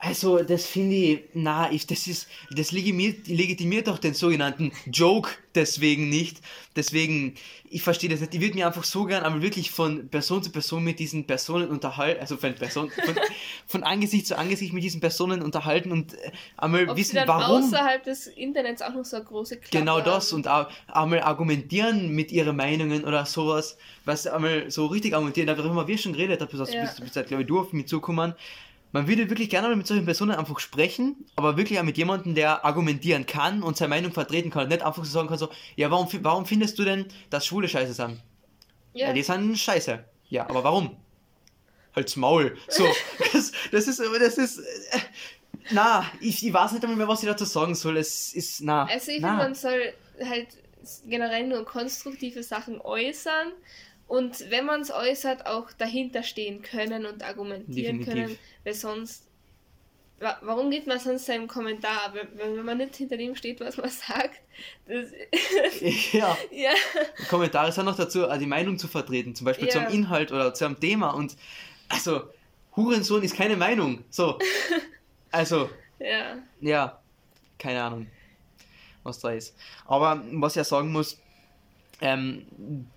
Also, 0.03 0.41
das 0.41 0.65
finde 0.65 0.95
ich, 0.95 1.19
na, 1.35 1.71
ich, 1.71 1.85
das 1.85 2.07
ist, 2.07 2.27
das 2.49 2.71
legitimiert, 2.71 3.27
legitimiert 3.27 3.87
doch 3.87 3.99
den 3.99 4.15
sogenannten 4.15 4.71
Joke 4.91 5.29
deswegen 5.53 6.09
nicht. 6.09 6.41
Deswegen, 6.75 7.35
ich 7.69 7.83
verstehe 7.83 8.09
das 8.09 8.19
nicht. 8.19 8.33
Ich 8.33 8.41
würde 8.41 8.55
mir 8.55 8.65
einfach 8.65 8.83
so 8.83 9.05
gern 9.05 9.23
einmal 9.23 9.43
wirklich 9.43 9.69
von 9.69 10.09
Person 10.09 10.41
zu 10.41 10.51
Person 10.51 10.83
mit 10.83 10.97
diesen 10.97 11.27
Personen 11.27 11.69
unterhalten, 11.69 12.19
also 12.19 12.35
von 12.37 12.55
Person, 12.55 12.89
von, 12.89 13.15
von 13.67 13.83
Angesicht 13.83 14.25
zu 14.25 14.39
Angesicht 14.39 14.73
mit 14.73 14.83
diesen 14.83 15.01
Personen 15.01 15.43
unterhalten 15.43 15.91
und 15.91 16.15
äh, 16.15 16.31
einmal 16.57 16.89
Ob 16.89 16.95
sie 16.97 17.01
wissen, 17.01 17.15
dann 17.17 17.27
warum. 17.27 17.63
außerhalb 17.63 18.03
des 18.03 18.25
Internets 18.25 18.81
auch 18.81 18.95
noch 18.95 19.05
so 19.05 19.17
eine 19.17 19.25
große 19.25 19.57
Klappe 19.57 19.77
Genau 19.77 20.01
das 20.01 20.31
haben. 20.31 20.37
und 20.37 20.47
auch 20.47 20.67
einmal 20.87 21.21
argumentieren 21.21 22.09
mit 22.09 22.31
ihren 22.31 22.55
Meinungen 22.55 23.03
oder 23.05 23.27
sowas, 23.27 23.77
was 24.05 24.25
einmal 24.25 24.71
so 24.71 24.87
richtig 24.87 25.13
argumentieren, 25.13 25.45
darüber 25.45 25.75
haben 25.75 25.87
wir 25.87 25.97
schon 25.99 26.13
geredet, 26.13 26.41
da 26.41 26.45
bist, 26.45 26.73
Ja. 26.73 26.81
bist, 26.81 26.99
bist, 27.01 27.13
bist 27.13 27.27
glaube 27.27 27.43
ich, 27.43 27.47
du 27.47 27.59
auf 27.59 27.71
mich 27.71 27.87
zukommen. 27.87 28.33
Man 28.91 29.07
würde 29.07 29.29
wirklich 29.29 29.49
gerne 29.49 29.73
mit 29.75 29.87
solchen 29.87 30.05
Personen 30.05 30.31
einfach 30.31 30.59
sprechen, 30.59 31.25
aber 31.35 31.57
wirklich 31.57 31.79
auch 31.79 31.83
mit 31.83 31.97
jemandem, 31.97 32.35
der 32.35 32.65
argumentieren 32.65 33.25
kann 33.25 33.63
und 33.63 33.77
seine 33.77 33.89
Meinung 33.89 34.11
vertreten 34.11 34.49
kann. 34.49 34.67
Nicht 34.67 34.81
einfach 34.81 35.05
so 35.05 35.11
sagen 35.11 35.27
kann, 35.29 35.37
so, 35.37 35.49
ja, 35.75 35.89
warum, 35.89 36.07
warum 36.21 36.45
findest 36.45 36.77
du 36.77 36.83
denn, 36.83 37.05
dass 37.29 37.45
Schwule 37.45 37.69
scheiße 37.69 37.93
sind? 37.93 38.21
Ja, 38.93 39.07
Ja, 39.07 39.13
die 39.13 39.23
sind 39.23 39.57
scheiße. 39.57 40.03
Ja, 40.29 40.49
aber 40.49 40.63
warum? 40.63 40.97
Halt's 41.95 42.15
Maul. 42.15 42.57
So, 42.67 42.85
das, 43.33 43.51
das 43.71 43.87
ist, 43.87 43.99
das 43.99 44.37
ist, 44.37 44.59
äh, 44.59 44.99
na, 45.71 46.05
ich, 46.19 46.45
ich 46.45 46.53
weiß 46.53 46.73
nicht 46.73 46.83
einmal 46.83 46.97
mehr, 46.97 47.07
was 47.07 47.23
ich 47.23 47.29
dazu 47.29 47.45
sagen 47.45 47.75
soll. 47.75 47.97
Es 47.97 48.33
ist, 48.33 48.61
na, 48.61 48.85
also 48.85 49.11
ich 49.11 49.21
na. 49.21 49.29
finde, 49.29 49.43
man 49.43 49.55
soll 49.55 49.93
halt 50.25 50.47
generell 51.05 51.47
nur 51.47 51.63
konstruktive 51.65 52.43
Sachen 52.43 52.81
äußern 52.81 53.51
und 54.11 54.49
wenn 54.49 54.65
man 54.65 54.81
es 54.81 54.91
äußert, 54.91 55.45
auch 55.45 55.71
dahinter 55.71 56.21
stehen 56.23 56.61
können 56.61 57.05
und 57.05 57.23
argumentieren 57.23 57.99
Definitiv. 57.99 58.13
können, 58.27 58.37
weil 58.65 58.73
sonst 58.73 59.25
wa- 60.19 60.37
Warum 60.41 60.69
gibt 60.69 60.85
man 60.87 60.99
sonst 60.99 61.25
seinen 61.25 61.47
Kommentar? 61.47 62.13
Wenn, 62.35 62.61
man 62.63 62.77
nicht 62.77 62.95
hinter 62.97 63.15
dem 63.17 63.35
steht, 63.35 63.59
was 63.61 63.77
man 63.77 63.89
sagt. 64.07 64.41
Ja. 66.11 66.37
ja. 66.51 66.71
Kommentare 67.29 67.71
sind 67.71 67.85
noch 67.85 67.95
dazu, 67.95 68.25
die 68.39 68.45
Meinung 68.45 68.77
zu 68.77 68.87
vertreten, 68.87 69.33
zum 69.33 69.45
Beispiel 69.45 69.67
Ja. 69.67 69.71
zu 69.73 69.79
einem 69.79 69.93
Inhalt 69.93 70.31
oder 70.31 70.53
zu 70.53 70.65
einem 70.65 70.79
Thema 70.79 71.11
und 71.11 71.35
also 71.89 72.23
Hurensohn 72.75 73.23
ist 73.23 73.35
keine 73.35 73.55
Meinung. 73.57 74.03
So. 74.09 74.37
Also, 75.33 75.69
Ja. 75.99 76.37
Ja, 76.59 76.99
keine 77.57 77.81
Ahnung, 77.81 78.07
was 79.03 79.19
da 79.19 79.31
ist. 79.31 79.55
Aber 79.85 80.21
was 80.33 80.51
ich 80.51 80.57
ja 80.57 80.63
sagen 80.65 80.91
muss, 80.91 81.20
ähm, 82.01 82.45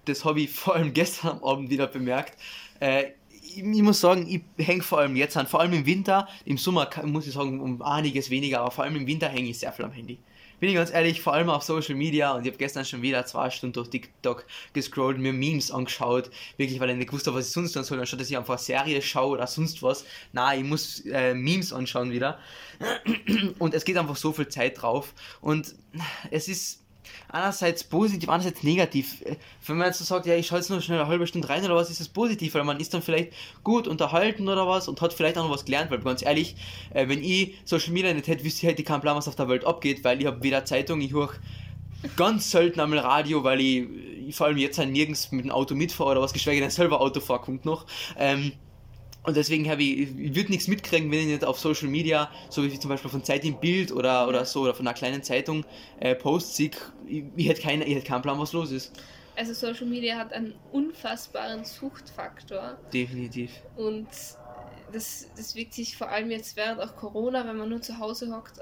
das 0.06 0.24
habe 0.24 0.40
ich 0.40 0.50
vor 0.50 0.74
allem 0.74 0.92
gestern 0.94 1.38
am 1.38 1.44
Abend 1.44 1.70
wieder 1.70 1.86
bemerkt. 1.86 2.38
Äh, 2.80 3.12
ich, 3.28 3.58
ich 3.58 3.82
muss 3.82 4.00
sagen, 4.00 4.26
ich 4.28 4.64
hänge 4.64 4.82
vor 4.82 4.98
allem 4.98 5.16
jetzt 5.16 5.36
an, 5.36 5.46
vor 5.46 5.60
allem 5.60 5.72
im 5.72 5.86
Winter. 5.86 6.28
Im 6.44 6.58
Sommer 6.58 6.88
muss 7.04 7.26
ich 7.26 7.34
sagen, 7.34 7.60
um 7.60 7.82
einiges 7.82 8.30
weniger, 8.30 8.60
aber 8.60 8.70
vor 8.70 8.84
allem 8.84 8.96
im 8.96 9.06
Winter 9.06 9.28
hänge 9.28 9.50
ich 9.50 9.58
sehr 9.58 9.72
viel 9.72 9.84
am 9.84 9.92
Handy. 9.92 10.18
Bin 10.60 10.68
ich 10.68 10.76
ganz 10.76 10.92
ehrlich, 10.92 11.20
vor 11.20 11.34
allem 11.34 11.50
auf 11.50 11.62
Social 11.62 11.94
Media 11.94 12.32
und 12.32 12.46
ich 12.46 12.52
habe 12.52 12.58
gestern 12.58 12.84
schon 12.84 13.02
wieder 13.02 13.26
zwei 13.26 13.50
Stunden 13.50 13.74
durch 13.74 13.90
TikTok 13.90 14.46
gescrollt, 14.72 15.18
mir 15.18 15.32
Memes 15.32 15.70
angeschaut, 15.70 16.30
wirklich, 16.56 16.80
weil 16.80 16.90
ich 16.90 16.96
nicht 16.96 17.08
gewusst 17.08 17.26
habe, 17.26 17.36
was 17.36 17.48
ich 17.48 17.52
sonst 17.52 17.72
tun 17.72 17.84
soll, 17.84 18.00
anstatt 18.00 18.20
dass 18.20 18.30
ich 18.30 18.36
einfach 18.36 18.58
Serie 18.58 19.02
schaue 19.02 19.32
oder 19.32 19.46
sonst 19.46 19.82
was. 19.82 20.04
Nein, 20.32 20.60
ich 20.60 20.64
muss 20.66 21.00
äh, 21.06 21.34
Memes 21.34 21.72
anschauen 21.72 22.12
wieder. 22.12 22.38
Und 23.58 23.74
es 23.74 23.84
geht 23.84 23.96
einfach 23.96 24.16
so 24.16 24.32
viel 24.32 24.48
Zeit 24.48 24.80
drauf. 24.80 25.12
Und 25.40 25.74
es 26.30 26.48
ist 26.48 26.83
einerseits 27.28 27.84
positiv, 27.84 28.28
andererseits 28.28 28.62
negativ. 28.62 29.22
Äh, 29.22 29.36
Wenn 29.66 29.78
man 29.78 29.88
jetzt 29.88 29.98
so 29.98 30.04
sagt, 30.04 30.26
ja, 30.26 30.34
ich 30.34 30.46
schaue 30.46 30.58
jetzt 30.58 30.70
nur 30.70 30.80
schnell 30.80 30.98
eine 30.98 31.08
halbe 31.08 31.26
Stunde 31.26 31.48
rein 31.48 31.64
oder 31.64 31.76
was, 31.76 31.90
ist 31.90 32.00
es 32.00 32.08
positiv, 32.08 32.54
weil 32.54 32.64
man 32.64 32.80
ist 32.80 32.94
dann 32.94 33.02
vielleicht 33.02 33.32
gut 33.62 33.88
unterhalten 33.88 34.48
oder 34.48 34.66
was 34.66 34.88
und 34.88 35.00
hat 35.00 35.12
vielleicht 35.12 35.38
auch 35.38 35.44
noch 35.44 35.54
was 35.54 35.64
gelernt, 35.64 35.90
weil 35.90 36.00
ganz 36.00 36.22
ehrlich, 36.22 36.56
äh, 36.92 37.08
wenn 37.08 37.22
ich 37.22 37.54
Social 37.64 37.92
Media 37.92 38.12
nicht 38.12 38.28
hätte, 38.28 38.44
wüsste 38.44 38.66
ich 38.66 38.74
halt 38.74 38.86
keinen 38.86 39.00
Plan, 39.00 39.16
was 39.16 39.28
auf 39.28 39.36
der 39.36 39.48
Welt 39.48 39.64
abgeht, 39.64 40.04
weil 40.04 40.20
ich 40.20 40.26
habe 40.26 40.42
weder 40.42 40.64
Zeitung, 40.64 41.00
ich 41.00 41.12
höre 41.12 41.30
ganz 42.16 42.50
selten 42.50 42.80
einmal 42.80 42.98
Radio, 42.98 43.44
weil 43.44 43.60
ich, 43.60 43.86
ich 44.28 44.36
vor 44.36 44.46
allem 44.46 44.58
jetzt 44.58 44.78
halt 44.78 44.90
nirgends 44.90 45.32
mit 45.32 45.44
dem 45.44 45.50
Auto 45.50 45.74
mitfahre 45.74 46.10
oder 46.12 46.20
was, 46.20 46.32
geschweige 46.32 46.60
denn 46.60 46.70
selber 46.70 47.00
Auto 47.00 47.20
fahre, 47.20 47.40
kommt 47.40 47.64
noch. 47.64 47.86
Ähm, 48.18 48.52
und 49.24 49.36
deswegen 49.36 49.68
habe 49.70 49.82
ich, 49.82 50.00
ich 50.18 50.34
würde 50.34 50.50
nichts 50.50 50.68
mitkriegen, 50.68 51.10
wenn 51.10 51.20
ich 51.20 51.26
nicht 51.26 51.44
auf 51.44 51.58
Social 51.58 51.88
Media, 51.88 52.30
so 52.50 52.62
wie 52.64 52.78
zum 52.78 52.90
Beispiel 52.90 53.10
von 53.10 53.24
Zeit 53.24 53.44
im 53.44 53.58
Bild 53.58 53.90
oder, 53.92 54.28
oder 54.28 54.44
so, 54.44 54.62
oder 54.62 54.74
von 54.74 54.86
einer 54.86 54.94
kleinen 54.94 55.22
Zeitung, 55.22 55.64
äh, 55.96 56.14
Posts 56.14 56.56
sehe, 56.56 56.70
ich, 57.06 57.24
ich 57.36 57.48
hätte 57.48 57.62
keine, 57.62 57.84
ich 57.86 57.94
hätte 57.94 58.06
keinen 58.06 58.22
Plan, 58.22 58.38
was 58.38 58.52
los 58.52 58.70
ist. 58.70 58.98
Also 59.36 59.52
Social 59.52 59.86
Media 59.86 60.16
hat 60.16 60.32
einen 60.32 60.54
unfassbaren 60.70 61.64
Suchtfaktor 61.64 62.78
Definitiv. 62.92 63.62
und 63.74 64.08
das, 64.92 65.26
das 65.36 65.54
wirkt 65.54 65.74
sich 65.74 65.96
vor 65.96 66.08
allem 66.10 66.30
jetzt 66.30 66.56
während 66.56 66.80
auch 66.80 66.94
Corona, 66.94 67.46
wenn 67.46 67.56
man 67.56 67.68
nur 67.68 67.80
zu 67.82 67.98
Hause 67.98 68.30
hockt, 68.34 68.60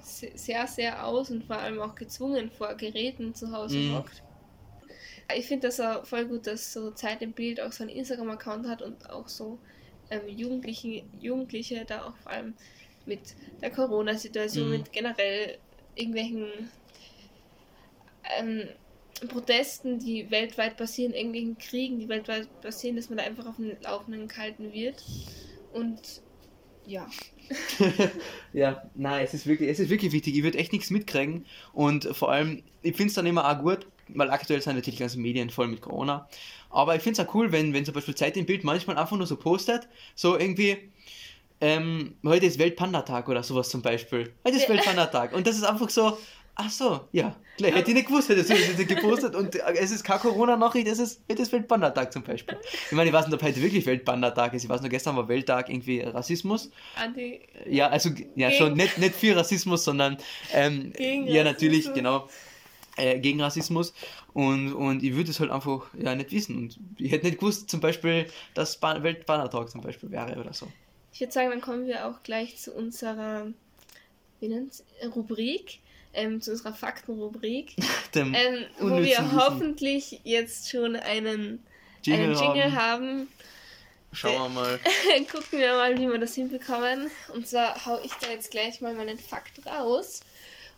se- 0.00 0.32
sehr, 0.34 0.66
sehr 0.66 1.06
aus 1.06 1.30
und 1.30 1.44
vor 1.44 1.56
allem 1.58 1.80
auch 1.80 1.94
gezwungen 1.94 2.50
vor 2.50 2.74
Geräten 2.74 3.34
zu 3.34 3.52
Hause 3.52 3.78
Mhm. 3.78 3.92
hockt. 3.92 4.22
Ich 5.36 5.46
finde 5.46 5.68
das 5.68 5.80
auch 5.80 6.06
voll 6.06 6.26
gut, 6.26 6.46
dass 6.46 6.72
so 6.72 6.90
Zeit 6.92 7.22
im 7.22 7.32
Bild 7.32 7.60
auch 7.60 7.72
so 7.72 7.82
einen 7.84 7.92
Instagram-Account 7.92 8.66
hat 8.66 8.82
und 8.82 9.10
auch 9.10 9.28
so 9.28 9.60
ähm, 10.10 10.28
Jugendliche, 10.28 11.04
Jugendliche 11.20 11.84
da 11.86 12.04
auch 12.06 12.16
vor 12.18 12.32
allem 12.32 12.54
mit 13.06 13.20
der 13.60 13.70
Corona-Situation, 13.70 14.66
Mhm. 14.66 14.70
mit 14.70 14.92
generell 14.92 15.58
irgendwelchen 15.94 16.70
ähm, 18.38 18.68
Protesten, 19.28 19.98
die 19.98 20.30
weltweit 20.30 20.76
passieren, 20.76 21.12
irgendwelchen 21.14 21.58
Kriegen, 21.58 21.98
die 21.98 22.08
weltweit 22.08 22.48
passieren, 22.60 22.96
dass 22.96 23.08
man 23.08 23.18
da 23.18 23.24
einfach 23.24 23.46
auf 23.46 23.56
dem 23.56 23.76
Laufenden 23.82 24.28
gehalten 24.28 24.72
wird. 24.72 25.02
Und 25.72 26.00
ja. 26.86 27.08
ja, 28.52 28.82
nein, 28.94 29.24
es 29.24 29.34
ist 29.34 29.46
wirklich, 29.46 29.68
es 29.70 29.78
ist 29.78 29.90
wirklich 29.90 30.12
wichtig. 30.12 30.36
Ich 30.36 30.42
würde 30.42 30.58
echt 30.58 30.72
nichts 30.72 30.90
mitkriegen. 30.90 31.46
Und 31.72 32.04
vor 32.16 32.30
allem, 32.32 32.62
ich 32.82 32.96
finde 32.96 33.08
es 33.08 33.14
dann 33.14 33.26
immer 33.26 33.48
auch 33.50 33.62
gut, 33.62 33.86
weil 34.08 34.30
aktuell 34.30 34.60
sind 34.60 34.74
natürlich 34.74 34.96
die 34.96 35.02
ganzen 35.02 35.22
Medien 35.22 35.50
voll 35.50 35.68
mit 35.68 35.80
Corona. 35.80 36.28
Aber 36.70 36.96
ich 36.96 37.02
finde 37.02 37.20
es 37.20 37.26
auch 37.26 37.34
cool, 37.34 37.52
wenn, 37.52 37.72
wenn 37.72 37.84
zum 37.84 37.94
Beispiel 37.94 38.14
Zeit 38.14 38.36
im 38.36 38.46
Bild 38.46 38.64
manchmal 38.64 38.98
einfach 38.98 39.16
nur 39.16 39.26
so 39.26 39.36
postet, 39.36 39.88
so 40.14 40.38
irgendwie, 40.38 40.90
ähm, 41.60 42.16
heute 42.24 42.46
ist 42.46 42.58
Weltpanda-Tag 42.58 43.28
oder 43.28 43.42
sowas 43.42 43.68
zum 43.68 43.82
Beispiel. 43.82 44.32
Heute 44.44 44.56
ist 44.56 44.68
Weltpanda-Tag. 44.68 45.32
Und 45.32 45.46
das 45.46 45.56
ist 45.56 45.64
einfach 45.64 45.88
so, 45.88 46.18
ach 46.56 46.70
so, 46.70 47.00
ja, 47.12 47.34
gleich 47.56 47.74
hätte 47.74 47.90
ich 47.90 47.96
nicht 47.96 48.08
gewusst, 48.08 48.28
hätte 48.28 48.40
ich 48.40 48.48
das 48.48 48.78
nicht 48.78 48.88
gepostet. 48.88 49.34
Und 49.34 49.54
es 49.56 49.90
ist 49.90 50.04
keine 50.04 50.20
Corona-Nachricht, 50.20 50.86
es 50.88 50.98
ist, 50.98 51.22
heute 51.30 51.42
ist 51.42 51.52
Weltpanda-Tag 51.52 52.12
zum 52.12 52.22
Beispiel. 52.22 52.58
Ich 52.86 52.92
meine, 52.92 53.08
ich 53.08 53.14
weiß 53.14 53.26
nicht, 53.26 53.34
ob 53.34 53.42
heute 53.42 53.60
wirklich 53.62 53.86
Weltpanda-Tag 53.86 54.54
ist. 54.54 54.64
Ich 54.64 54.68
weiß 54.68 54.80
nur, 54.80 54.90
gestern 54.90 55.16
war 55.16 55.28
Welttag 55.28 55.68
irgendwie 55.68 56.00
Rassismus. 56.00 56.70
Anti 56.96 57.40
Ja, 57.68 57.88
also 57.88 58.10
ja 58.36 58.50
schon 58.50 58.74
nicht, 58.74 58.98
nicht 58.98 59.14
für 59.14 59.36
Rassismus, 59.36 59.84
sondern 59.84 60.18
ähm, 60.52 60.92
Gegen 60.92 61.26
ja 61.26 61.44
natürlich, 61.44 61.92
genau, 61.92 62.28
äh, 62.96 63.18
gegen 63.18 63.40
Rassismus. 63.40 63.92
Und, 64.32 64.72
und 64.72 65.02
ich 65.02 65.14
würde 65.14 65.30
es 65.30 65.40
halt 65.40 65.50
einfach 65.50 65.86
ja 65.94 66.14
nicht 66.14 66.32
wissen. 66.32 66.56
Und 66.56 66.78
ich 66.98 67.12
hätte 67.12 67.26
nicht 67.26 67.38
gewusst, 67.38 67.70
zum 67.70 67.80
Beispiel, 67.80 68.26
dass 68.54 68.76
ba 68.78 69.02
Weltbannertag 69.02 69.70
zum 69.70 69.80
Beispiel 69.80 70.10
wäre 70.10 70.38
oder 70.40 70.52
so. 70.52 70.68
Ich 71.12 71.20
würde 71.20 71.32
sagen, 71.32 71.50
dann 71.50 71.60
kommen 71.60 71.86
wir 71.86 72.06
auch 72.06 72.22
gleich 72.22 72.56
zu 72.56 72.72
unserer 72.72 73.46
wie 74.44 74.48
nennt's, 74.48 74.84
Rubrik, 75.14 75.78
ähm, 76.12 76.40
zu 76.40 76.52
unserer 76.52 76.74
Faktenrubrik, 76.74 77.74
Dem 78.14 78.34
ähm, 78.34 78.66
wo 78.78 78.96
wir 78.96 79.04
Wissen. 79.04 79.32
hoffentlich 79.36 80.20
jetzt 80.24 80.70
schon 80.70 80.96
einen 80.96 81.64
Jingle, 82.02 82.24
einen 82.26 82.38
Jingle 82.38 82.72
haben. 82.72 82.76
haben. 82.76 83.28
Schauen 84.12 84.54
wir 84.54 84.60
mal. 84.60 84.80
Gucken 85.32 85.58
wir 85.58 85.72
mal, 85.72 85.98
wie 85.98 86.08
wir 86.08 86.18
das 86.18 86.34
hinbekommen. 86.34 87.10
Und 87.32 87.48
zwar 87.48 87.84
hau 87.86 87.98
ich 88.04 88.12
da 88.12 88.30
jetzt 88.30 88.50
gleich 88.50 88.80
mal 88.80 88.94
meinen 88.94 89.18
Fakt 89.18 89.66
raus. 89.66 90.20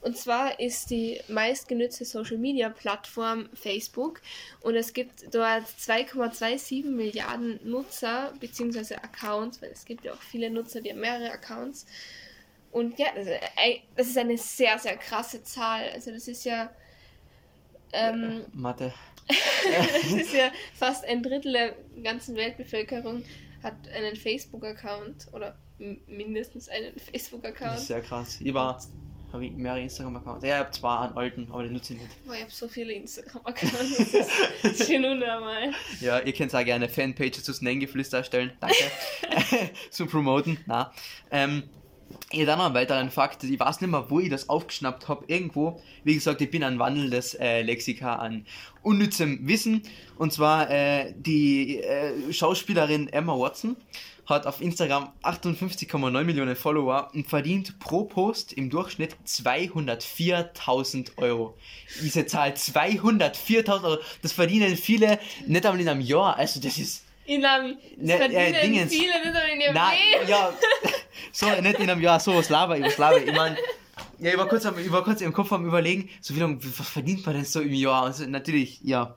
Und 0.00 0.16
zwar 0.16 0.60
ist 0.60 0.90
die 0.90 1.20
meistgenutzte 1.28 2.04
Social 2.04 2.38
Media 2.38 2.68
Plattform 2.68 3.48
Facebook 3.54 4.20
und 4.60 4.76
es 4.76 4.92
gibt 4.92 5.34
dort 5.34 5.64
2,27 5.64 6.84
Milliarden 6.84 7.58
Nutzer 7.64 8.32
bzw. 8.40 8.96
Accounts, 8.96 9.60
weil 9.60 9.70
es 9.70 9.84
gibt 9.84 10.04
ja 10.04 10.12
auch 10.12 10.22
viele 10.22 10.50
Nutzer, 10.50 10.80
die 10.80 10.90
haben 10.90 11.00
mehrere 11.00 11.30
Accounts. 11.30 11.86
Und 12.72 12.98
ja, 12.98 13.06
das 13.96 14.08
ist, 14.08 14.18
eine 14.18 14.36
sehr, 14.36 14.78
sehr 14.78 14.96
krasse 14.96 15.42
Zahl. 15.42 15.88
Also 15.94 16.10
das 16.10 16.28
ist 16.28 16.44
ja 16.44 16.70
ähm, 17.92 18.44
Mathe. 18.52 18.92
das 19.28 20.12
ist 20.12 20.34
ja 20.34 20.52
fast 20.74 21.04
ein 21.04 21.22
Drittel 21.22 21.52
der 21.52 21.74
ganzen 22.02 22.36
Weltbevölkerung 22.36 23.24
hat 23.62 23.88
einen 23.88 24.16
Facebook-Account 24.16 25.28
oder 25.32 25.56
mindestens 26.06 26.68
einen 26.68 26.92
Facebook-Account. 26.98 27.80
sehr 27.80 28.00
krass. 28.00 28.38
Ich 28.40 28.54
war, 28.54 28.80
habe 29.36 29.46
ich 29.46 29.52
mehrere 29.52 29.82
Instagram-Accounts. 29.82 30.44
Ja, 30.44 30.54
ich 30.54 30.60
habe 30.60 30.70
zwar 30.72 31.02
einen 31.02 31.16
alten, 31.16 31.48
aber 31.50 31.62
den 31.62 31.72
nutze 31.72 31.94
ich 31.94 32.00
nicht. 32.00 32.12
Ich 32.24 32.40
habe 32.40 32.50
so 32.50 32.68
viele 32.68 32.92
Instagram-Accounts. 32.92 33.96
Das 33.96 34.14
ist, 34.14 34.30
das 34.62 34.80
ist 34.80 34.92
schon 34.92 35.04
unnormal. 35.04 35.72
Ja, 36.00 36.20
ihr 36.20 36.32
könnt 36.32 36.54
auch 36.54 36.64
gerne 36.64 36.88
Fanpages 36.88 37.44
zu 37.44 37.52
Snengeflüster 37.52 38.18
erstellen. 38.18 38.52
Danke. 38.60 38.76
Zum 39.90 40.08
Promoten. 40.08 40.58
Na. 40.66 40.92
Ähm, 41.30 41.64
ja, 42.32 42.44
dann 42.44 42.58
noch 42.58 42.66
einen 42.66 42.74
weiteren 42.74 43.10
Fakt. 43.10 43.44
Ich 43.44 43.58
weiß 43.58 43.80
nicht 43.80 43.90
mehr, 43.90 44.10
wo 44.10 44.20
ich 44.20 44.30
das 44.30 44.48
aufgeschnappt 44.48 45.08
habe. 45.08 45.24
Irgendwo. 45.28 45.80
Wie 46.04 46.14
gesagt, 46.14 46.40
ich 46.40 46.50
bin 46.50 46.64
ein 46.64 46.78
wandelndes 46.78 47.34
äh, 47.34 47.62
Lexika 47.62 48.16
an 48.16 48.46
unnützem 48.82 49.46
Wissen. 49.46 49.82
Und 50.16 50.32
zwar 50.32 50.70
äh, 50.70 51.12
die 51.16 51.78
äh, 51.80 52.32
Schauspielerin 52.32 53.08
Emma 53.08 53.38
Watson 53.38 53.76
hat 54.26 54.46
auf 54.46 54.60
Instagram 54.60 55.12
58,9 55.22 56.24
Millionen 56.24 56.56
Follower 56.56 57.10
und 57.14 57.28
verdient 57.28 57.78
pro 57.78 58.04
Post 58.04 58.52
im 58.52 58.70
Durchschnitt 58.70 59.16
204.000 59.26 61.16
Euro. 61.18 61.56
Diese 62.02 62.26
Zahl 62.26 62.50
204.000 62.52 63.84
Euro, 63.84 63.98
das 64.22 64.32
verdienen 64.32 64.76
viele 64.76 65.18
nicht 65.46 65.64
einmal 65.64 65.80
in 65.80 65.88
einem 65.88 66.00
Jahr. 66.00 66.36
Also 66.36 66.60
das 66.60 66.76
ist 66.78 67.04
In 67.26 67.44
einem 67.44 67.76
das 67.96 68.18
Ne, 68.18 68.34
äh, 68.34 68.62
Dingens. 68.62 68.92
viele 68.92 69.12
nicht 69.18 69.26
einmal 69.26 69.48
in 69.52 69.60
ihrem 69.60 69.74
Nein, 69.74 69.96
Leben. 70.12 70.28
ja, 70.28 70.52
so, 71.32 71.46
nicht 71.60 71.78
in 71.78 71.90
einem 71.90 72.00
Jahr, 72.00 72.20
so 72.20 72.34
was 72.34 72.48
laber 72.48 72.76
ich, 72.78 72.84
was 72.84 72.98
laber 72.98 73.18
ich. 73.20 73.28
Ich 73.28 73.34
mein, 73.34 73.56
ja, 74.18 74.30
ich 74.32 74.38
war 74.38 74.48
kurz, 74.48 74.64
am, 74.66 74.78
ich 74.78 74.90
war 74.90 75.04
kurz 75.04 75.20
im 75.20 75.32
Kopf 75.32 75.52
am 75.52 75.66
überlegen, 75.66 76.08
so 76.20 76.34
wie 76.34 76.40
lange, 76.40 76.58
was 76.78 76.88
verdient 76.88 77.24
man 77.26 77.34
denn 77.36 77.44
so 77.44 77.60
im 77.60 77.72
Jahr? 77.74 78.04
Und 78.06 78.14
so, 78.14 78.24
natürlich, 78.26 78.80
ja, 78.82 79.16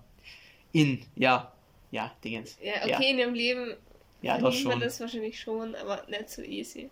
in, 0.72 1.04
ja, 1.16 1.52
ja, 1.92 2.12
Dingens. 2.24 2.58
Ja, 2.62 2.74
okay, 2.96 3.12
in 3.12 3.20
ihrem 3.20 3.34
Leben 3.34 3.76
Ja, 4.22 4.38
das 4.38 4.56
schon. 4.56 4.80
das 4.80 5.00
wahrscheinlich 5.00 5.40
schon, 5.40 5.76
aber 5.76 6.04
nicht 6.10 6.30
so 6.30 6.42
easy. 6.42 6.90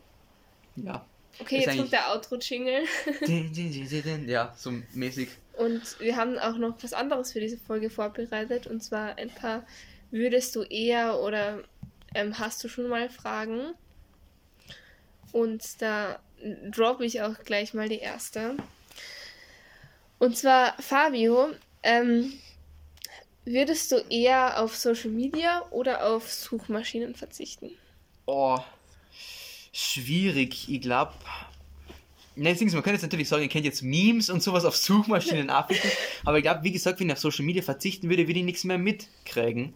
Ja. 0.76 1.06
Okay, 1.40 1.60
Ist 1.60 1.66
jetzt 1.66 1.78
kommt 1.78 1.92
der 1.92 2.12
Outro-Jingle. 2.12 2.84
Ja, 4.28 4.54
so 4.58 4.74
mäßig. 4.94 5.30
Und 5.58 6.00
wir 6.00 6.16
haben 6.16 6.38
auch 6.40 6.58
noch 6.58 6.76
was 6.82 6.94
anderes 6.94 7.32
für 7.32 7.40
diese 7.40 7.58
Folge 7.58 7.90
vorbereitet. 7.90 8.68
Und 8.68 8.82
zwar 8.82 9.18
ein 9.18 9.30
paar 9.30 9.66
würdest 10.10 10.56
du 10.56 10.64
eher 10.64 11.20
oder 11.20 11.64
ähm, 12.16 12.40
hast 12.40 12.64
du 12.64 12.70
schon 12.70 12.88
mal 12.88 13.10
Fragen? 13.10 13.74
Und 15.32 15.82
da 15.82 16.20
droppe 16.72 17.06
ich 17.06 17.22
auch 17.22 17.38
gleich 17.44 17.74
mal 17.74 17.90
die 17.90 18.00
erste. 18.00 18.56
Und 20.20 20.38
zwar, 20.38 20.74
Fabio, 20.82 21.50
ähm, 21.84 22.34
würdest 23.48 23.92
du 23.92 23.98
eher 24.10 24.62
auf 24.62 24.76
Social 24.76 25.10
Media 25.10 25.64
oder 25.72 26.06
auf 26.06 26.32
Suchmaschinen 26.32 27.16
verzichten? 27.16 27.72
Oh, 28.26 28.60
schwierig, 29.72 30.70
ich 30.70 30.82
glaube. 30.82 31.14
Ne, 32.36 32.54
man 32.54 32.70
könnte 32.70 32.92
jetzt 32.92 33.02
natürlich 33.02 33.30
sagen, 33.30 33.42
ihr 33.42 33.50
kennt 33.50 33.66
jetzt 33.66 33.82
Memes 33.82 34.30
und 34.30 34.44
sowas 34.44 34.64
auf 34.64 34.78
Suchmaschinen 34.78 35.50
abwickeln, 35.50 35.92
aber 36.24 36.38
ich 36.38 36.44
glaube, 36.44 36.64
wie 36.64 36.72
gesagt, 36.72 37.00
wenn 37.00 37.08
ich 37.08 37.14
auf 37.14 37.20
Social 37.20 37.46
Media 37.46 37.64
verzichten 37.64 38.10
würde, 38.10 38.28
würde 38.28 38.40
ich 38.40 38.46
nichts 38.46 38.64
mehr 38.64 38.78
mitkriegen. 38.78 39.74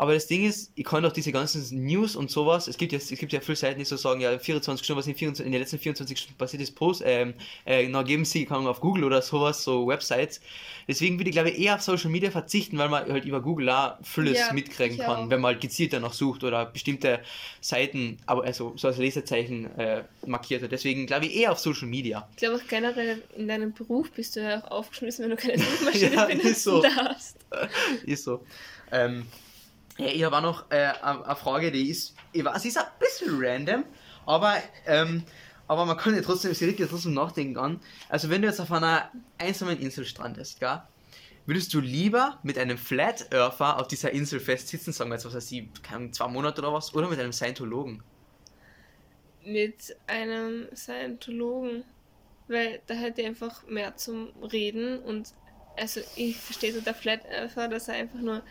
Aber 0.00 0.14
das 0.14 0.26
Ding 0.28 0.46
ist, 0.46 0.72
ich 0.76 0.84
kann 0.86 1.02
doch 1.02 1.12
diese 1.12 1.30
ganzen 1.30 1.84
News 1.84 2.16
und 2.16 2.30
sowas, 2.30 2.68
es 2.68 2.78
gibt 2.78 2.92
ja, 2.92 2.96
es 2.96 3.08
gibt 3.10 3.34
ja 3.34 3.40
viele 3.42 3.56
Seiten, 3.56 3.78
die 3.80 3.84
so 3.84 3.96
sagen, 3.98 4.22
ja, 4.22 4.38
24 4.38 4.82
Stunden, 4.82 4.98
was 4.98 5.06
in, 5.06 5.14
24, 5.14 5.44
in 5.44 5.52
den 5.52 5.60
letzten 5.60 5.78
24 5.78 6.18
Stunden 6.18 6.38
passiert 6.38 6.62
ist, 6.62 6.74
Post, 6.74 7.02
ähm, 7.04 7.34
äh, 7.66 7.86
na, 7.86 8.02
geben 8.02 8.24
sie, 8.24 8.46
kann 8.46 8.66
auf 8.66 8.80
Google 8.80 9.04
oder 9.04 9.20
sowas, 9.20 9.62
so 9.62 9.86
Websites. 9.86 10.40
Deswegen 10.88 11.18
würde 11.18 11.28
ich, 11.28 11.34
glaube 11.36 11.50
ich, 11.50 11.58
eher 11.60 11.74
auf 11.74 11.82
Social 11.82 12.10
Media 12.10 12.30
verzichten, 12.30 12.78
weil 12.78 12.88
man 12.88 13.12
halt 13.12 13.26
über 13.26 13.42
Google 13.42 13.68
auch 13.68 13.98
vieles 14.02 14.38
Ja, 14.38 14.54
mitkriegen 14.54 14.96
kann, 14.96 15.26
auch. 15.26 15.30
wenn 15.30 15.42
man 15.42 15.52
halt 15.52 15.60
gezielt 15.60 15.92
danach 15.92 16.14
sucht 16.14 16.44
oder 16.44 16.64
bestimmte 16.64 17.20
Seiten, 17.60 18.18
aber 18.24 18.44
also 18.44 18.72
so 18.76 18.88
als 18.88 18.96
Lesezeichen 18.96 19.66
äh, 19.78 20.04
markiert 20.26 20.62
hat. 20.62 20.72
Deswegen 20.72 21.06
glaube 21.06 21.26
ich 21.26 21.36
eher 21.36 21.52
auf 21.52 21.58
Social 21.58 21.88
Media. 21.88 22.26
Ich 22.32 22.36
glaube 22.38 22.56
auch 22.56 22.66
generell 22.68 23.22
in 23.36 23.48
deinem 23.48 23.74
Beruf 23.74 24.10
bist 24.12 24.34
du 24.36 24.40
ja 24.40 24.64
auch 24.64 24.70
aufgeschmissen, 24.70 25.24
wenn 25.24 25.30
du 25.30 25.36
keine 25.36 25.58
Suchmaschine 25.62 26.14
Ja, 26.16 26.24
benutzen 26.24 26.48
ist 26.52 26.62
so. 26.64 26.80
darfst. 26.80 27.36
ist 28.06 28.24
so. 28.24 28.46
Ähm, 28.92 29.26
ja, 30.00 30.06
ich 30.08 30.24
habe 30.24 30.36
auch 30.36 30.42
noch 30.42 30.70
äh, 30.70 30.92
eine 31.02 31.36
Frage, 31.36 31.70
die 31.70 31.90
ist, 31.90 32.14
ich 32.32 32.44
weiß, 32.44 32.64
ist 32.64 32.78
ein 32.78 32.84
bisschen 32.98 33.38
random, 33.38 33.84
aber, 34.26 34.56
ähm, 34.86 35.24
aber 35.68 35.84
man 35.84 35.96
kann 35.96 36.14
ja 36.14 36.22
trotzdem, 36.22 36.54
sie 36.54 36.64
regt 36.64 36.80
ja 36.80 36.86
trotzdem 36.86 37.14
nachdenken 37.14 37.58
an. 37.58 37.80
Also 38.08 38.30
wenn 38.30 38.42
du 38.42 38.48
jetzt 38.48 38.60
auf 38.60 38.72
einer 38.72 39.10
einsamen 39.38 39.78
Insel 39.78 40.04
strandest, 40.04 40.58
gell, 40.58 40.80
würdest 41.46 41.74
du 41.74 41.80
lieber 41.80 42.38
mit 42.42 42.58
einem 42.58 42.78
Flat 42.78 43.32
Earther 43.32 43.78
auf 43.78 43.88
dieser 43.88 44.10
Insel 44.12 44.40
festsitzen, 44.40 44.92
sagen 44.92 45.10
wir 45.10 45.16
jetzt, 45.16 45.26
was 45.26 45.50
keine 45.82 45.96
Ahnung, 45.96 46.12
zwei 46.12 46.28
Monate 46.28 46.62
oder 46.62 46.72
was, 46.72 46.94
oder 46.94 47.08
mit 47.08 47.18
einem 47.18 47.32
Scientologen? 47.32 48.02
Mit 49.44 49.96
einem 50.06 50.68
Scientologen. 50.74 51.84
Weil 52.48 52.80
da 52.86 52.94
hätte 52.94 53.20
ich 53.20 53.26
einfach 53.26 53.66
mehr 53.66 53.96
zum 53.96 54.30
Reden 54.42 54.98
und 54.98 55.34
also 55.76 56.00
ich 56.16 56.36
verstehe 56.36 56.72
so 56.72 56.80
der 56.80 56.94
Flat 56.94 57.24
Earther, 57.26 57.68
dass 57.68 57.88
er 57.88 57.94
einfach 57.94 58.18
nur 58.18 58.42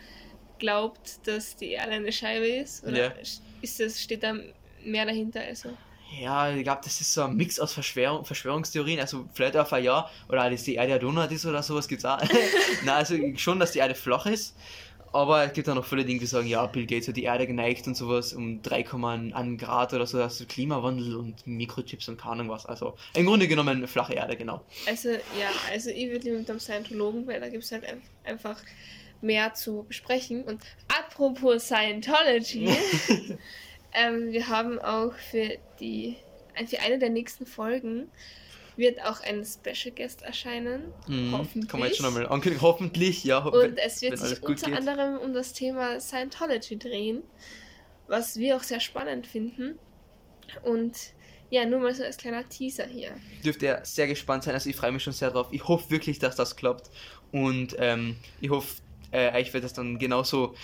glaubt, 0.60 1.26
dass 1.26 1.56
die 1.56 1.70
Erde 1.72 1.92
eine 1.92 2.12
Scheibe 2.12 2.46
ist. 2.46 2.84
Oder 2.84 2.96
Ja. 3.08 3.12
ist 3.62 3.80
das, 3.80 4.00
steht 4.00 4.22
da 4.22 4.34
mehr 4.84 5.04
dahinter? 5.06 5.40
Also. 5.40 5.70
Ja, 6.20 6.50
ich 6.54 6.62
glaube, 6.64 6.80
das 6.84 7.00
ist 7.00 7.12
so 7.14 7.22
ein 7.22 7.36
Mix 7.36 7.58
aus 7.60 7.72
Verschwörung, 7.72 8.24
Verschwörungstheorien. 8.24 9.00
Also 9.00 9.28
Flat 9.34 9.54
Earther 9.56 9.78
ja, 9.78 10.08
oder 10.28 10.48
dass 10.50 10.64
die 10.64 10.74
Erde 10.76 10.94
ein 10.94 11.00
Donut 11.00 11.30
ist 11.32 11.46
oder 11.46 11.62
sowas 11.62 11.86
gibt's 11.88 12.04
auch. 12.04 12.20
Nein, 12.84 12.94
also 12.94 13.16
schon, 13.36 13.58
dass 13.58 13.72
die 13.72 13.78
Erde 13.80 13.94
flach 13.94 14.26
ist. 14.26 14.56
Aber 15.12 15.42
es 15.44 15.52
gibt 15.52 15.68
auch 15.68 15.74
noch 15.74 15.84
viele 15.84 16.04
Dinge, 16.04 16.20
die 16.20 16.26
sagen, 16.26 16.46
ja, 16.46 16.64
Bill 16.66 16.86
Gates 16.86 17.08
hat 17.08 17.16
die 17.16 17.24
Erde 17.24 17.44
geneigt 17.44 17.84
und 17.88 17.96
sowas 17.96 18.32
um 18.32 18.62
3,1 18.62 19.56
Grad 19.58 19.92
oder 19.92 20.06
so, 20.06 20.22
also 20.22 20.44
Klimawandel 20.46 21.16
und 21.16 21.44
Mikrochips 21.48 22.08
und 22.08 22.16
keine 22.20 22.34
Ahnung 22.34 22.48
was. 22.50 22.64
Also 22.64 22.94
im 23.14 23.26
Grunde 23.26 23.48
genommen 23.48 23.78
eine 23.78 23.88
flache 23.88 24.14
Erde, 24.14 24.36
genau. 24.36 24.62
Also 24.86 25.08
ja, 25.10 25.50
also 25.72 25.90
ich 25.90 26.08
würde 26.10 26.26
lieber 26.26 26.38
mit 26.38 26.48
dem 26.48 26.60
Scientologen, 26.60 27.26
weil 27.26 27.40
da 27.40 27.48
gibt 27.48 27.64
es 27.64 27.72
halt 27.72 27.84
ein- 27.86 28.02
einfach 28.22 28.56
mehr 29.20 29.54
zu 29.54 29.84
besprechen. 29.86 30.44
Und 30.44 30.62
apropos 30.88 31.64
Scientology, 31.66 32.68
ähm, 33.92 34.32
wir 34.32 34.48
haben 34.48 34.78
auch 34.78 35.12
für 35.14 35.58
die 35.80 36.16
für 36.66 36.80
eine 36.80 36.98
der 36.98 37.10
nächsten 37.10 37.46
Folgen 37.46 38.10
wird 38.76 39.00
auch 39.04 39.20
ein 39.22 39.44
Special 39.44 39.94
Guest 39.94 40.22
erscheinen. 40.22 40.92
Mhm, 41.06 41.32
Hoffentlich. 41.32 41.68
Kann 41.70 41.80
man 41.80 41.88
jetzt 41.88 41.98
schon 41.98 42.06
einmal 42.06 42.26
ankündigen. 42.26 42.60
Hoffentlich, 42.62 43.24
ja. 43.24 43.44
ho- 43.44 43.50
Und 43.50 43.76
es 43.78 44.00
wird 44.02 44.18
sich 44.18 44.42
unter 44.42 44.66
geht. 44.68 44.76
anderem 44.76 45.18
um 45.18 45.32
das 45.34 45.52
Thema 45.52 46.00
Scientology 46.00 46.78
drehen, 46.78 47.22
was 48.08 48.36
wir 48.38 48.56
auch 48.56 48.62
sehr 48.62 48.80
spannend 48.80 49.26
finden. 49.26 49.78
Und 50.62 50.96
ja, 51.50 51.64
nur 51.66 51.80
mal 51.80 51.94
so 51.94 52.04
als 52.04 52.16
kleiner 52.16 52.48
Teaser 52.48 52.86
hier. 52.86 53.10
dürft 53.44 53.62
ihr 53.62 53.80
sehr 53.84 54.06
gespannt 54.06 54.44
sein. 54.44 54.54
Also 54.54 54.70
ich 54.70 54.76
freue 54.76 54.92
mich 54.92 55.02
schon 55.02 55.12
sehr 55.12 55.30
drauf. 55.30 55.48
Ich 55.50 55.66
hoffe 55.66 55.90
wirklich, 55.90 56.18
dass 56.18 56.36
das 56.36 56.56
klappt. 56.56 56.90
Und 57.32 57.76
ähm, 57.78 58.16
ich 58.40 58.50
hoffe, 58.50 58.76
äh, 59.10 59.32
euch 59.38 59.52
wird 59.52 59.64
das 59.64 59.72
dann 59.72 59.98
genauso 59.98 60.54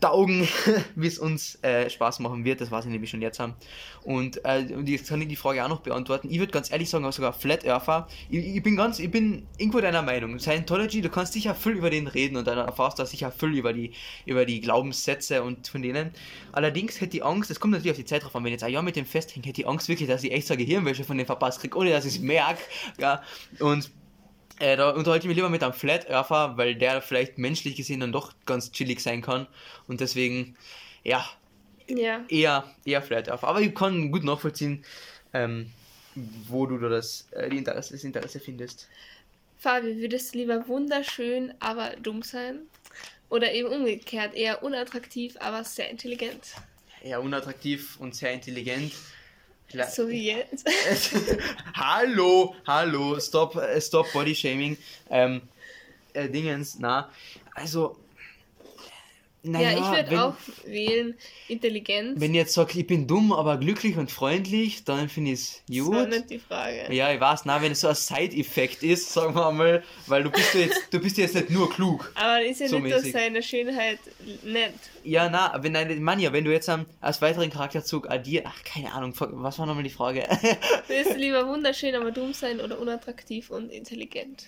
taugen, 0.00 0.46
wie 0.94 1.06
es 1.06 1.18
uns 1.18 1.62
äh, 1.62 1.90
Spaß 1.90 2.20
machen 2.20 2.44
wird. 2.44 2.60
Das 2.60 2.70
weiß 2.70 2.84
ich 2.84 2.90
nämlich 2.90 3.10
schon 3.10 3.22
jetzt 3.22 3.40
haben. 3.40 3.54
Und, 4.02 4.44
äh, 4.44 4.72
und 4.74 4.88
jetzt 4.88 5.08
kann 5.08 5.20
ich 5.20 5.28
die 5.28 5.36
Frage 5.36 5.64
auch 5.64 5.68
noch 5.68 5.80
beantworten. 5.80 6.28
Ich 6.30 6.38
würde 6.38 6.52
ganz 6.52 6.70
ehrlich 6.70 6.88
sagen, 6.88 7.10
sogar 7.12 7.32
Flat 7.32 7.64
Earther. 7.64 8.06
Ich, 8.30 8.56
ich 8.56 8.62
bin 8.62 8.76
ganz, 8.76 8.98
ich 8.98 9.10
bin 9.10 9.46
irgendwo 9.58 9.80
deiner 9.80 10.02
Meinung. 10.02 10.38
Scientology, 10.38 11.00
du 11.00 11.10
kannst 11.10 11.32
sicher 11.32 11.54
viel 11.54 11.72
über 11.72 11.90
den 11.90 12.06
reden 12.06 12.36
und 12.36 12.46
dann 12.46 12.58
erfährst 12.58 12.98
du 12.98 13.06
sicher 13.06 13.32
viel 13.32 13.54
über 13.54 13.72
die, 13.72 13.92
über 14.24 14.44
die 14.44 14.60
Glaubenssätze 14.60 15.42
und 15.42 15.68
von 15.68 15.82
denen. 15.82 16.10
Allerdings 16.52 17.00
hätte 17.00 17.16
ich 17.16 17.24
Angst, 17.24 17.50
es 17.50 17.60
kommt 17.60 17.72
natürlich 17.72 17.92
auf 17.92 17.98
die 17.98 18.04
Zeit 18.04 18.24
drauf 18.24 18.34
an, 18.36 18.44
wenn 18.44 18.52
jetzt 18.52 18.64
ein 18.64 18.72
Jahr 18.72 18.82
mit 18.82 18.96
dem 18.96 19.06
festhänge, 19.06 19.46
hätte 19.46 19.62
ich 19.62 19.68
Angst 19.68 19.88
wirklich, 19.88 20.08
dass 20.08 20.22
ich 20.22 20.32
echt 20.32 20.46
so 20.46 20.56
Gehirnwäsche 20.56 21.04
von 21.04 21.18
dem 21.18 21.26
verpasst 21.26 21.60
kriege, 21.60 21.76
ohne 21.76 21.90
dass 21.90 22.04
ich 22.04 22.16
es 22.16 22.20
merke. 22.20 22.62
Ja. 22.98 23.22
Und 23.58 23.90
äh, 24.60 24.76
da 24.76 24.90
unterhalte 24.90 25.24
ich 25.24 25.28
mich 25.28 25.36
lieber 25.36 25.48
mit 25.50 25.62
einem 25.62 25.72
Flat 25.72 26.08
Earther, 26.08 26.56
weil 26.56 26.74
der 26.74 27.00
vielleicht 27.02 27.38
menschlich 27.38 27.76
gesehen 27.76 28.00
dann 28.00 28.12
doch 28.12 28.32
ganz 28.46 28.72
chillig 28.72 29.00
sein 29.00 29.22
kann. 29.22 29.46
Und 29.86 30.00
deswegen, 30.00 30.56
ja, 31.04 31.24
Ja. 31.88 32.24
eher, 32.28 32.64
eher 32.84 33.02
Flat 33.02 33.28
Earther. 33.28 33.48
Aber 33.48 33.60
ich 33.60 33.74
kann 33.74 34.10
gut 34.10 34.24
nachvollziehen, 34.24 34.84
ähm, 35.32 35.70
wo 36.48 36.66
du 36.66 36.78
da 36.78 36.88
das, 36.88 37.28
äh, 37.32 37.46
Interesse, 37.48 37.92
das 37.94 38.04
Interesse 38.04 38.40
findest. 38.40 38.88
Fabi, 39.58 39.96
würdest 39.98 40.34
du 40.34 40.38
lieber 40.38 40.66
wunderschön, 40.68 41.54
aber 41.60 41.90
dumm 42.02 42.22
sein? 42.22 42.60
Oder 43.28 43.52
eben 43.52 43.68
umgekehrt, 43.68 44.34
eher 44.34 44.62
unattraktiv, 44.62 45.36
aber 45.40 45.64
sehr 45.64 45.90
intelligent? 45.90 46.54
Eher 47.02 47.20
unattraktiv 47.22 47.96
und 48.00 48.14
sehr 48.14 48.32
intelligent. 48.32 48.92
Vielleicht- 49.68 49.92
So 49.92 50.08
wie 50.08 50.26
jetzt. 50.32 50.66
hallo, 51.74 52.54
hallo, 52.66 53.20
stop, 53.20 53.56
äh, 53.56 53.80
stop 53.80 54.10
Body 54.12 54.34
Shaming. 54.34 54.76
Ähm, 55.10 55.42
äh, 56.14 56.28
Dingens, 56.28 56.78
na, 56.78 57.10
also, 57.54 57.96
naja, 59.44 59.70
ja, 59.70 59.78
ich 59.78 60.08
würde 60.10 60.24
auch 60.24 60.34
wählen, 60.66 61.14
intelligent. 61.46 62.20
wenn 62.20 62.34
ihr 62.34 62.40
jetzt 62.40 62.54
sagt, 62.54 62.74
ich 62.74 62.86
bin 62.86 63.06
dumm, 63.06 63.32
aber 63.32 63.56
glücklich 63.56 63.96
und 63.96 64.10
freundlich, 64.10 64.84
dann 64.84 65.08
finde 65.08 65.30
ich 65.32 65.40
es 65.40 65.62
das 65.68 65.78
war 65.86 66.00
gut. 66.02 66.08
nicht 66.10 66.30
die 66.30 66.38
Frage. 66.40 66.92
Ja, 66.92 67.12
ich 67.12 67.20
weiß, 67.20 67.42
na, 67.44 67.62
wenn 67.62 67.72
es 67.72 67.80
so 67.80 67.88
ein 67.88 67.94
Side-Effekt 67.94 68.82
ist, 68.82 69.12
sagen 69.12 69.34
wir 69.34 69.52
mal, 69.52 69.82
weil 70.06 70.24
du 70.24 70.30
bist 70.30 70.54
ja 70.54 70.60
jetzt, 70.60 70.80
du 70.92 70.98
bist 70.98 71.16
ja 71.18 71.24
jetzt 71.24 71.34
nicht 71.34 71.50
nur 71.50 71.70
klug. 71.70 72.12
Aber 72.16 72.42
ist 72.42 72.60
ja 72.60 72.68
So 72.68 72.78
nicht, 72.80 72.94
mäßig. 72.94 73.12
seine 73.12 73.42
Schönheit 73.42 74.00
nett. 74.44 74.74
Ja, 75.04 75.28
na, 75.30 75.56
wenn 75.62 75.72
deine 75.72 75.94
Manja, 75.96 76.32
wenn 76.32 76.44
du 76.44 76.52
jetzt 76.52 76.68
als 77.00 77.22
weiteren 77.22 77.50
Charakterzug 77.50 78.10
addiert, 78.10 78.44
ach, 78.48 78.62
keine 78.64 78.92
Ahnung, 78.92 79.14
was 79.18 79.58
war 79.58 79.66
nochmal 79.66 79.84
die 79.84 79.90
Frage? 79.90 80.24
Würdest 80.88 81.12
du 81.12 81.16
lieber 81.18 81.46
wunderschön, 81.46 81.94
aber 81.94 82.10
dumm 82.10 82.34
sein 82.34 82.60
oder 82.60 82.78
unattraktiv 82.78 83.50
und 83.50 83.70
intelligent? 83.70 84.46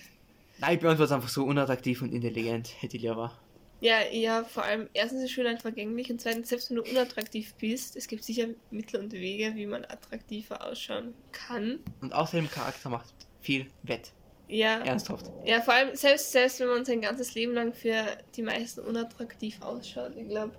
Nein, 0.59 0.75
ich 0.75 0.79
beantworte 0.81 1.05
es 1.05 1.11
einfach 1.11 1.29
so 1.29 1.43
unattraktiv 1.45 2.01
und 2.01 2.13
intelligent, 2.13 2.69
hätte 2.81 2.97
ich 2.97 3.03
lieber. 3.03 3.33
Ja, 3.81 4.03
ja, 4.11 4.43
vor 4.43 4.63
allem, 4.63 4.87
erstens 4.93 5.23
ist 5.23 5.31
Schönheit 5.31 5.63
vergänglich 5.63 6.11
und 6.11 6.21
zweitens, 6.21 6.49
selbst 6.49 6.69
wenn 6.69 6.77
du 6.77 6.83
unattraktiv 6.83 7.55
bist, 7.55 7.95
es 7.95 8.07
gibt 8.07 8.23
sicher 8.23 8.45
Mittel 8.69 8.99
und 8.99 9.11
Wege, 9.11 9.55
wie 9.55 9.65
man 9.65 9.83
attraktiver 9.85 10.63
ausschauen 10.63 11.15
kann. 11.31 11.79
Und 11.99 12.13
außerdem 12.13 12.47
Charakter 12.51 12.89
macht 12.89 13.11
viel 13.41 13.65
wett. 13.81 14.11
Ja, 14.47 14.81
Ernsthaft. 14.81 15.31
ja 15.45 15.61
vor 15.61 15.73
allem, 15.73 15.95
selbst, 15.95 16.31
selbst 16.31 16.59
wenn 16.59 16.67
man 16.67 16.85
sein 16.85 17.01
ganzes 17.01 17.33
Leben 17.33 17.53
lang 17.53 17.73
für 17.73 18.05
die 18.35 18.43
meisten 18.43 18.81
unattraktiv 18.81 19.59
ausschaut, 19.63 20.15
ich 20.15 20.27
glaube, 20.27 20.51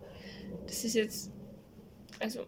das 0.66 0.82
ist 0.82 0.94
jetzt, 0.94 1.30
also, 2.18 2.44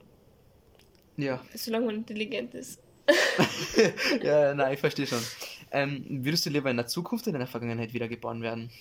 Ja. 1.16 1.40
solange 1.54 1.86
man 1.86 1.94
intelligent 1.96 2.52
ist. 2.54 2.80
ja, 4.22 4.54
nein, 4.54 4.74
ich 4.74 4.80
verstehe 4.80 5.06
schon. 5.06 5.22
Ähm, 5.70 6.04
würdest 6.24 6.46
du 6.46 6.50
lieber 6.50 6.70
in 6.70 6.78
der 6.78 6.86
Zukunft 6.88 7.26
oder 7.28 7.36
in 7.36 7.40
der 7.40 7.46
Vergangenheit 7.46 7.92
wiedergeboren 7.92 8.42
werden? 8.42 8.72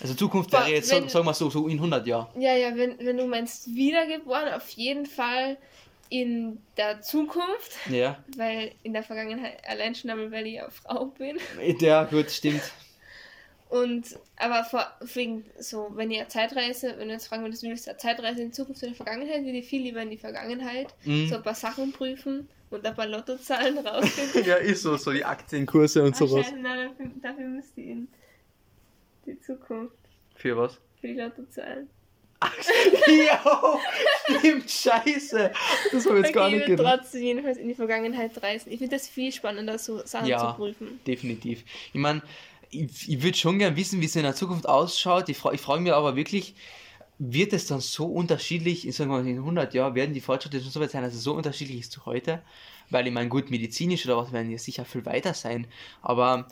Also 0.00 0.14
Zukunft 0.14 0.52
wäre 0.52 0.68
jetzt, 0.70 0.90
wenn- 0.92 1.02
sag, 1.04 1.10
sag 1.10 1.24
mal 1.24 1.34
so, 1.34 1.50
so 1.50 1.66
in 1.68 1.78
100 1.78 2.06
Jahren. 2.06 2.28
Ja, 2.40 2.54
ja, 2.54 2.74
wenn, 2.76 2.98
wenn 2.98 3.16
du 3.16 3.26
meinst 3.26 3.74
wiedergeboren, 3.74 4.52
auf 4.54 4.68
jeden 4.70 5.06
Fall 5.06 5.56
in 6.08 6.58
der 6.76 7.00
Zukunft, 7.02 7.72
Ja. 7.88 8.18
weil 8.36 8.72
in 8.82 8.92
der 8.92 9.02
Vergangenheit 9.04 9.58
allein 9.68 9.94
schon 9.94 10.10
einmal, 10.10 10.32
weil 10.32 10.46
ich 10.46 10.54
ja 10.54 10.68
Frau 10.70 11.06
bin. 11.06 11.38
Ja, 11.80 12.04
gut, 12.04 12.30
stimmt. 12.30 12.62
Und, 13.68 14.18
aber 14.36 14.64
vor, 14.64 14.84
wegen 15.14 15.44
so, 15.60 15.92
wenn 15.94 16.10
ihr 16.10 16.28
Zeitreise, 16.28 16.94
wenn 16.98 17.06
du 17.06 17.14
jetzt 17.14 17.28
fragen 17.28 17.44
würdest, 17.44 17.62
willst 17.62 17.86
du 17.86 17.90
eine 17.90 17.98
Zeitreise 17.98 18.42
in 18.42 18.48
die 18.48 18.52
Zukunft 18.52 18.80
oder 18.82 18.88
in 18.88 18.94
die 18.94 18.96
Vergangenheit, 18.96 19.44
würde 19.44 19.58
ich 19.58 19.68
viel 19.68 19.82
lieber 19.82 20.02
in 20.02 20.10
die 20.10 20.16
Vergangenheit 20.16 20.88
Mhm. 21.04 21.28
so 21.28 21.36
ein 21.36 21.42
paar 21.44 21.54
Sachen 21.54 21.92
prüfen 21.92 22.48
und 22.70 22.84
ein 22.84 22.96
paar 22.96 23.06
Lottozahlen 23.06 23.78
rausfinden. 23.86 24.44
ja, 24.44 24.56
ist 24.56 24.82
so, 24.82 24.96
so 24.96 25.12
die 25.12 25.24
Aktienkurse 25.24 26.02
und 26.02 26.14
Ach, 26.14 26.18
sowas. 26.18 26.46
scheiße, 26.46 26.58
nein, 26.58 26.88
dafür, 26.88 27.10
dafür 27.22 27.44
müsste 27.46 27.80
ich 27.80 27.86
in 27.90 28.08
die 29.26 29.38
Zukunft 29.40 29.94
Für 30.34 30.56
was? 30.56 30.80
für 31.00 31.08
die 31.08 31.14
Lottozahlen. 31.14 31.88
ja, 33.06 33.78
stimmt, 34.38 34.70
scheiße. 34.70 35.52
Das 35.92 36.06
habe 36.06 36.20
ich 36.20 36.24
jetzt 36.26 36.34
gar 36.34 36.46
Okay, 36.46 36.54
nicht 36.54 36.62
ich 36.62 36.68
würde 36.70 36.76
gedacht. 36.82 37.00
trotzdem 37.02 37.22
jedenfalls 37.22 37.58
in 37.58 37.68
die 37.68 37.74
Vergangenheit 37.74 38.42
reisen. 38.42 38.72
Ich 38.72 38.78
finde 38.78 38.96
das 38.96 39.08
viel 39.08 39.30
spannender, 39.32 39.78
so 39.78 40.04
Sachen 40.06 40.26
Ja. 40.28 40.38
zu 40.52 40.56
prüfen. 40.56 41.00
Definitiv. 41.06 41.64
Ich 41.92 42.00
meine, 42.00 42.22
ich, 42.70 43.08
ich 43.10 43.22
würde 43.22 43.36
schon 43.36 43.58
gern 43.58 43.76
wissen, 43.76 44.00
wie 44.00 44.06
es 44.06 44.16
in 44.16 44.22
der 44.22 44.34
Zukunft 44.34 44.66
ausschaut. 44.68 45.28
Ich, 45.28 45.36
fra 45.36 45.52
ich 45.52 45.60
frage 45.60 45.82
mich 45.82 45.92
aber 45.92 46.16
wirklich, 46.16 46.54
wird 47.18 47.52
es 47.52 47.66
dann 47.66 47.80
so 47.80 48.06
unterschiedlich, 48.06 48.88
ich 48.88 48.96
sage 48.96 49.10
mal, 49.10 49.26
in 49.26 49.36
100 49.38 49.74
Jahren 49.74 49.94
werden 49.94 50.14
die 50.14 50.22
Fortschritte 50.22 50.60
schon 50.60 50.70
so 50.70 50.80
weit 50.80 50.90
sein, 50.92 51.02
dass 51.02 51.12
es 51.14 51.22
so 51.22 51.34
unterschiedlich 51.34 51.80
ist 51.80 51.92
zu 51.92 52.06
heute? 52.06 52.40
Weil 52.88 53.06
ich 53.06 53.12
meine, 53.12 53.28
gut, 53.28 53.50
medizinisch 53.50 54.06
oder 54.06 54.16
was 54.16 54.32
werden 54.32 54.50
ja 54.50 54.56
sicher 54.58 54.84
viel 54.86 55.04
weiter 55.04 55.34
sein. 55.34 55.66
Aber 56.00 56.48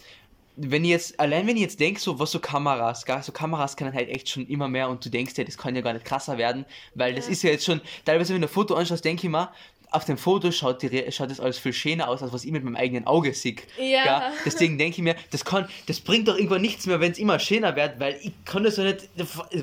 wenn 0.60 0.84
ich 0.84 0.90
jetzt, 0.90 1.20
allein 1.20 1.46
wenn 1.46 1.56
ich 1.56 1.62
jetzt 1.62 1.80
denke, 1.80 2.00
so 2.00 2.18
was 2.18 2.32
so 2.32 2.40
Kameras, 2.40 3.04
gar 3.06 3.22
so 3.22 3.32
Kameras 3.32 3.76
können 3.76 3.94
halt 3.94 4.08
echt 4.08 4.28
schon 4.28 4.46
immer 4.48 4.68
mehr 4.68 4.88
und 4.88 5.04
du 5.04 5.08
denkst 5.08 5.34
ja, 5.36 5.44
das 5.44 5.56
kann 5.56 5.74
ja 5.76 5.82
gar 5.82 5.92
nicht 5.92 6.04
krasser 6.04 6.36
werden, 6.38 6.64
weil 6.94 7.14
das 7.14 7.26
Ja. 7.26 7.32
ist 7.32 7.42
ja 7.42 7.50
jetzt 7.50 7.64
schon, 7.64 7.80
teilweise 8.04 8.34
wenn 8.34 8.40
du 8.42 8.48
ein 8.48 8.50
Foto 8.50 8.74
anschaust, 8.74 9.04
denke 9.04 9.26
ich 9.26 9.30
mal, 9.30 9.50
auf 9.90 10.04
dem 10.04 10.18
Foto 10.18 10.52
schaut, 10.52 10.82
die, 10.82 11.10
schaut 11.10 11.30
das 11.30 11.40
alles 11.40 11.58
viel 11.58 11.72
schöner 11.72 12.08
aus, 12.08 12.22
als 12.22 12.32
was 12.32 12.44
ich 12.44 12.52
mit 12.52 12.62
meinem 12.62 12.76
eigenen 12.76 13.06
Auge 13.06 13.32
sehe. 13.32 13.56
Ja. 13.78 14.20
Gell? 14.20 14.32
Deswegen 14.44 14.78
denke 14.78 14.98
ich 14.98 15.02
mir, 15.02 15.16
das 15.30 15.44
kann, 15.44 15.68
das 15.86 16.00
bringt 16.00 16.28
doch 16.28 16.36
irgendwann 16.36 16.60
nichts 16.60 16.86
mehr, 16.86 17.00
wenn 17.00 17.12
es 17.12 17.18
immer 17.18 17.38
schöner 17.38 17.74
wird, 17.74 17.98
weil 17.98 18.18
ich 18.22 18.32
kann 18.44 18.64
das 18.64 18.76
doch 18.76 18.84
nicht, 18.84 19.08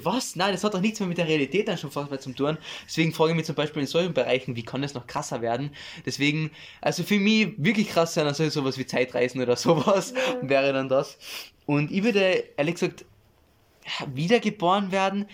was? 0.03 0.35
Nein, 0.35 0.51
das 0.53 0.63
hat 0.63 0.73
doch 0.73 0.81
nichts 0.81 0.99
mehr 0.99 1.07
mit 1.07 1.17
der 1.17 1.27
Realität 1.27 1.67
dann 1.67 1.77
schon 1.77 1.91
fast 1.91 2.09
mehr 2.09 2.19
zu 2.19 2.31
tun. 2.33 2.57
Deswegen 2.87 3.13
frage 3.13 3.31
ich 3.31 3.37
mich 3.37 3.45
zum 3.45 3.55
Beispiel 3.55 3.81
in 3.81 3.87
solchen 3.87 4.13
Bereichen, 4.13 4.55
wie 4.55 4.63
kann 4.63 4.81
das 4.81 4.93
noch 4.93 5.05
krasser 5.05 5.41
werden? 5.41 5.71
Deswegen, 6.05 6.51
also 6.81 7.03
für 7.03 7.19
mich 7.19 7.53
wirklich 7.57 7.89
krass 7.89 8.13
sein, 8.13 8.25
also 8.25 8.49
sowas 8.49 8.77
wie 8.77 8.85
Zeitreisen 8.85 9.41
oder 9.41 9.55
sowas 9.55 10.13
Ja. 10.15 10.37
wäre 10.49 10.73
dann 10.73 10.89
das. 10.89 11.17
Und 11.65 11.91
ich 11.91 12.03
würde 12.03 12.43
ehrlich 12.57 12.75
gesagt 12.75 13.05
wiedergeboren 14.13 14.91
werden. 14.91 15.27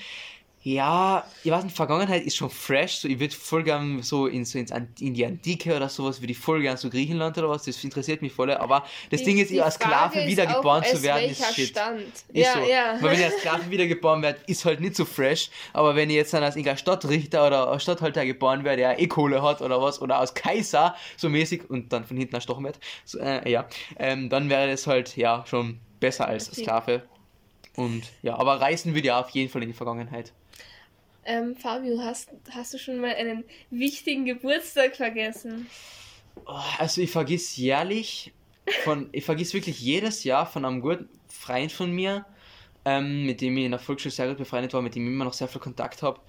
Ja, 0.63 1.25
ich 1.43 1.49
weiß 1.49 1.63
nicht, 1.63 1.75
Vergangenheit 1.75 2.23
ist 2.23 2.35
schon 2.35 2.51
fresh, 2.51 2.97
so 2.97 3.07
ich 3.07 3.19
würde 3.19 3.33
voll 3.33 3.63
gern 3.63 4.03
so 4.03 4.27
in, 4.27 4.45
so 4.45 4.59
ins, 4.59 4.71
in 4.99 5.13
die 5.15 5.25
Antike 5.25 5.75
oder 5.75 5.89
sowas, 5.89 6.21
würde 6.21 6.33
ich 6.33 6.37
voll 6.37 6.61
gern 6.61 6.77
so 6.77 6.87
Griechenland 6.89 7.35
oder 7.39 7.49
was, 7.49 7.63
das 7.63 7.83
interessiert 7.83 8.21
mich 8.21 8.31
voll, 8.31 8.51
aber 8.51 8.83
das 9.09 9.21
Die- 9.21 9.25
Ding 9.25 9.37
ist, 9.39 9.49
die 9.49 9.59
als 9.59 9.75
Sklave 9.75 10.27
wiedergeboren 10.27 10.83
zu 10.83 11.01
werden, 11.01 11.31
ist 11.31 11.55
shit. 11.55 11.69
Stand. 11.69 12.01
Ist 12.03 12.25
ja, 12.33 12.53
so. 12.53 12.59
ja. 12.59 12.97
Weil 12.99 13.11
wenn 13.11 13.19
ich 13.19 13.25
als 13.25 13.37
Sklave 13.39 13.71
wiedergeboren 13.71 14.21
werde, 14.21 14.39
ist 14.45 14.63
halt 14.63 14.81
nicht 14.81 14.95
so 14.95 15.03
fresh, 15.05 15.49
aber 15.73 15.95
wenn 15.95 16.11
ich 16.11 16.15
jetzt 16.17 16.33
dann 16.33 16.43
als 16.43 16.55
irgendein 16.55 16.77
Stadtrichter 16.77 17.47
oder 17.47 17.67
als 17.67 17.81
Stadthalter 17.81 18.23
geboren 18.23 18.63
werde, 18.63 18.77
der 18.83 18.99
eh 18.99 19.07
Kohle 19.07 19.41
hat 19.41 19.63
oder 19.63 19.81
was, 19.81 19.99
oder 19.99 20.19
als 20.19 20.35
Kaiser, 20.35 20.95
so 21.17 21.27
mäßig, 21.29 21.71
und 21.71 21.91
dann 21.91 22.05
von 22.05 22.17
hinten 22.17 22.35
erstochen 22.35 22.63
wird, 22.65 22.79
so, 23.03 23.17
äh, 23.17 23.49
ja, 23.49 23.67
ähm, 23.97 24.29
dann 24.29 24.47
wäre 24.49 24.69
das 24.69 24.85
halt, 24.85 25.17
ja, 25.17 25.43
schon 25.47 25.79
besser 25.99 26.27
als. 26.27 26.45
Sklave. 26.51 27.01
Und 27.75 28.03
ja, 28.21 28.37
aber 28.37 28.59
reisen 28.61 28.93
würde 28.93 29.07
ja 29.07 29.19
auf 29.21 29.29
jeden 29.29 29.49
Fall 29.49 29.63
in 29.63 29.69
die 29.69 29.73
Vergangenheit. 29.73 30.33
Ähm, 31.23 31.55
Fabio, 31.55 31.99
hast, 32.01 32.29
hast 32.51 32.73
du 32.73 32.79
schon 32.79 32.99
mal 32.99 33.13
einen 33.15 33.43
wichtigen 33.69 34.25
Geburtstag 34.25 34.95
vergessen? 34.95 35.71
Oh, 36.45 36.59
Also 36.79 37.01
ich 37.01 37.11
vergiss 37.11 37.55
jährlich 37.57 38.33
von, 38.67 39.09
ich 39.11 39.25
vergiss 39.25 39.53
wirklich 39.53 39.79
jedes 39.79 40.23
Jahr 40.23 40.45
von 40.45 40.65
einem 40.65 40.81
guten 40.81 41.09
Freund 41.29 41.71
von 41.71 41.91
mir, 41.91 42.25
ähm, 42.85 43.25
mit 43.25 43.41
dem 43.41 43.57
ich 43.57 43.65
in 43.65 43.71
der 43.71 43.79
Volksschule 43.79 44.11
sehr 44.11 44.27
gut 44.29 44.37
befreundet 44.37 44.73
war, 44.73 44.81
mit 44.81 44.95
dem 44.95 45.03
ich 45.05 45.13
immer 45.13 45.25
noch 45.25 45.33
sehr 45.33 45.47
viel 45.47 45.61
Kontakt 45.61 46.01
habe. 46.03 46.19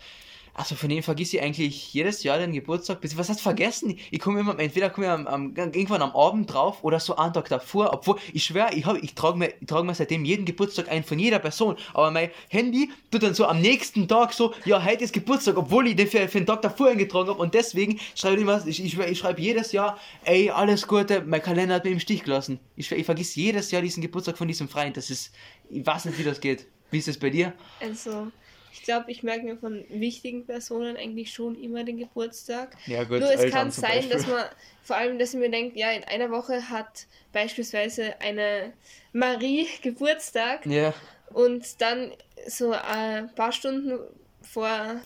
Also 0.54 0.74
von 0.74 0.90
dem 0.90 1.02
vergiss 1.02 1.32
ich 1.32 1.40
eigentlich 1.40 1.94
jedes 1.94 2.22
Jahr 2.22 2.38
den 2.38 2.52
Geburtstag. 2.52 2.98
Was 3.16 3.28
heißt 3.30 3.40
vergessen? 3.40 3.98
Ich 4.10 4.20
komme 4.20 4.40
immer, 4.40 4.58
entweder 4.58 4.90
komme 4.90 5.06
ich 5.06 5.12
am, 5.12 5.26
am, 5.26 5.54
irgendwann 5.56 6.02
am 6.02 6.14
Abend 6.14 6.52
drauf 6.52 6.84
oder 6.84 7.00
so 7.00 7.16
einen 7.16 7.32
Tag 7.32 7.48
davor. 7.48 7.90
Obwohl, 7.94 8.18
ich 8.34 8.44
schwöre, 8.44 8.74
ich, 8.74 8.86
ich 9.02 9.14
trage 9.14 9.38
mir, 9.38 9.54
trag 9.66 9.84
mir 9.84 9.94
seitdem 9.94 10.26
jeden 10.26 10.44
Geburtstag 10.44 10.90
ein 10.90 11.04
von 11.04 11.18
jeder 11.18 11.38
Person. 11.38 11.76
Aber 11.94 12.10
mein 12.10 12.30
Handy 12.48 12.90
tut 13.10 13.22
dann 13.22 13.34
so 13.34 13.46
am 13.46 13.60
nächsten 13.62 14.06
Tag 14.08 14.34
so, 14.34 14.52
ja, 14.66 14.84
heute 14.84 15.04
ist 15.04 15.14
Geburtstag, 15.14 15.56
obwohl 15.56 15.88
ich 15.88 15.96
den 15.96 16.06
für, 16.06 16.28
für 16.28 16.38
den 16.38 16.46
Tag 16.46 16.60
davor 16.60 16.88
eingetragen 16.88 17.30
habe. 17.30 17.40
Und 17.40 17.54
deswegen 17.54 17.98
schreibe 18.14 18.36
ich 18.36 18.42
immer, 18.42 18.66
ich, 18.66 18.84
ich, 18.84 18.98
ich 18.98 19.18
schreibe 19.18 19.40
jedes 19.40 19.72
Jahr, 19.72 19.98
ey, 20.24 20.50
alles 20.50 20.86
Gute, 20.86 21.22
mein 21.22 21.40
Kalender 21.42 21.76
hat 21.76 21.84
mir 21.84 21.92
im 21.92 22.00
Stich 22.00 22.24
gelassen. 22.24 22.60
Ich, 22.76 22.92
ich 22.92 23.06
vergiss 23.06 23.34
jedes 23.36 23.70
Jahr 23.70 23.80
diesen 23.80 24.02
Geburtstag 24.02 24.36
von 24.36 24.48
diesem 24.48 24.68
Freund. 24.68 24.98
Das 24.98 25.08
ist, 25.08 25.32
ich 25.70 25.86
weiß 25.86 26.04
nicht, 26.04 26.18
wie 26.18 26.24
das 26.24 26.40
geht. 26.40 26.66
Wie 26.90 26.98
ist 26.98 27.08
es 27.08 27.18
bei 27.18 27.30
dir? 27.30 27.54
Also, 27.80 28.30
ich 28.72 28.82
glaube, 28.82 29.10
ich 29.10 29.22
merke 29.22 29.44
mir 29.44 29.56
von 29.56 29.84
wichtigen 29.90 30.46
Personen 30.46 30.96
eigentlich 30.96 31.32
schon 31.32 31.54
immer 31.56 31.84
den 31.84 31.98
Geburtstag. 31.98 32.76
Ja, 32.86 33.04
gut, 33.04 33.20
Nur 33.20 33.32
es 33.32 33.40
Eltern 33.40 33.50
kann 33.50 33.70
sein, 33.70 34.08
dass 34.08 34.26
man, 34.26 34.44
vor 34.82 34.96
allem, 34.96 35.18
dass 35.18 35.34
ich 35.34 35.40
mir 35.40 35.50
denkt, 35.50 35.76
ja, 35.76 35.90
in 35.90 36.04
einer 36.04 36.30
Woche 36.30 36.68
hat 36.70 37.06
beispielsweise 37.32 38.20
eine 38.20 38.72
Marie 39.12 39.68
Geburtstag 39.82 40.64
Ja. 40.66 40.94
und 41.32 41.80
dann 41.80 42.12
so 42.46 42.72
ein 42.72 43.34
paar 43.34 43.52
Stunden 43.52 43.98
vor 44.40 45.00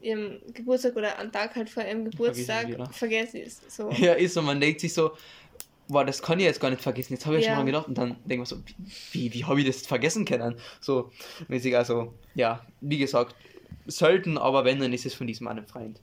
ihrem 0.00 0.40
Geburtstag 0.52 0.94
oder 0.94 1.18
am 1.18 1.32
Tag 1.32 1.56
halt 1.56 1.70
vor 1.70 1.82
ihrem 1.82 2.04
Geburtstag 2.04 2.68
vergesse 2.92 3.38
ich 3.38 3.46
es. 3.46 3.76
So. 3.76 3.90
Ja, 3.92 4.12
ist 4.12 4.34
so, 4.34 4.42
man 4.42 4.60
denkt 4.60 4.80
sich 4.80 4.92
so, 4.92 5.12
boah, 5.88 6.04
das 6.04 6.22
kann 6.22 6.38
ich 6.38 6.44
jetzt 6.44 6.60
gar 6.60 6.70
nicht 6.70 6.82
vergessen. 6.82 7.12
Jetzt 7.14 7.26
habe 7.26 7.38
ich 7.38 7.44
ja. 7.44 7.50
Schon 7.50 7.58
mal 7.58 7.66
gedacht 7.66 7.88
und 7.88 7.98
dann 7.98 8.16
denkt 8.24 8.38
man 8.38 8.46
so, 8.46 8.56
wie, 9.12 9.32
wie 9.32 9.44
habe 9.44 9.60
ich 9.60 9.66
das 9.66 9.86
vergessen 9.86 10.24
können? 10.24 10.56
So 10.80 11.10
mäßig, 11.48 11.76
also, 11.76 12.14
ja, 12.34 12.64
wie 12.80 12.98
gesagt, 12.98 13.34
selten, 13.86 14.38
aber 14.38 14.64
wenn, 14.64 14.80
dann 14.80 14.92
ist 14.92 15.06
es 15.06 15.14
von 15.14 15.26
diesem 15.26 15.46
einen 15.48 15.66
Freund. 15.66 16.00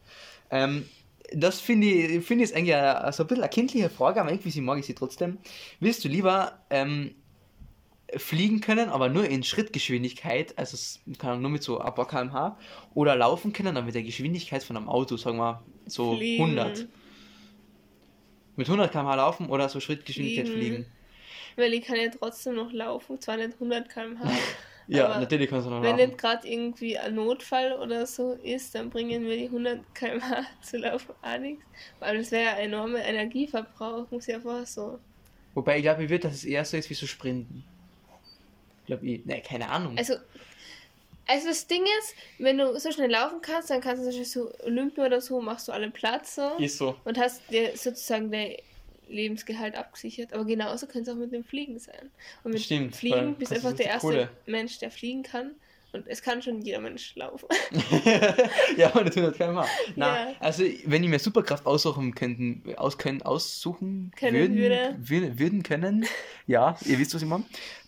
Ähm, 0.49 0.87
das 1.31 1.59
finde 1.59 1.87
ich, 1.87 2.25
finde 2.25 2.45
ich 2.45 2.55
eigentlich 2.55 2.75
so 3.15 3.23
ein 3.23 3.27
bisschen 3.27 3.43
eine 3.43 3.49
kindliche 3.49 3.89
Frage, 3.89 4.21
aber 4.21 4.31
irgendwie 4.31 4.51
sie 4.51 4.61
mag 4.61 4.79
ich 4.79 4.85
sie 4.85 4.93
trotzdem. 4.93 5.37
Willst 5.79 6.03
du 6.03 6.09
lieber 6.09 6.59
ähm, 6.69 7.15
fliegen 8.17 8.61
können, 8.61 8.89
aber 8.89 9.09
nur 9.09 9.27
in 9.27 9.43
Schrittgeschwindigkeit, 9.43 10.57
also 10.57 10.77
kann 11.17 11.41
nur 11.41 11.49
mit 11.49 11.63
so 11.63 11.79
ein 11.79 11.93
paar 11.93 12.07
kmh, 12.07 12.57
oder 12.93 13.15
laufen 13.15 13.53
können, 13.53 13.75
aber 13.75 13.85
mit 13.85 13.95
der 13.95 14.03
Geschwindigkeit 14.03 14.63
von 14.63 14.77
einem 14.77 14.89
Auto, 14.89 15.17
sagen 15.17 15.37
wir 15.37 15.63
so 15.87 16.15
Fliegen. 16.15 16.57
100. 16.57 16.87
Mit 18.55 18.67
100 18.67 18.91
km/h 18.91 19.15
laufen 19.15 19.49
oder 19.49 19.69
so 19.69 19.79
Schrittgeschwindigkeit 19.79 20.47
Fliegen. 20.47 20.85
fliegen. 20.85 20.85
Weil 21.55 21.73
ich 21.73 21.83
kann 21.83 21.97
ja 21.97 22.09
trotzdem 22.09 22.55
noch 22.55 22.71
laufen, 22.71 23.19
zwar 23.19 23.37
nicht 23.37 23.53
100 23.53 23.89
km/h. 23.89 24.29
Ja, 24.85 25.05
aber 25.05 25.21
natürlich 25.21 25.49
kannst 25.49 25.65
du 25.65 25.69
noch 25.71 25.81
Wenn 25.81 25.91
laufen. 25.95 26.09
nicht 26.09 26.17
gerade 26.17 26.45
irgendwie 26.45 26.97
ein 26.97 27.15
Notfall 27.15 27.71
oder 27.71 28.05
so 28.05 28.33
ist, 28.33 28.75
dann 28.75 28.89
bringen 28.89 29.23
mir 29.23 29.37
die 29.37 29.45
100 29.45 29.79
km/h 29.95 30.43
zu 30.61 30.77
laufen 30.77 31.13
auch 31.21 31.37
nichts. 31.39 31.63
Weil 31.99 32.17
das 32.17 32.31
wäre 32.31 32.43
ja 32.43 32.51
enormer 32.57 32.99
Energieverbrauch, 32.99 34.11
muss 34.11 34.27
ich 34.27 34.35
einfach 34.35 34.65
so. 34.67 34.99
Wobei 35.53 35.77
ich 35.77 35.83
glaube, 35.83 36.03
ich 36.03 36.09
würde, 36.09 36.27
dass 36.27 36.33
es 36.35 36.43
eher 36.43 36.65
so 36.65 36.75
ist 36.75 36.89
wie 36.89 36.95
so 36.95 37.07
Sprinten. 37.07 37.63
Ich 38.81 38.87
glaube, 38.87 39.05
ich, 39.07 39.25
ne, 39.25 39.41
keine 39.41 39.69
Ahnung. 39.69 39.97
Also, 39.97 40.15
also 41.27 41.47
das 41.47 41.67
Ding 41.67 41.83
ist, 41.99 42.15
wenn 42.39 42.57
du 42.57 42.79
so 42.79 42.91
schnell 42.91 43.11
laufen 43.11 43.39
kannst, 43.41 43.69
dann 43.69 43.81
kannst 43.81 44.01
du 44.03 44.09
zum 44.09 44.19
Beispiel 44.19 44.25
so 44.25 44.51
Olympia 44.65 45.05
oder 45.05 45.21
so, 45.21 45.41
machst 45.41 45.67
du 45.67 45.71
alle 45.71 45.89
Platz 45.91 46.35
so 46.35 46.51
ist 46.57 46.77
so. 46.77 46.95
und 47.05 47.17
hast 47.17 47.41
dir 47.51 47.71
sozusagen 47.77 48.31
dein 48.31 48.55
Lebensgehalt 49.09 49.75
abgesichert. 49.75 50.33
Aber 50.33 50.45
genauso 50.45 50.87
könnte 50.87 51.11
es 51.11 51.15
auch 51.15 51.19
mit 51.19 51.31
dem 51.33 51.43
Fliegen 51.43 51.77
sein. 51.79 52.09
Und 52.43 52.53
mit 52.53 52.61
Stimmt, 52.61 52.95
Fliegen 52.95 53.35
bist 53.35 53.51
du 53.51 53.55
das 53.55 53.65
einfach 53.65 53.77
der 53.77 53.85
erste 53.87 54.07
Kohle. 54.07 54.29
Mensch, 54.45 54.79
der 54.79 54.91
fliegen 54.91 55.23
kann. 55.23 55.51
Und 55.91 56.07
es 56.07 56.23
kann 56.23 56.41
schon 56.41 56.59
jeder 56.63 56.79
Mensch 56.79 57.13
laufen. 57.15 57.47
ja, 58.77 58.87
aber 58.87 59.03
nicht 59.03 59.15
100 59.15 59.35
km/h. 59.37 59.67
Na, 59.95 60.31
Ja. 60.31 60.35
also 60.39 60.63
wenn 60.85 61.03
ich 61.03 61.09
mir 61.09 61.19
Superkraft 61.19 61.67
aussuchen 61.67 62.15
könnten, 62.15 62.63
aus, 62.77 62.97
können, 62.97 63.21
aussuchen 63.21 64.11
Können 64.17 64.35
würden, 64.39 64.57
würde. 64.57 64.97
wür- 65.03 65.37
würden 65.39 65.61
können, 65.61 66.05
ja, 66.47 66.75
ihr 66.85 66.97
wisst, 66.97 67.13
was 67.13 67.21
ich 67.21 67.27
meine, 67.27 67.43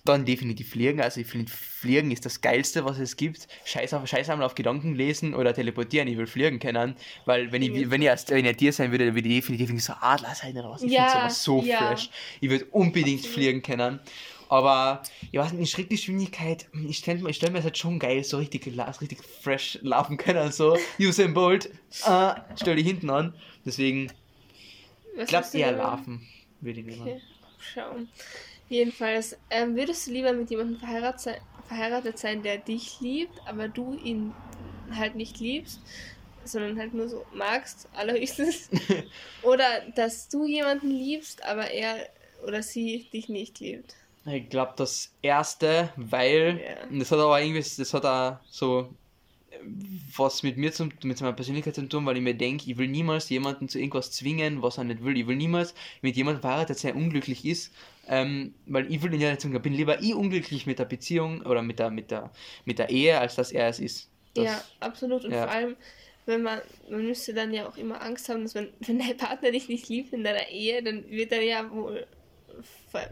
dann 0.05 0.25
definitiv 0.25 0.69
fliegen. 0.69 1.01
Also 1.01 1.21
ich 1.21 1.27
finde, 1.27 1.51
fliegen 1.51 2.11
ist 2.11 2.25
das 2.25 2.41
Geilste, 2.41 2.85
was 2.85 2.99
es 2.99 3.17
gibt. 3.17 3.47
Scheiß, 3.65 3.93
auf, 3.93 4.07
scheiß 4.07 4.29
einmal 4.29 4.45
auf 4.45 4.55
Gedanken 4.55 4.95
lesen 4.95 5.33
oder 5.33 5.53
teleportieren, 5.53 6.07
ich 6.07 6.17
will 6.17 6.27
fliegen 6.27 6.59
können, 6.59 6.95
weil 7.25 7.51
wenn 7.51 7.61
ich, 7.61 7.89
wenn 7.89 8.01
ich, 8.01 8.09
als, 8.09 8.29
wenn 8.29 8.45
ich 8.45 8.57
Tier 8.57 8.71
sein 8.73 8.91
würde, 8.91 9.05
dann 9.07 9.15
würde 9.15 9.27
ich 9.27 9.35
definitiv 9.35 9.83
so 9.83 9.93
Adler 9.99 10.33
sein 10.35 10.57
oder 10.57 10.69
was. 10.69 10.83
Ich 10.83 10.91
Ja, 10.91 11.05
finde 11.07 11.19
sowas 11.19 11.43
so 11.43 11.61
ja. 11.63 11.77
fresh. 11.77 12.09
Ich 12.39 12.49
würde 12.49 12.65
unbedingt 12.65 13.19
Absolut. 13.19 13.35
fliegen 13.35 13.61
können. 13.61 13.99
Aber, 14.47 15.01
ich 15.31 15.39
weiß 15.39 15.51
nicht, 15.53 15.61
in 15.61 15.67
Schrittgeschwindigkeit, 15.67 16.67
ich 16.87 16.97
stelle 16.99 17.19
mir, 17.19 17.33
stell 17.33 17.49
mir 17.49 17.57
das 17.57 17.65
halt 17.65 17.77
schon 17.77 17.97
geil, 17.97 18.23
so 18.23 18.37
richtig, 18.37 18.67
richtig 19.01 19.23
fresh 19.23 19.79
laufen 19.81 20.17
können, 20.17 20.51
so 20.51 20.77
Usain 20.99 21.33
Bolt, 21.33 21.65
äh, 22.05 22.33
stell 22.55 22.75
dich 22.75 22.85
hinten 22.85 23.09
an. 23.09 23.33
Deswegen, 23.65 24.11
ich 25.17 25.27
glaube 25.27 25.47
eher 25.53 25.71
laufen, 25.71 26.27
würde 26.61 26.79
ich 26.79 26.85
nehmen. 26.85 27.01
Okay, 27.01 27.21
schauen. 27.73 28.07
Jedenfalls, 28.69 29.37
ähm, 29.49 29.75
würdest 29.75 30.07
du 30.07 30.11
lieber 30.11 30.33
mit 30.33 30.49
jemandem 30.49 30.79
verheiratet 30.79 31.21
sein, 31.21 31.35
verheiratet 31.67 32.17
sein, 32.17 32.43
der 32.43 32.57
dich 32.57 32.99
liebt, 32.99 33.39
aber 33.47 33.67
du 33.67 33.93
ihn 33.93 34.33
halt 34.91 35.15
nicht 35.15 35.39
liebst, 35.39 35.79
sondern 36.43 36.77
halt 36.77 36.93
nur 36.93 37.07
so 37.09 37.25
magst, 37.33 37.89
allerhöchstens? 37.93 38.69
Oder 39.43 39.65
dass 39.95 40.29
du 40.29 40.45
jemanden 40.45 40.89
liebst, 40.89 41.43
aber 41.43 41.69
er 41.71 42.07
oder 42.45 42.61
sie 42.61 43.07
dich 43.11 43.29
nicht 43.29 43.59
liebt? 43.59 43.95
Ich 44.27 44.49
glaube 44.49 44.73
das 44.77 45.11
erste, 45.21 45.91
weil, 45.95 46.59
Ja. 46.59 46.97
das 46.99 47.11
hat 47.11 47.19
aber 47.19 47.39
irgendwie, 47.41 47.59
das 47.59 47.93
hat 47.93 48.05
auch 48.05 48.37
so 48.49 48.89
äh, 49.49 49.57
was 50.15 50.43
mit 50.43 50.57
mir 50.57 50.71
zum, 50.71 50.91
mit 51.03 51.19
meiner 51.21 51.33
Persönlichkeit 51.33 51.75
zu 51.75 51.87
tun, 51.87 52.05
weil 52.05 52.17
ich 52.17 52.23
mir 52.23 52.35
denke, 52.35 52.69
ich 52.69 52.77
will 52.77 52.87
niemals 52.87 53.29
jemanden 53.29 53.69
zu 53.69 53.77
irgendwas 53.79 54.11
zwingen, 54.11 54.61
was 54.61 54.77
er 54.77 54.83
nicht 54.83 55.03
will. 55.03 55.17
Ich 55.17 55.27
will 55.27 55.35
niemals 55.35 55.73
mit 56.01 56.15
jemandem 56.15 56.41
verheiratet 56.41 56.79
sein, 56.79 56.93
der 56.93 57.01
unglücklich 57.03 57.45
ist, 57.45 57.73
ähm, 58.07 58.53
weil 58.65 58.91
ich 58.91 59.01
will 59.01 59.13
ja 59.19 59.29
nicht 59.29 59.41
zwingen. 59.41 59.57
Ich 59.57 59.63
bin 59.63 59.73
lieber 59.73 60.01
ich 60.01 60.13
unglücklich 60.13 60.65
mit 60.65 60.79
der 60.79 60.85
Beziehung 60.85 61.41
oder 61.41 61.61
mit 61.61 61.79
der, 61.79 61.89
mit 61.89 62.11
der, 62.11 62.31
mit 62.65 62.79
der 62.79 62.89
Ehe, 62.89 63.19
als 63.19 63.35
dass 63.35 63.51
er 63.51 63.67
es 63.67 63.79
ist. 63.79 64.09
Das, 64.33 64.45
ja, 64.45 64.63
absolut. 64.79 65.25
Und 65.25 65.31
ja. 65.31 65.43
vor 65.43 65.51
allem, 65.51 65.75
wenn 66.25 66.41
man, 66.41 66.61
man 66.89 67.05
müsste 67.05 67.33
dann 67.33 67.53
ja 67.53 67.67
auch 67.67 67.77
immer 67.77 68.01
Angst 68.01 68.29
haben, 68.29 68.43
dass 68.43 68.55
wenn, 68.55 68.69
wenn 68.81 68.99
dein 68.99 69.17
Partner 69.17 69.51
dich 69.51 69.69
nicht 69.69 69.89
liebt 69.89 70.13
in 70.13 70.23
deiner 70.23 70.49
Ehe, 70.49 70.83
dann 70.83 71.09
wird 71.09 71.31
er 71.31 71.41
ja 71.41 71.71
wohl 71.71 72.05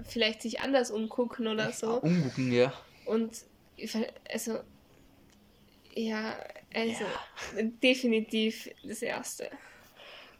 vielleicht 0.06 0.42
sich 0.42 0.62
anders 0.62 0.90
umgucken 0.90 1.48
oder 1.48 1.72
so. 1.72 2.00
Umgucken, 2.02 2.54
ja. 2.54 2.74
Und 3.06 3.32
ich 3.76 3.94
also 4.32 4.60
ja, 5.96 6.36
also 6.74 7.06
definitiv 7.82 8.70
das 8.84 9.02
erste. 9.02 9.50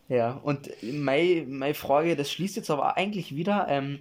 Ja, 0.10 0.34
und 0.44 0.70
meine, 0.82 1.46
meine 1.48 1.74
Frage, 1.74 2.16
das 2.16 2.32
schließt 2.32 2.56
jetzt 2.56 2.70
aber 2.70 2.98
eigentlich 2.98 3.36
wieder, 3.36 3.68
ähm, 3.70 4.00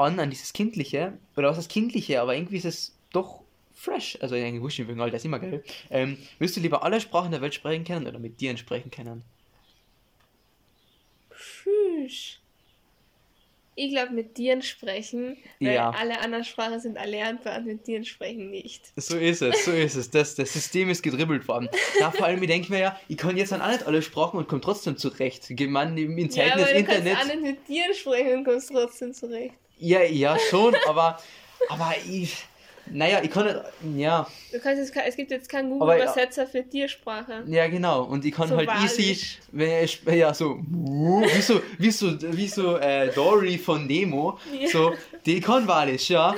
an, 0.00 0.18
an 0.20 0.30
dieses 0.30 0.52
Kindliche. 0.52 1.18
Oder 1.36 1.50
was 1.50 1.56
das 1.56 1.68
Kindliche, 1.68 2.20
aber 2.20 2.34
irgendwie 2.34 2.56
ist 2.56 2.64
es 2.64 2.98
doch 3.12 3.42
fresh. 3.72 4.18
Also 4.20 4.34
eigentlich 4.34 4.62
wurscht, 4.62 4.78
wegen 4.80 5.00
all 5.00 5.10
das 5.10 5.22
ist 5.22 5.26
immer 5.26 5.38
geil. 5.38 5.62
Ähm, 5.90 6.18
willst 6.38 6.56
du 6.56 6.60
lieber 6.60 6.82
alle 6.82 7.00
Sprachen 7.00 7.30
der 7.30 7.40
Welt 7.40 7.54
sprechen 7.54 7.84
können 7.84 8.06
oder 8.06 8.18
mit 8.18 8.40
dir 8.40 8.56
sprechen 8.56 8.90
können? 8.90 9.22
Tschüss. 11.30 12.36
Ich 13.76 13.92
glaube, 13.94 14.12
mit 14.12 14.36
dir 14.36 14.60
sprechen, 14.60 15.38
weil 15.58 15.74
Ja. 15.74 15.90
alle 15.90 16.20
anderen 16.20 16.44
Sprachen 16.44 16.80
sind 16.80 16.96
erlernbar 16.96 17.58
und 17.58 17.66
mit 17.66 17.86
dir 17.86 18.04
sprechen 18.04 18.50
nicht. 18.50 18.92
So 18.96 19.16
ist 19.16 19.40
es, 19.40 19.64
so 19.64 19.70
ist 19.72 19.94
es. 19.94 20.10
Das, 20.10 20.34
das 20.34 20.52
System 20.52 20.90
ist 20.90 21.02
gedribbelt 21.02 21.48
worden. 21.48 21.70
Ja, 21.98 22.10
vor 22.10 22.26
allem, 22.26 22.42
ich 22.42 22.48
denke 22.48 22.70
mir 22.70 22.78
ja, 22.80 23.00
ich 23.08 23.16
kann 23.16 23.38
jetzt 23.38 23.52
dann 23.52 23.62
auch 23.62 23.70
nicht 23.70 23.84
alle 23.84 24.02
Sprachen 24.02 24.36
und 24.36 24.48
komme 24.48 24.60
trotzdem 24.60 24.98
zurecht. 24.98 25.48
Man, 25.60 25.96
in 25.96 26.18
Ja, 26.18 26.28
Zeiten 26.28 26.50
aber 26.52 26.62
des 26.62 26.72
du 26.72 26.78
Internets. 26.78 27.20
kannst 27.20 27.30
auch 27.30 27.36
nicht 27.36 27.42
mit 27.58 27.68
dir 27.68 27.94
sprechen 27.94 28.38
und 28.38 28.44
kommst 28.44 28.68
trotzdem 28.70 29.14
zurecht. 29.14 29.54
Ja, 29.82 30.02
ja, 30.02 30.38
schon, 30.38 30.76
aber, 30.86 31.18
aber 31.70 31.94
ich, 32.06 32.36
naja, 32.92 33.20
ich 33.22 33.30
kann 33.30 33.46
nicht, 33.46 33.98
ja, 33.98 34.26
Du 34.52 34.58
kannst 34.58 34.80
jetzt, 34.80 35.06
es 35.08 35.16
gibt 35.16 35.30
jetzt 35.30 35.48
keinen 35.48 35.70
ja. 35.70 35.78
Google-Übersetzer 35.78 36.46
für 36.46 36.68
Tiersprache. 36.68 37.44
ja, 37.46 37.68
genau. 37.68 38.02
Und 38.04 38.24
ich 38.24 38.32
kann 38.34 38.48
So 38.48 38.56
halt 38.56 38.68
easy, 38.82 39.16
wenn 39.52 39.84
ich, 39.84 40.02
ja, 40.12 40.34
so, 40.34 40.58
wie 40.60 41.40
so, 41.40 41.60
wie 41.78 41.90
so, 41.90 42.20
wie 42.36 42.48
so 42.48 42.76
äh, 42.76 43.12
Dory 43.12 43.58
von 43.58 43.86
Nemo, 43.86 44.38
Ja. 44.58 44.68
so, 44.68 44.94
die 45.24 45.40
kann 45.40 45.68
Walisch, 45.68 46.10
ja. 46.10 46.34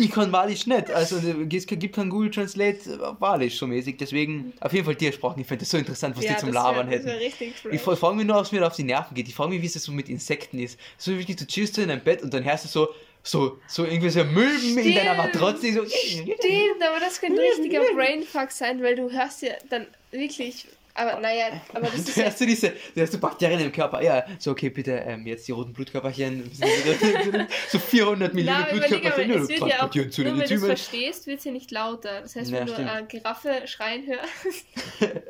Ich 0.00 0.10
kann 0.10 0.32
Walisch 0.32 0.66
nicht. 0.66 0.90
Also, 0.90 1.16
es 1.18 1.66
gibt 1.66 1.94
kein 1.94 2.10
Google 2.10 2.30
Translate 2.30 2.78
äh, 2.90 3.20
Walisch 3.20 3.58
so 3.58 3.66
mäßig. 3.66 3.96
Deswegen, 3.96 4.52
auf 4.60 4.72
jeden 4.72 4.84
Fall 4.84 4.96
Tiersprachen. 4.96 5.40
Ich 5.40 5.46
finde 5.46 5.60
das 5.62 5.70
so 5.70 5.76
interessant, 5.78 6.16
was 6.16 6.24
die 6.24 6.36
zum 6.36 6.52
Labern 6.52 6.90
wär, 6.90 6.98
hätten. 6.98 7.70
Ich 7.70 7.80
frage 7.80 8.16
mich 8.16 8.26
nur, 8.26 8.36
ob 8.38 8.44
es 8.44 8.52
mir 8.52 8.66
auf 8.66 8.74
die 8.74 8.84
Nerven 8.84 9.14
geht. 9.14 9.28
Ich 9.28 9.34
frage 9.34 9.50
mich, 9.50 9.62
wie 9.62 9.66
es 9.66 9.74
so 9.74 9.92
mit 9.92 10.08
Insekten 10.08 10.58
ist. 10.58 10.78
So 10.98 11.12
wirklich, 11.16 11.36
du 11.36 11.46
chillst 11.46 11.78
in 11.78 11.88
deinem 11.88 12.02
Bett 12.02 12.22
und 12.22 12.32
dann 12.34 12.44
hörst 12.44 12.64
du 12.64 12.68
so, 12.68 12.88
so, 13.22 13.58
so 13.68 13.84
irgendwie 13.84 14.10
so 14.10 14.24
Milben 14.24 14.78
in 14.78 14.94
deiner. 14.94 15.14
Matratze. 15.14 15.72
So, 15.72 15.84
Stimmt, 15.86 16.82
aber 16.82 17.00
das 17.00 17.20
könnte 17.20 17.40
ein 17.40 17.48
richtiger 17.62 17.82
Brainfuck 17.94 18.50
sein, 18.50 18.82
weil 18.82 18.96
du 18.96 19.10
hörst 19.10 19.42
ja 19.42 19.52
dann 19.70 19.86
wirklich. 20.10 20.66
Aber 20.94 21.18
naja, 21.20 21.46
aber 21.72 21.86
das 21.86 21.94
ist 22.00 22.16
Du 22.16 22.20
ja. 22.20 22.26
hast 22.26 22.38
du 22.38 22.44
diese, 22.44 22.70
du 22.94 23.00
hast 23.00 23.12
so 23.12 23.18
Bakterien 23.18 23.60
im 23.60 23.72
Körper. 23.72 24.02
Ja, 24.02 24.26
so 24.38 24.50
okay, 24.50 24.68
bitte, 24.68 24.92
ähm, 24.92 25.26
jetzt 25.26 25.48
die 25.48 25.52
roten 25.52 25.72
Blutkörperchen. 25.72 26.50
so 27.70 27.78
400 27.78 28.34
Millionen 28.34 28.58
aber 28.62 28.72
Blutkörperchen. 28.72 29.28
mal, 29.30 29.38
es 29.42 29.48
wird 29.48 29.60
ja 29.60 29.88
auch, 29.88 29.94
nur 29.94 30.38
wenn 30.38 30.48
du 30.48 30.54
es 30.54 30.64
verstehst, 30.66 31.26
wird 31.26 31.38
es 31.38 31.44
ja 31.46 31.52
nicht 31.52 31.70
lauter. 31.70 32.20
Das 32.20 32.36
heißt, 32.36 32.50
Ja, 32.50 32.58
wenn 32.58 32.66
du 32.66 32.72
stimmt. 32.74 32.90
eine 32.90 33.06
Giraffe 33.06 33.62
schreien 33.66 34.06
hörst, 34.06 34.66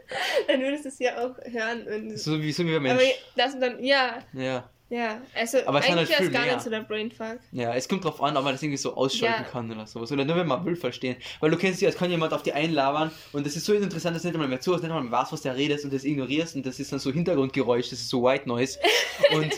dann 0.49 0.61
würdest 0.63 0.85
du 0.85 0.89
es 0.89 0.99
ja 0.99 1.19
auch 1.25 1.37
hören. 1.45 2.09
Du, 2.09 2.19
So 2.19 2.43
wie, 2.43 2.51
so 2.53 2.65
wie 2.67 2.71
ein 2.75 2.85
aber 2.87 2.95
Mensch. 2.97 3.15
das 3.37 3.57
dann, 3.59 3.83
ja, 3.85 4.19
Ja. 4.33 4.69
Ja. 4.93 5.21
Also 5.35 5.59
Aber 5.67 5.79
es 5.79 5.87
eigentlich 5.87 5.97
halt 5.97 6.09
wäre 6.11 6.19
es 6.21 6.27
viel 6.27 6.31
gar 6.31 6.45
mehr. 6.45 6.55
nicht 6.55 6.65
so 6.65 6.71
der 6.71 6.81
Brainfuck. 6.83 7.39
Ja, 7.53 7.75
es 7.75 7.89
kommt 7.89 8.05
drauf 8.05 8.23
an, 8.23 8.37
ob 8.37 8.45
man 8.45 8.53
das 8.53 8.63
irgendwie 8.63 8.77
so 8.77 8.95
ausschalten 8.95 9.43
Ja. 9.45 9.49
kann 9.49 9.71
oder 9.73 9.87
sowas. 9.87 10.13
Oder 10.13 10.25
nur 10.25 10.37
wenn 10.37 10.47
man 10.47 10.65
will 10.67 10.77
verstehen. 10.77 11.17
Weil 11.41 11.51
du 11.51 11.57
kennst 11.57 11.81
ja, 11.81 11.89
es 11.89 11.97
kann 11.97 12.11
jemand 12.11 12.33
auf 12.35 12.43
die 12.43 12.53
einlabern 12.53 13.11
und 13.33 13.47
das 13.47 13.57
ist 13.57 13.65
so 13.65 13.73
interessant, 13.73 14.15
dass 14.15 14.23
du 14.23 14.29
nicht 14.29 14.35
einmal 14.35 14.49
mehr 14.49 14.61
zuhörst, 14.61 14.83
nicht 14.85 14.91
einmal 14.93 15.03
mehr 15.05 15.13
weißt, 15.19 15.33
was 15.33 15.41
der 15.43 15.57
redet 15.57 15.83
und 15.85 15.93
das 15.93 16.05
ignorierst 16.05 16.57
und 16.57 16.67
das 16.67 16.79
ist 16.79 16.93
dann 16.93 16.99
so 16.99 17.11
Hintergrundgeräusch, 17.11 17.89
das 17.91 18.01
ist 18.01 18.09
so 18.11 18.23
White 18.23 18.47
Noise. 18.49 18.79
Und 19.35 19.53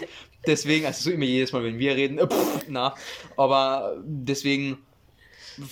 deswegen, 0.46 0.86
also 0.86 1.02
so 1.02 1.10
immer 1.10 1.24
jedes 1.24 1.52
Mal, 1.52 1.64
wenn 1.64 1.78
wir 1.78 1.96
reden, 1.96 2.18
äh, 2.18 2.26
pff, 2.28 2.64
na, 2.68 2.94
aber 3.36 3.96
deswegen, 4.04 4.78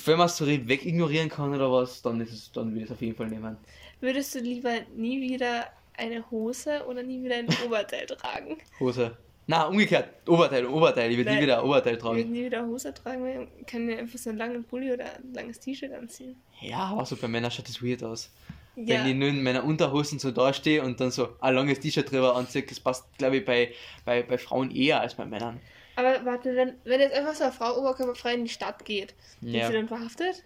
wenn 0.06 0.16
man 0.18 0.26
es 0.26 0.36
so 0.36 0.46
weg 0.46 0.84
ignorieren 0.84 1.28
kann 1.28 1.54
oder 1.54 1.70
was, 1.70 2.02
dann 2.02 2.20
ist 2.20 2.32
es, 2.32 2.52
dann 2.52 2.72
will 2.74 2.78
ich 2.82 2.86
es 2.86 2.92
auf 2.92 3.00
jeden 3.00 3.14
Fall 3.16 3.28
nehmen. 3.28 3.56
Würdest 4.00 4.34
du 4.34 4.38
lieber 4.40 4.72
nie 4.96 5.20
wieder 5.20 5.66
eine 5.96 6.28
Hose 6.30 6.84
oder 6.88 7.02
nie 7.02 7.22
wieder 7.22 7.36
ein 7.36 7.48
Oberteil 7.66 8.06
tragen? 8.06 8.58
Hose. 8.80 9.16
Na, 9.47 9.64
umgekehrt, 9.66 10.09
Oberteil, 10.28 10.66
Oberteil, 10.66 11.11
ich 11.11 11.18
will 11.18 11.24
nie 11.24 11.40
wieder 11.43 11.59
ein 11.59 11.64
Oberteil 11.64 11.97
Ich 11.97 12.03
würde 12.03 12.16
tragen. 12.20 12.32
nie 12.32 12.45
wieder 12.45 12.64
Hose 12.66 12.95
tragen, 12.95 13.22
weil 13.24 13.49
ich 13.59 13.66
kann 13.66 13.84
mir 13.86 13.99
einfach 13.99 14.18
so 14.18 14.30
einen 14.30 14.38
langen 14.38 14.62
Pulli 14.64 14.93
oder 14.93 15.05
ein 15.16 15.32
langes 15.34 15.59
T-Shirt 15.59 15.93
anziehen. 15.93 16.36
Ja, 16.61 16.78
aber 16.78 17.05
so 17.05 17.16
bei 17.16 17.26
Männern 17.28 17.51
schaut 17.51 17.68
das 17.68 17.82
weird 17.82 18.05
aus. 18.05 18.30
Ja, 18.76 19.01
wenn 19.01 19.09
ich 19.09 19.14
nur 19.16 19.28
in 19.28 19.43
meiner 19.43 19.64
Unterhosen 19.64 20.18
so 20.20 20.30
dastehe 20.30 20.82
und 20.82 21.01
dann 21.01 21.11
so 21.11 21.30
ein 21.40 21.55
langes 21.55 21.80
T-Shirt 21.80 22.11
drüber 22.11 22.36
anziehe, 22.36 22.62
das 22.62 22.78
passt, 22.80 23.05
glaube 23.18 23.38
ich, 23.38 23.45
bei, 23.45 23.72
bei, 24.05 24.22
bei 24.22 24.38
Frauen 24.38 24.70
eher 24.70 25.01
als 25.01 25.14
bei 25.16 25.24
Männern. 25.26 25.61
aber 25.97 26.24
warte, 26.24 26.55
wenn, 26.55 26.74
wenn 26.84 27.01
jetzt 27.01 27.14
einfach 27.14 27.34
so 27.34 27.43
eine 27.45 27.53
Frau 27.53 27.76
oberkörperfrei 27.78 28.34
in 28.34 28.45
die 28.45 28.51
Stadt 28.51 28.84
geht, 28.84 29.12
Ja. 29.40 29.62
ist 29.62 29.66
sie 29.66 29.72
dann 29.74 29.88
verhaftet? 29.88 30.45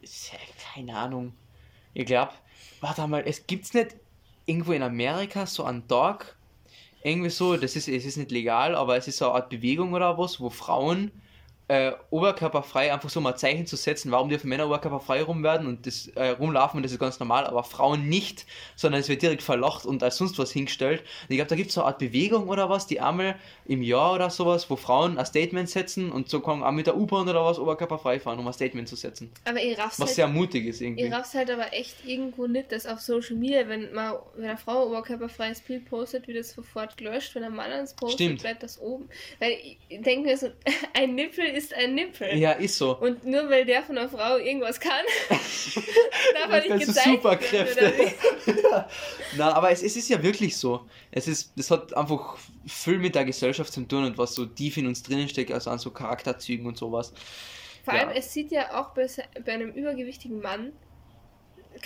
Ja 0.00 0.38
Keine 0.74 0.96
Ahnung. 0.96 1.32
Ich 1.92 2.06
glaube, 2.06 2.32
warte 2.80 3.06
mal, 3.08 3.22
es 3.26 3.46
gibt's 3.46 3.74
nicht 3.74 3.96
irgendwo 4.46 4.72
in 4.72 4.82
Amerika 4.82 5.44
so 5.44 5.64
einen 5.64 5.86
Tag, 5.88 6.36
irgendwie 7.02 7.30
so, 7.30 7.56
das 7.56 7.76
ist, 7.76 7.88
es 7.88 8.04
ist 8.04 8.16
nicht 8.16 8.30
legal, 8.30 8.74
aber 8.74 8.96
es 8.96 9.08
ist 9.08 9.18
so 9.18 9.26
eine 9.26 9.34
Art 9.34 9.50
Bewegung 9.50 9.92
oder 9.92 10.18
was, 10.18 10.40
wo 10.40 10.50
Frauen 10.50 11.12
äh, 11.68 11.92
oberkörperfrei 12.10 12.92
einfach 12.92 13.10
so 13.10 13.20
mal 13.20 13.36
Zeichen 13.36 13.66
zu 13.66 13.76
setzen, 13.76 14.10
warum 14.10 14.28
dürfen 14.28 14.48
Männer 14.48 14.66
oberkörperfrei 14.66 15.22
rum 15.22 15.42
werden 15.42 15.66
und 15.66 15.86
das 15.86 16.08
äh, 16.08 16.30
rumlaufen 16.30 16.78
und 16.78 16.82
das 16.82 16.92
ist 16.92 16.98
ganz 16.98 17.20
normal, 17.20 17.46
aber 17.46 17.62
Frauen 17.62 18.08
nicht, 18.08 18.46
sondern 18.74 19.00
es 19.00 19.08
wird 19.08 19.20
direkt 19.22 19.42
verlacht 19.42 19.84
und 19.84 20.02
als 20.02 20.16
sonst 20.16 20.38
was 20.38 20.50
hingestellt. 20.50 21.00
Und 21.00 21.30
ich 21.30 21.36
glaube, 21.36 21.50
da 21.50 21.56
gibt 21.56 21.68
es 21.68 21.74
so 21.74 21.82
eine 21.82 21.88
Art 21.88 21.98
Bewegung 21.98 22.48
oder 22.48 22.70
was, 22.70 22.86
die 22.86 23.00
einmal 23.00 23.36
im 23.66 23.82
Jahr 23.82 24.14
oder 24.14 24.30
sowas, 24.30 24.70
wo 24.70 24.76
Frauen 24.76 25.18
ein 25.18 25.26
Statement 25.26 25.68
setzen 25.68 26.10
und 26.10 26.30
so 26.30 26.40
kann 26.40 26.62
auch 26.62 26.72
mit 26.72 26.86
der 26.86 26.96
U-Bahn 26.96 27.28
oder 27.28 27.44
was 27.44 27.58
oberkörperfrei 27.58 28.18
fahren, 28.18 28.38
um 28.38 28.46
ein 28.46 28.52
Statement 28.54 28.88
zu 28.88 28.96
setzen. 28.96 29.30
Aber 29.44 29.60
ihr 29.60 29.78
rafft 29.78 29.98
Was 30.00 30.08
halt, 30.08 30.16
sehr 30.16 30.28
mutig 30.28 30.66
ist 30.66 30.80
irgendwie. 30.80 31.02
ihr 31.02 31.12
rafft 31.12 31.34
halt 31.34 31.50
aber 31.50 31.72
echt 31.74 31.96
irgendwo 32.06 32.46
nicht, 32.46 32.72
dass 32.72 32.86
auf 32.86 33.00
Social 33.00 33.36
Media, 33.36 33.68
wenn 33.68 33.92
man 33.92 34.14
wenn 34.36 34.48
eine 34.48 34.56
Frau 34.56 34.86
oberkörperfreies 34.86 35.60
Bild 35.60 35.84
postet, 35.90 36.26
wird 36.28 36.38
es 36.38 36.52
sofort 36.52 36.96
gelöscht. 36.96 37.34
Wenn 37.34 37.44
ein 37.44 37.54
Mann 37.54 37.70
eins 37.70 37.92
postet, 37.94 38.20
Stimmt. 38.20 38.40
bleibt 38.40 38.62
das 38.62 38.80
oben. 38.80 39.08
Weil 39.38 39.52
ich 39.88 40.00
denke 40.00 40.28
mir 40.28 40.36
so, 40.36 40.48
ein 40.94 41.14
Nippel 41.14 41.44
ist 41.44 41.57
ein 41.74 41.94
Nippel. 41.94 42.36
Ja, 42.36 42.52
ist 42.52 42.76
so. 42.78 42.96
Und 42.98 43.24
nur 43.24 43.48
weil 43.50 43.64
der 43.64 43.82
von 43.82 43.96
einer 43.98 44.08
Frau 44.08 44.36
irgendwas 44.36 44.78
kann, 44.80 45.04
darf 45.28 46.50
er 46.50 46.60
nicht 46.60 46.86
gezeigt 46.86 47.06
Superkräfte. 47.22 47.92
wie? 47.96 48.52
Na, 49.36 49.54
aber 49.54 49.70
es, 49.70 49.82
es 49.82 49.96
ist 49.96 50.08
ja 50.08 50.22
wirklich 50.22 50.56
so. 50.56 50.86
Es 51.10 51.28
ist, 51.28 51.52
das 51.56 51.70
hat 51.70 51.94
einfach 51.96 52.36
viel 52.66 52.98
mit 52.98 53.14
der 53.14 53.24
Gesellschaft 53.24 53.72
zu 53.72 53.82
tun 53.82 54.04
und 54.04 54.18
was 54.18 54.34
so 54.34 54.46
tief 54.46 54.76
in 54.76 54.86
uns 54.86 55.02
drinnen 55.02 55.28
steckt, 55.28 55.52
also 55.52 55.70
an 55.70 55.78
so 55.78 55.90
Charakterzügen 55.90 56.66
und 56.66 56.76
sowas. 56.78 57.12
Vor 57.84 57.94
Ja. 57.94 58.00
allem, 58.00 58.10
es 58.16 58.32
sieht 58.32 58.50
ja 58.50 58.78
auch 58.80 58.90
bei, 58.94 59.06
bei 59.44 59.52
einem 59.52 59.70
übergewichtigen 59.72 60.40
Mann, 60.40 60.72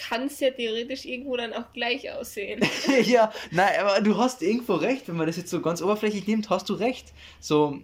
kann 0.08 0.26
es 0.26 0.40
ja 0.40 0.50
theoretisch 0.50 1.04
irgendwo 1.04 1.36
dann 1.36 1.52
auch 1.52 1.72
gleich 1.74 2.10
aussehen. 2.10 2.60
ja, 3.04 3.32
nein, 3.50 3.78
aber 3.80 4.00
du 4.00 4.16
hast 4.16 4.42
irgendwo 4.42 4.74
recht, 4.74 5.06
wenn 5.08 5.16
man 5.16 5.26
das 5.26 5.36
jetzt 5.36 5.50
so 5.50 5.60
ganz 5.60 5.82
oberflächlich 5.82 6.26
nimmt, 6.26 6.48
hast 6.50 6.68
du 6.70 6.74
recht. 6.74 7.12
So, 7.40 7.78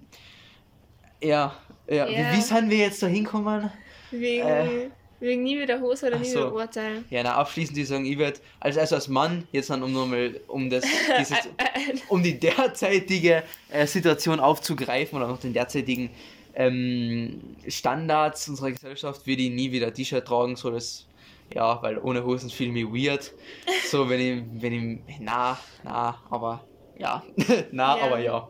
ja, 1.23 1.55
ja. 1.89 2.07
Ja. 2.09 2.33
Wie, 2.33 2.37
wie 2.37 2.41
sind 2.43 2.71
wir 2.71 2.79
jetzt 2.79 3.03
da 3.03 3.07
hinkommen? 3.07 3.71
Wegen, 4.11 4.47
Äh. 4.47 4.91
wegen 5.21 5.43
nie 5.43 5.59
wieder 5.61 5.81
Hose 5.81 6.07
oder 6.07 6.19
nie 6.19 6.25
so. 6.27 6.39
wieder 6.41 6.55
Urteil. 6.55 7.05
Ja, 7.11 7.23
na, 7.23 7.35
abschließend 7.35 7.77
die 7.77 7.85
sagen, 7.85 8.07
ich 8.07 8.19
werde, 8.19 8.39
also, 8.61 8.81
also 8.81 8.95
als 8.95 9.09
Mann, 9.09 9.47
jetzt 9.53 9.71
dann 9.71 9.83
um 9.83 9.93
nochmal, 9.93 10.41
um 10.49 10.71
das, 10.71 10.85
dieses, 11.19 11.39
um 12.09 12.23
die 12.23 12.39
derzeitige 12.39 13.43
äh, 13.71 13.87
Situation 13.87 14.41
aufzugreifen 14.41 15.17
oder 15.19 15.29
noch 15.29 15.41
den 15.41 15.53
derzeitigen 15.53 16.11
ähm, 16.55 17.41
Standards 17.69 18.49
unserer 18.49 18.73
Gesellschaft, 18.73 19.27
würde 19.27 19.43
ich 19.43 19.51
nie 19.51 19.71
wieder 19.73 19.93
T-Shirt 19.93 20.27
tragen, 20.27 20.57
so 20.57 20.71
das, 20.71 21.07
ja, 21.55 21.81
weil 21.83 21.99
ohne 21.99 22.25
Hosen 22.25 22.51
fühle 22.51 22.71
ich 22.79 22.91
mich 22.93 23.07
weird. 23.09 23.33
So, 23.91 24.09
wenn 24.11 24.21
ich, 24.21 24.43
wenn 24.63 24.73
ich, 25.07 25.19
na, 25.21 25.59
na, 25.85 26.21
aber, 26.31 26.65
ja, 26.99 27.23
na, 27.73 27.97
Ja. 27.99 28.05
aber 28.05 28.19
ja. 28.19 28.49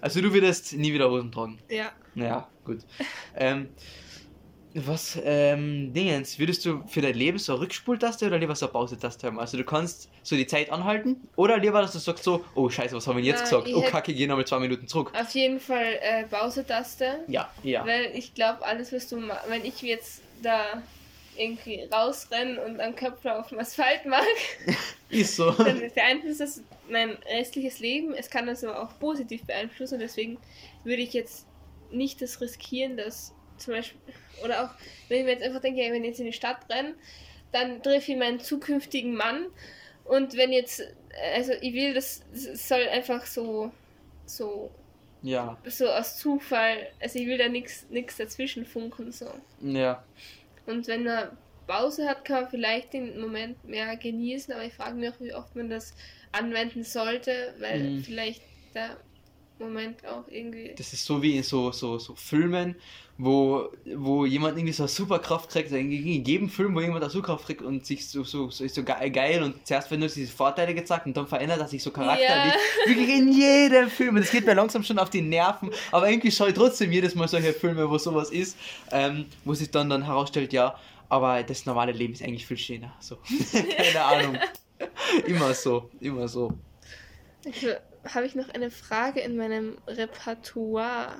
Also 0.00 0.20
du 0.20 0.32
würdest 0.32 0.74
nie 0.74 0.92
wieder 0.92 1.10
Hosen 1.10 1.32
tragen. 1.32 1.58
ja. 1.70 1.90
Ja, 2.14 2.48
gut. 2.66 2.80
ähm, 3.36 3.70
was, 4.78 5.18
ähm, 5.24 5.94
Dingens, 5.94 6.38
würdest 6.38 6.66
du 6.66 6.82
für 6.86 7.00
dein 7.00 7.14
Leben 7.14 7.38
so 7.38 7.54
eine 7.54 7.62
Rückspultaste 7.62 8.26
oder 8.26 8.38
lieber 8.38 8.54
so 8.54 8.66
eine 8.66 8.72
Pause-Taste 8.74 9.26
haben? 9.26 9.40
Also 9.40 9.56
du 9.56 9.64
kannst 9.64 10.10
so 10.22 10.36
die 10.36 10.46
Zeit 10.46 10.70
anhalten 10.70 11.26
oder 11.34 11.56
lieber, 11.56 11.80
dass 11.80 11.92
du 11.92 11.98
sagst 11.98 12.24
so, 12.24 12.44
oh 12.54 12.68
scheiße, 12.68 12.94
was 12.94 13.06
haben 13.06 13.16
wir 13.16 13.24
jetzt 13.24 13.38
Na, 13.38 13.44
gesagt? 13.44 13.68
ich 13.68 13.74
Oh 13.74 13.80
kacke, 13.80 14.12
geh 14.12 14.26
nochmal 14.26 14.46
zwei 14.46 14.58
Minuten 14.58 14.86
zurück. 14.86 15.12
Auf 15.18 15.30
jeden 15.30 15.60
Fall 15.60 15.98
äh, 16.02 16.24
Pause-Taste. 16.24 17.20
Ja, 17.26 17.48
ja. 17.62 17.86
Weil 17.86 18.10
ich 18.14 18.34
glaube, 18.34 18.66
alles, 18.66 18.92
was 18.92 19.08
du 19.08 19.16
machst, 19.16 19.48
wenn 19.48 19.64
ich 19.64 19.80
jetzt 19.80 20.20
da 20.42 20.82
irgendwie 21.38 21.88
rausrenne 21.90 22.60
und 22.62 22.78
einen 22.78 22.96
Köpfer 22.96 23.40
auf 23.40 23.48
dem 23.48 23.58
Asphalt 23.58 24.04
mag, 24.04 24.26
Ist 25.08 25.36
so. 25.36 25.50
dann 25.52 25.80
beeinflusst 25.94 26.40
das 26.40 26.60
mein 26.90 27.16
restliches 27.30 27.78
Leben. 27.78 28.12
Es 28.12 28.28
kann 28.28 28.46
das 28.46 28.62
aber 28.62 28.82
auch 28.82 28.98
positiv 28.98 29.44
beeinflussen. 29.44 30.00
Deswegen 30.00 30.36
würde 30.84 31.02
ich 31.02 31.14
jetzt 31.14 31.46
nicht 31.90 32.20
das 32.22 32.40
riskieren, 32.40 32.96
dass 32.96 33.32
zum 33.58 33.74
Beispiel, 33.74 34.00
oder 34.44 34.64
auch, 34.64 34.70
wenn 35.08 35.18
ich 35.20 35.24
mir 35.24 35.32
jetzt 35.32 35.42
einfach 35.42 35.60
denke, 35.60 35.80
wenn 35.80 36.02
ich 36.04 36.10
jetzt 36.10 36.20
in 36.20 36.26
die 36.26 36.32
Stadt 36.32 36.58
renne, 36.70 36.94
dann 37.52 37.82
treffe 37.82 38.12
ich 38.12 38.18
meinen 38.18 38.40
zukünftigen 38.40 39.14
Mann. 39.14 39.46
Und 40.04 40.36
wenn 40.36 40.52
jetzt, 40.52 40.82
also 41.34 41.52
ich 41.60 41.74
will, 41.74 41.94
das, 41.94 42.22
das 42.32 42.68
soll 42.68 42.86
einfach 42.88 43.24
so, 43.26 43.72
so, 44.26 44.70
Ja, 45.22 45.56
so 45.64 45.88
aus 45.88 46.18
Zufall, 46.18 46.88
also 47.00 47.18
ich 47.18 47.26
will 47.26 47.38
da 47.38 47.48
nichts 47.48 47.86
dazwischen 48.16 48.66
funken, 48.66 49.10
so. 49.12 49.26
ja. 49.60 50.04
Und 50.66 50.86
wenn 50.88 51.04
man 51.04 51.28
Pause 51.66 52.08
hat, 52.08 52.24
kann 52.24 52.42
man 52.42 52.50
vielleicht 52.50 52.92
den 52.92 53.20
Moment 53.20 53.64
mehr 53.64 53.96
genießen, 53.96 54.52
aber 54.54 54.64
ich 54.64 54.74
frage 54.74 54.96
mich 54.96 55.10
auch, 55.10 55.20
wie 55.20 55.34
oft 55.34 55.54
man 55.56 55.68
das 55.70 55.94
anwenden 56.32 56.84
sollte, 56.84 57.54
weil 57.58 57.80
Mhm. 57.80 58.04
vielleicht 58.04 58.42
da 58.74 58.96
Moment 59.58 60.06
auch 60.06 60.24
irgendwie. 60.28 60.74
Das 60.76 60.92
ist 60.92 61.04
so 61.04 61.22
wie 61.22 61.36
in 61.36 61.42
so, 61.42 61.72
so, 61.72 61.98
so 61.98 62.14
Filmen, 62.14 62.76
wo, 63.18 63.70
wo 63.94 64.26
jemand 64.26 64.58
irgendwie 64.58 64.72
so 64.72 64.82
eine 64.82 64.88
Superkraft 64.88 65.50
kriegt. 65.50 65.72
Also 65.72 65.76
in 65.76 65.90
jedem 65.90 66.50
Film, 66.50 66.74
wo 66.74 66.80
jemand 66.80 67.02
eine 67.02 67.10
Superkraft 67.10 67.46
kriegt 67.46 67.62
und 67.62 67.86
sich 67.86 68.06
so, 68.06 68.24
so, 68.24 68.50
so 68.50 68.64
ist 68.64 68.74
so 68.74 68.84
geil 68.84 69.42
und 69.42 69.66
zuerst 69.66 69.90
werden 69.90 70.00
nur 70.00 70.08
diese 70.10 70.30
Vorteile 70.30 70.74
gezeigt 70.74 71.06
und 71.06 71.16
dann 71.16 71.26
verändert 71.26 71.60
er 71.60 71.68
sich 71.68 71.82
so 71.82 71.90
charakterlich. 71.90 72.54
Ja. 72.54 72.88
Wirklich 72.90 73.08
in 73.08 73.32
jedem 73.32 73.88
Film. 73.88 74.16
Und 74.16 74.22
das 74.22 74.30
geht 74.30 74.44
mir 74.44 74.54
langsam 74.54 74.82
schon 74.82 74.98
auf 74.98 75.10
die 75.10 75.22
Nerven, 75.22 75.70
aber 75.90 76.10
irgendwie 76.10 76.30
schaue 76.30 76.48
ich 76.48 76.54
trotzdem 76.54 76.92
jedes 76.92 77.14
Mal 77.14 77.28
solche 77.28 77.52
Filme, 77.52 77.88
wo 77.88 77.96
sowas 77.96 78.30
ist, 78.30 78.56
ähm, 78.92 79.26
wo 79.44 79.54
sich 79.54 79.70
dann, 79.70 79.88
dann 79.88 80.04
herausstellt, 80.04 80.52
ja, 80.52 80.78
aber 81.08 81.42
das 81.42 81.64
normale 81.66 81.92
Leben 81.92 82.12
ist 82.12 82.22
eigentlich 82.22 82.46
viel 82.46 82.58
schöner. 82.58 82.94
So. 83.00 83.18
Keine 83.76 84.04
Ahnung. 84.04 84.38
immer 85.26 85.54
so, 85.54 85.88
immer 86.00 86.28
so. 86.28 86.52
Habe 88.14 88.26
ich 88.26 88.34
noch 88.34 88.48
eine 88.50 88.70
Frage 88.70 89.20
in 89.20 89.36
meinem 89.36 89.78
Repertoire? 89.86 91.16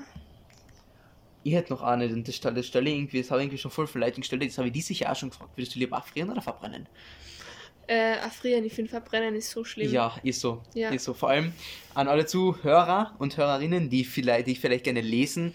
Ich 1.43 1.55
hätte 1.55 1.73
noch 1.73 1.83
eine, 1.83 2.07
und 2.07 2.27
das 2.27 2.35
stelle, 2.35 2.57
das 2.57 2.67
stelle 2.67 2.91
irgendwie, 2.91 3.21
das 3.21 3.31
habe 3.31 3.41
ich 3.41 3.45
irgendwie 3.45 3.59
schon 3.59 3.71
voll 3.71 3.87
Verleitung 3.87 4.23
gestellt, 4.23 4.43
das 4.45 4.59
habe 4.59 4.69
ich 4.69 4.75
dieses 4.75 4.99
Jahr 4.99 5.13
auch 5.13 5.17
schon 5.17 5.31
gefragt. 5.31 5.51
Würdest 5.57 5.75
du 5.75 5.79
lieber 5.79 5.97
erfrieren 5.97 6.31
oder 6.31 6.43
verbrennen? 6.43 6.89
Äh, 7.89 8.17
erfrieren, 8.17 8.65
ich 8.65 8.73
finde 8.73 8.91
Verbrennen 8.91 9.37
ist 9.37 9.51
so 9.51 9.63
schlimm. 9.63 9.93
Ja, 9.93 10.17
ist 10.25 10.41
so. 10.41 10.63
Ja. 10.75 10.91
Ist 10.91 11.05
so. 11.05 11.15
Vor 11.15 11.29
allem 11.31 11.53
an 11.95 12.09
alle 12.09 12.27
Zuhörer 12.27 13.15
und 13.19 13.37
Hörerinnen, 13.37 13.91
die 13.91 14.05
vielleicht, 14.05 14.49
die 14.49 14.57
vielleicht 14.57 14.85
gerne 14.85 15.03
lesen, 15.03 15.55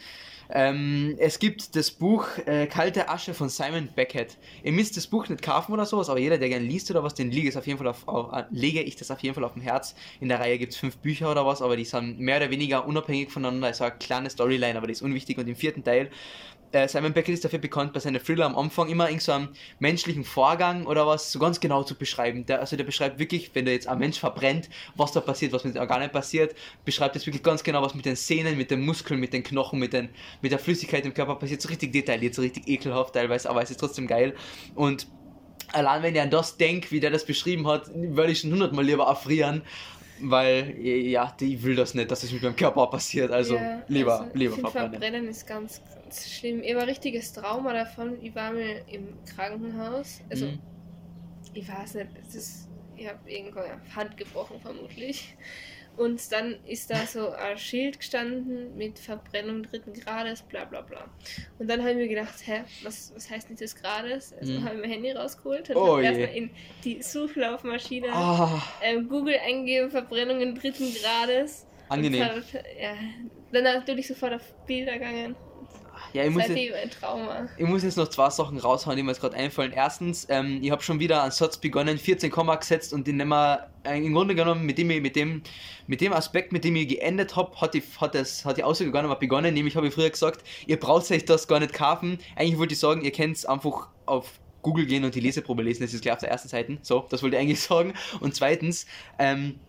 ähm, 0.54 1.16
es 1.18 1.40
gibt 1.40 1.76
das 1.76 1.92
Buch 1.92 2.26
äh, 2.46 2.68
Kalte 2.68 3.10
Asche 3.10 3.34
von 3.34 3.50
Simon 3.50 3.90
Beckett. 3.96 4.38
Ihr 4.64 4.72
müsst 4.72 4.98
das 4.98 5.08
Buch 5.08 5.28
nicht 5.30 5.42
kaufen 5.42 5.72
oder 5.72 5.86
sowas, 5.86 6.10
aber 6.10 6.20
jeder, 6.20 6.38
der 6.38 6.50
gerne 6.50 6.66
liest 6.66 6.92
oder 6.92 7.04
was, 7.04 7.14
den 7.14 7.32
lege, 7.32 7.58
auf 7.58 7.66
jeden 7.66 7.78
Fall 7.78 7.88
auf, 7.88 8.08
auf, 8.08 8.34
äh, 8.34 8.44
lege 8.52 8.82
ich 8.82 8.96
das 8.96 9.12
auf 9.12 9.20
jeden 9.20 9.36
Fall 9.36 9.44
auf 9.44 9.54
dem 9.54 9.62
Herz. 9.62 9.96
In 10.20 10.30
der 10.30 10.40
Reihe 10.40 10.58
gibt 10.58 10.74
es 10.74 10.78
fünf 10.78 10.98
Bücher 10.98 11.32
oder 11.32 11.46
was, 11.46 11.62
aber 11.62 11.78
die 11.78 11.86
sind 11.86 12.20
mehr 12.20 12.38
oder 12.38 12.50
weniger 12.50 12.86
unabhängig 12.86 13.32
voneinander. 13.32 13.70
Es 13.70 13.78
ist 13.78 13.82
eine 13.82 13.96
kleine 13.98 14.30
Storyline, 14.30 14.78
aber 14.78 14.88
die 14.88 14.94
ist 14.94 15.02
unwichtig. 15.02 15.38
Und 15.38 15.48
im 15.48 15.56
vierten 15.56 15.84
Teil 15.84 16.10
Simon 16.88 17.12
Beckett 17.12 17.34
ist 17.34 17.44
dafür 17.44 17.60
bekannt, 17.60 17.92
bei 17.92 18.00
seinen 18.00 18.24
Thriller 18.24 18.46
am 18.46 18.58
Anfang 18.58 18.88
immer 18.88 19.10
in 19.10 19.20
so 19.20 19.34
einem 19.34 19.50
menschlichen 19.80 20.24
Vorgang 20.24 20.86
oder 20.86 21.06
was 21.06 21.32
so 21.32 21.40
ganz 21.40 21.60
genau 21.60 21.84
zu 21.84 21.96
beschreiben. 21.96 22.46
Der, 22.46 22.62
also 22.62 22.78
der 22.78 22.86
beschreibt 22.86 23.20
wirklich, 23.20 23.52
wenn 23.54 23.66
da 23.66 23.72
jetzt 23.72 23.88
ein 23.88 24.00
Mensch 24.00 24.20
verbrennt, 24.20 24.70
was 24.96 25.12
da 25.12 25.20
passiert, 25.20 25.52
was 25.52 25.66
mit 25.66 25.76
den 25.76 25.82
Organen 25.82 26.10
passiert, 26.10 26.56
beschreibt 26.86 27.16
es 27.16 27.26
wirklich 27.26 27.44
ganz 27.44 27.64
genau, 27.64 27.82
was 27.82 27.94
mit 27.94 28.06
den 28.06 28.16
Sehnen, 28.16 28.58
mit 28.58 28.72
den 28.72 28.86
Muskeln, 28.86 29.20
mit 29.20 29.34
den 29.34 29.44
Knochen, 29.44 29.80
mit, 29.80 29.92
den, 29.92 30.10
mit 30.42 30.52
der 30.52 30.60
Flüssigkeit 30.60 31.06
im 31.06 31.14
Körper 31.14 31.36
passiert. 31.36 31.62
So 31.62 31.68
richtig 31.68 31.92
detailliert, 31.92 32.36
so 32.36 32.42
richtig 32.42 32.68
ekelhaft 32.68 33.14
teilweise, 33.16 33.50
aber 33.50 33.62
es 33.62 33.72
ist 33.72 33.80
trotzdem 33.80 34.08
geil. 34.08 34.34
Und 34.74 35.08
allein 35.74 36.04
wenn 36.04 36.16
ich 36.16 36.22
an 36.22 36.30
das 36.30 36.58
denke, 36.58 36.92
wie 36.92 37.00
der 37.00 37.12
das 37.12 37.26
beschrieben 37.26 37.68
hat, 37.68 37.90
würde 37.94 38.32
ich 38.32 38.40
schon 38.40 38.52
hundertmal 38.52 38.86
lieber 38.86 39.06
erfrieren, 39.06 39.62
weil 40.24 40.78
ja, 40.80 41.36
ich 41.40 41.64
will 41.64 41.76
das 41.76 41.94
nicht, 41.94 42.12
dass 42.12 42.24
es 42.24 42.32
mit 42.32 42.42
meinem 42.42 42.56
Körper 42.56 42.88
passiert. 42.88 43.32
Also 43.32 43.56
ja, 43.56 43.82
lieber, 43.88 44.22
also, 44.22 44.38
lieber 44.38 44.56
verbrennen. 44.58 44.92
Verbrennen 44.92 45.28
ist 45.28 45.48
ganz, 45.48 45.82
ganz 45.94 46.30
schlimm. 46.30 46.62
Ich 46.64 46.74
war 46.76 46.84
ein 46.84 46.90
richtiges 46.90 47.34
Trauma 47.34 47.74
davon. 47.74 48.22
Ich 48.22 48.36
war 48.36 48.52
mir 48.52 48.88
im 48.88 49.18
Krankenhaus. 49.26 50.22
Also, 50.30 50.48
mhm. 50.48 50.60
ich 51.54 51.68
weiß 51.68 51.96
nicht, 51.96 52.10
es 52.28 52.36
ist, 52.36 52.70
ich 52.96 53.08
habe 53.08 53.20
irgendwo 53.30 53.62
Hand 53.96 54.18
gebrochen 54.18 54.60
vermutlich. 54.62 55.36
Und 56.02 56.32
dann 56.32 56.56
ist 56.66 56.90
da 56.90 57.06
so 57.06 57.30
ein 57.30 57.60
Schild 57.60 58.00
gestanden 58.00 58.76
mit 58.76 58.98
Verbrennung 58.98 59.62
dritten 59.62 59.94
Grades, 59.94 60.42
bla 60.42 60.66
bla 60.66 60.82
bla. 60.82 61.06
Und 61.60 61.70
dann 61.70 61.82
habe 61.82 61.92
ich 61.92 61.98
mir 61.98 62.08
gedacht, 62.08 62.34
hä, 62.44 62.64
was, 62.82 63.14
was 63.14 63.30
heißt 63.30 63.52
nicht 63.52 63.62
des 63.62 63.76
Grades? 63.76 64.34
Also 64.34 64.54
mhm. 64.54 64.64
habe 64.64 64.76
ich 64.78 64.82
mein 64.82 64.90
Handy 64.90 65.12
rausgeholt 65.12 65.70
und 65.70 65.76
oh, 65.76 66.00
erstmal 66.00 66.36
in 66.36 66.50
die 66.84 67.04
Suchlaufmaschine 67.04 68.08
oh. 68.16 68.60
ähm, 68.82 69.10
Google 69.10 69.36
eingegeben, 69.46 69.92
Verbrennungen 69.92 70.56
dritten 70.56 70.92
Grades. 70.92 71.68
Angenehm. 71.88 72.26
Hat, 72.26 72.46
ja, 72.82 72.96
dann 73.52 73.64
natürlich 73.64 74.08
sofort 74.08 74.34
auf 74.34 74.54
Bilder 74.66 74.94
gegangen. 74.94 75.36
Ja, 76.14 76.24
ich 76.26 76.32
muss, 76.32 76.48
jetzt, 76.48 76.98
ich 77.58 77.66
muss 77.66 77.84
jetzt 77.84 77.98
noch 77.98 78.10
zwei 78.10 78.30
Sachen 78.30 78.58
raushauen, 78.58 78.98
die 78.98 79.04
mir 79.04 79.12
jetzt 79.12 79.22
gerade 79.22 79.36
einfallen. 79.36 79.72
Erstens, 79.72 80.28
ähm, 80.30 80.60
ich 80.62 80.72
habe 80.72 80.82
schon 80.84 81.00
wieder 81.00 81.22
einen 81.24 81.32
Satz 81.32 81.58
begonnen, 81.58 81.98
14 81.98 82.30
Komma 82.30 82.56
gesetzt 82.56 82.94
und 82.94 83.08
den 83.08 83.18
nehmen 83.18 83.30
wir 83.30 83.70
äh, 83.84 83.98
im 83.98 84.14
Grunde 84.14 84.36
genommen 84.36 84.66
mit 84.66 84.78
dem, 84.78 84.88
mit 84.88 85.16
dem, 85.16 85.42
mit 85.88 86.02
dem 86.02 86.14
Aspekt, 86.14 86.52
mit 86.52 86.64
dem 86.64 86.76
ich 86.76 86.90
geendet 86.90 87.36
habe, 87.36 87.56
hat 87.60 87.74
die, 87.74 87.84
hat, 88.00 88.16
das, 88.16 88.46
hat 88.46 88.58
die 88.58 88.64
Aussage 88.64 88.92
gar 88.92 89.02
nicht 89.02 89.10
mehr 89.10 89.18
begonnen. 89.20 89.54
Nämlich 89.54 89.76
habe 89.76 89.88
ich 89.88 89.94
früher 89.94 90.10
gesagt, 90.10 90.44
ihr 90.68 90.80
braucht 90.80 91.10
euch 91.12 91.26
das 91.26 91.48
gar 91.48 91.60
nicht 91.60 91.74
kaufen. 91.74 92.20
Eigentlich 92.36 92.60
wollte 92.60 92.74
ich 92.74 92.80
sagen, 92.80 93.02
ihr 93.02 93.12
könnt 93.12 93.38
es 93.38 93.46
einfach 93.46 93.88
auf 94.06 94.40
Google 94.62 94.86
gehen 94.86 95.04
und 95.04 95.16
die 95.16 95.20
Leseprobe 95.20 95.64
lesen. 95.64 95.84
Das 95.84 95.94
ist 95.94 96.02
gleich 96.02 96.14
auf 96.14 96.20
der 96.20 96.30
ersten 96.30 96.50
Seite. 96.50 96.78
So, 96.82 97.06
das 97.10 97.24
wollte 97.24 97.38
ich 97.38 97.42
eigentlich 97.42 97.62
sagen. 97.62 97.94
Und 98.20 98.36
zweitens, 98.36 98.86
ähm, 99.18 99.60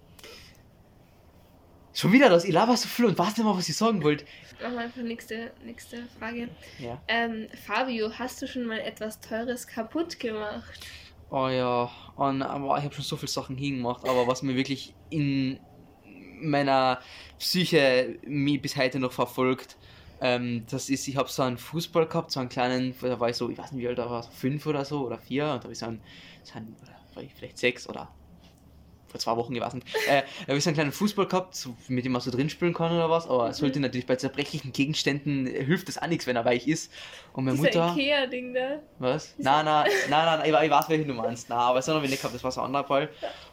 Schon 1.95 2.12
wieder 2.12 2.30
das, 2.30 2.45
ich 2.45 2.53
laber 2.53 2.76
so 2.76 2.88
viel 2.88 3.05
und 3.05 3.18
weiß 3.18 3.36
nicht 3.36 3.45
mal, 3.45 3.57
was 3.57 3.68
ich 3.68 3.76
sagen 3.76 4.03
wollte. 4.03 4.24
Machen 4.62 4.74
wir 4.74 4.80
einfach 4.80 5.03
nächste, 5.03 5.53
nächste 5.64 6.05
Frage. 6.18 6.49
Ja. 6.78 7.01
Ähm, 7.09 7.49
Fabio, 7.66 8.11
hast 8.18 8.40
du 8.40 8.49
schon 8.49 8.64
mal 8.64 8.78
etwas 8.78 9.20
Teures 9.20 9.66
kaputt 9.66 10.18
gemacht? 10.18 10.80
Oh 11.30 11.49
ja, 11.49 11.90
und, 12.16 12.43
aber 12.43 12.78
ich 12.78 12.84
habe 12.84 12.95
schon 12.95 13.05
so 13.05 13.16
viele 13.16 13.30
Sachen 13.30 13.57
hingemacht, 13.57 14.07
aber 14.07 14.26
was 14.26 14.43
mir 14.43 14.55
wirklich 14.55 14.95
in 15.11 15.59
meiner 16.40 17.01
Psyche 17.38 18.18
mich 18.26 18.61
bis 18.61 18.76
heute 18.76 18.99
noch 18.99 19.12
verfolgt, 19.12 19.76
ähm, 20.20 20.64
das 20.70 20.88
ist, 20.88 21.09
ich 21.09 21.16
habe 21.16 21.28
so 21.28 21.43
einen 21.43 21.59
Fußball 21.59 22.07
gehabt, 22.07 22.30
so 22.30 22.40
einen 22.40 22.49
kleinen, 22.49 22.95
da 23.01 23.18
war 23.18 23.30
ich 23.30 23.36
so, 23.36 23.51
ich 23.51 23.59
weiß 23.59 23.72
nicht 23.72 23.82
wie 23.82 23.88
alt 23.88 23.99
da 23.99 24.09
war, 24.09 24.22
so 24.22 24.30
fünf 24.30 24.66
oder 24.66 24.84
so 24.84 25.07
oder 25.07 25.18
vier, 25.18 25.45
und 25.45 25.59
da 25.59 25.62
habe 25.64 25.72
ich 25.72 25.78
so 25.78 25.86
einen, 25.86 26.01
so 26.43 26.55
einen 26.55 26.76
vielleicht 27.34 27.59
sechs 27.59 27.88
oder 27.88 28.09
vor 29.12 29.20
zwei 29.20 29.36
Wochen 29.36 29.54
gewesen. 29.54 29.82
Äh, 30.08 30.22
habe 30.48 30.56
ich 30.58 30.64
so 30.64 30.70
einen 30.70 30.74
kleinen 30.74 30.92
Fußball 30.92 31.26
gehabt, 31.26 31.68
mit 31.88 32.04
dem 32.04 32.12
man 32.12 32.20
so 32.20 32.30
drin 32.30 32.50
spielen 32.50 32.74
kann 32.74 32.92
oder 32.92 33.08
was, 33.08 33.28
aber 33.28 33.50
es 33.50 33.58
sollte 33.58 33.78
mhm. 33.78 33.84
natürlich 33.84 34.06
bei 34.06 34.16
zerbrechlichen 34.16 34.72
Gegenständen 34.72 35.46
äh, 35.46 35.64
hilft 35.64 35.88
das 35.88 35.98
auch 35.98 36.08
nichts, 36.08 36.26
wenn 36.26 36.34
er 36.34 36.44
weich 36.44 36.66
ist. 36.66 36.90
Und 37.32 37.44
meine 37.44 37.56
Dieser 37.56 37.86
Mutter. 37.86 38.00
Ikea-Ding 38.00 38.54
da. 38.54 38.80
Was? 38.98 39.34
Nein, 39.38 39.64
nein, 39.64 39.90
nein, 40.10 40.24
nein, 40.24 40.40
ich, 40.44 40.60
ich 40.60 40.70
weiß, 40.70 40.88
welchen 40.88 41.06
du 41.06 41.14
meinst. 41.14 41.48
Nein, 41.48 41.58
aber 41.58 41.78
es 41.78 41.86
hat 41.86 41.94
noch 41.94 42.02
wenig 42.02 42.18
gehabt, 42.18 42.34
das 42.34 42.42
war 42.42 42.50
so 42.50 42.60
ein 42.60 42.66
anderer 42.66 42.84
Fall. 42.84 43.08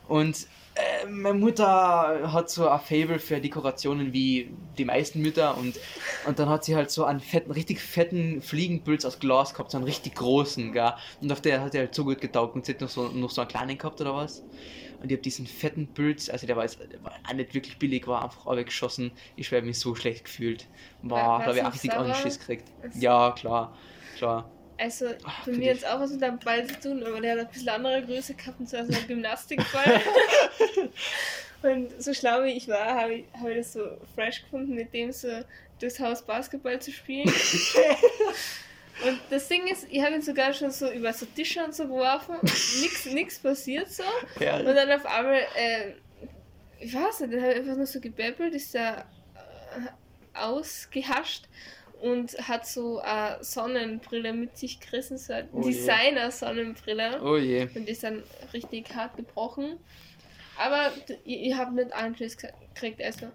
Und 0.07 0.47
äh, 0.75 1.07
meine 1.07 1.37
Mutter 1.37 2.31
hat 2.31 2.49
so 2.49 2.69
ein 2.69 2.79
Fable 2.79 3.19
für 3.19 3.41
Dekorationen 3.41 4.13
wie 4.13 4.49
die 4.77 4.85
meisten 4.85 5.21
Mütter 5.21 5.57
und, 5.57 5.77
und 6.25 6.39
dann 6.39 6.47
hat 6.47 6.63
sie 6.63 6.75
halt 6.75 6.91
so 6.91 7.03
einen 7.03 7.19
fetten, 7.19 7.51
richtig 7.51 7.81
fetten 7.81 8.41
Fliegenpilz 8.41 9.03
aus 9.03 9.19
Glas 9.19 9.53
gehabt, 9.53 9.71
so 9.71 9.77
einen 9.77 9.85
richtig 9.85 10.15
großen, 10.15 10.71
gell? 10.71 10.93
Und 11.21 11.31
auf 11.31 11.41
der 11.41 11.61
hat 11.61 11.75
er 11.75 11.81
halt 11.81 11.95
so 11.95 12.05
gut 12.05 12.21
getaugt 12.21 12.55
und 12.55 12.65
sie 12.65 12.73
hat 12.73 12.81
noch 12.81 12.89
so, 12.89 13.09
noch 13.09 13.29
so 13.29 13.41
einen 13.41 13.49
kleinen 13.49 13.77
gehabt 13.77 13.99
oder 13.99 14.15
was. 14.15 14.43
Und 15.01 15.11
ich 15.11 15.17
habe 15.17 15.21
diesen 15.21 15.47
fetten 15.47 15.87
Pilz, 15.87 16.29
also 16.29 16.45
der 16.45 16.55
war, 16.55 16.63
jetzt, 16.63 16.79
der 16.79 17.03
war 17.03 17.13
auch 17.27 17.33
nicht 17.33 17.53
wirklich 17.53 17.77
billig, 17.79 18.05
war 18.07 18.23
einfach 18.23 18.45
weggeschossen. 18.55 19.11
Ich 19.35 19.51
habe 19.51 19.61
mich 19.61 19.79
so 19.79 19.95
schlecht 19.95 20.25
gefühlt. 20.25 20.67
Boah, 21.01 21.39
da 21.39 21.45
habe 21.45 21.57
ich 21.57 21.63
auch 21.63 21.73
richtig 21.73 21.93
Anschiss 21.93 22.39
gekriegt. 22.39 22.65
Ja, 22.95 23.31
klar, 23.31 23.77
klar. 24.17 24.51
Also, 24.77 25.07
Ach, 25.25 25.43
für 25.43 25.51
mich 25.51 25.65
jetzt 25.65 25.85
auch 25.85 25.99
was 25.99 26.11
mit 26.11 26.23
einem 26.23 26.39
Ball 26.39 26.65
zu 26.65 26.79
tun, 26.79 27.03
aber 27.03 27.19
der 27.19 27.33
hat 27.33 27.39
ein 27.39 27.51
bisschen 27.51 27.69
andere 27.69 28.01
Größe 28.01 28.33
gehabt, 28.33 28.59
und 28.59 28.69
zwar 28.69 28.85
so 28.85 28.93
ein 28.93 29.07
Gymnastikball. 29.07 30.01
und 31.63 32.01
so 32.01 32.13
schlau 32.13 32.43
wie 32.43 32.51
ich 32.51 32.67
war, 32.69 32.95
habe 32.95 33.13
ich, 33.15 33.25
hab 33.33 33.49
ich 33.49 33.57
das 33.57 33.73
so 33.73 33.81
fresh 34.15 34.41
gefunden, 34.43 34.75
mit 34.75 34.93
dem 34.93 35.11
so 35.11 35.27
durchs 35.79 35.99
Haus 35.99 36.21
Basketball 36.21 36.79
zu 36.79 36.91
spielen. 36.91 37.29
Und 39.05 39.19
das 39.29 39.47
Ding 39.47 39.67
ist, 39.67 39.87
ich 39.89 40.01
habe 40.01 40.15
ihn 40.15 40.21
sogar 40.21 40.53
schon 40.53 40.71
so 40.71 40.91
über 40.91 41.13
so 41.13 41.25
Tische 41.25 41.63
und 41.63 41.73
so 41.73 41.85
geworfen 41.85 42.35
und 42.35 42.43
nichts 42.43 43.05
nix 43.11 43.39
passiert 43.39 43.91
so. 43.91 44.03
Ja. 44.39 44.57
Und 44.57 44.65
dann 44.65 44.91
auf 44.91 45.05
einmal, 45.05 45.41
äh, 45.55 45.93
ich 46.79 46.93
weiß 46.93 47.21
nicht, 47.21 47.33
dann 47.33 47.41
habe 47.41 47.53
ich 47.53 47.59
einfach 47.59 47.77
nur 47.77 47.85
so 47.85 47.99
gebäbbelt, 47.99 48.53
ist 48.53 48.75
da 48.75 48.99
äh, 48.99 49.03
ausgehascht 50.33 51.45
und 52.01 52.31
hat 52.47 52.65
so 52.65 52.99
eine 52.99 53.43
Sonnenbrille 53.43 54.33
mit 54.33 54.57
sich 54.57 54.79
gerissen, 54.79 55.17
so 55.17 55.33
eine 55.33 55.49
oh 55.51 55.61
Designer-Sonnenbrille. 55.61 57.21
Oh 57.23 57.37
je. 57.37 57.67
Und 57.75 57.87
die 57.87 57.91
ist 57.91 58.03
dann 58.03 58.23
richtig 58.53 58.93
hart 58.95 59.17
gebrochen. 59.17 59.77
Aber 60.57 60.91
ich, 61.23 61.41
ich 61.41 61.53
habe 61.53 61.75
nicht 61.75 61.93
Anschluss 61.93 62.37
gekriegt, 62.37 63.01
also 63.01 63.27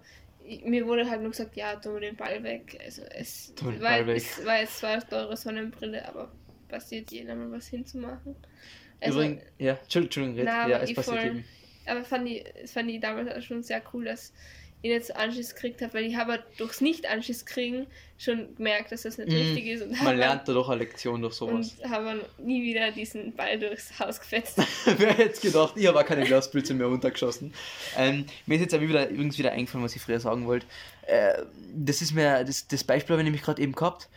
mir 0.63 0.85
wurde 0.85 1.09
halt 1.09 1.21
nur 1.21 1.31
gesagt, 1.31 1.55
ja, 1.55 1.75
tu 1.75 1.97
den 1.99 2.15
Ball 2.15 2.43
weg. 2.43 2.77
Also 2.83 3.03
es 3.03 3.53
war, 3.61 4.05
weg. 4.07 4.17
es 4.17 4.45
war 4.45 4.59
jetzt 4.59 4.77
zwar 4.79 4.91
eine 4.91 5.07
teure 5.07 5.37
Sonnenbrille, 5.37 6.07
aber 6.07 6.31
passiert 6.67 7.11
jedem 7.11 7.39
mal 7.39 7.57
was 7.57 7.67
hinzumachen. 7.67 8.35
Also, 9.01 9.19
Übrigens, 9.19 9.43
ja, 9.57 9.73
Entschuldigung, 9.73 10.35
na, 10.43 10.67
ja, 10.67 10.79
es 10.79 10.93
passiert 10.93 11.17
voll, 11.17 11.25
jedem. 11.25 11.43
Aber 11.87 12.03
fand 12.03 12.27
ich, 12.27 12.43
fand 12.65 12.89
ich 12.89 12.99
damals 12.99 13.45
schon 13.45 13.61
sehr 13.61 13.81
cool, 13.93 14.05
dass 14.05 14.33
ich 14.85 14.91
jetzt 14.91 15.15
Anschiss 15.15 15.55
gekriegt 15.55 15.81
habe, 15.81 15.93
weil 15.93 16.05
ich 16.05 16.15
habe 16.15 16.43
durchs 16.57 16.81
Nicht-Anschiss 16.81 17.45
kriegen 17.45 17.87
schon 18.17 18.55
gemerkt, 18.55 18.91
dass 18.91 19.01
das 19.01 19.17
nicht 19.17 19.29
mm, 19.29 19.35
richtig 19.35 19.67
ist. 19.67 19.81
Und 19.83 20.01
man 20.01 20.17
lernt 20.17 20.47
da 20.47 20.53
doch 20.53 20.69
eine 20.69 20.79
Lektion 20.79 21.21
durch 21.21 21.33
sowas. 21.33 21.75
Und 21.81 21.89
habe 21.89 22.21
nie 22.37 22.63
wieder 22.63 22.91
diesen 22.91 23.33
Ball 23.33 23.59
durchs 23.59 23.99
Haus 23.99 24.19
gefetzt. 24.19 24.57
Wer 24.97 25.13
hätte 25.13 25.33
es 25.33 25.41
gedacht, 25.41 25.73
ich 25.75 25.85
habe 25.87 25.99
auch 25.99 26.05
keine 26.05 26.23
Glasblitze 26.23 26.73
mehr 26.73 26.87
runtergeschossen. 26.87 27.53
Ähm, 27.97 28.25
mir 28.45 28.55
ist 28.55 28.61
jetzt 28.61 28.73
aber 28.73 28.87
wieder, 28.87 29.09
übrigens 29.09 29.37
wieder 29.37 29.51
eingefallen, 29.51 29.83
was 29.83 29.95
ich 29.95 30.01
früher 30.01 30.19
sagen 30.19 30.45
wollte. 30.45 30.65
Äh, 31.07 31.43
das 31.75 32.01
ist 32.01 32.13
mir, 32.13 32.43
das, 32.43 32.67
das 32.67 32.83
Beispiel 32.83 33.13
habe 33.13 33.21
ich 33.21 33.25
nämlich 33.25 33.43
gerade 33.43 33.61
eben 33.61 33.73
gehabt 33.73 34.07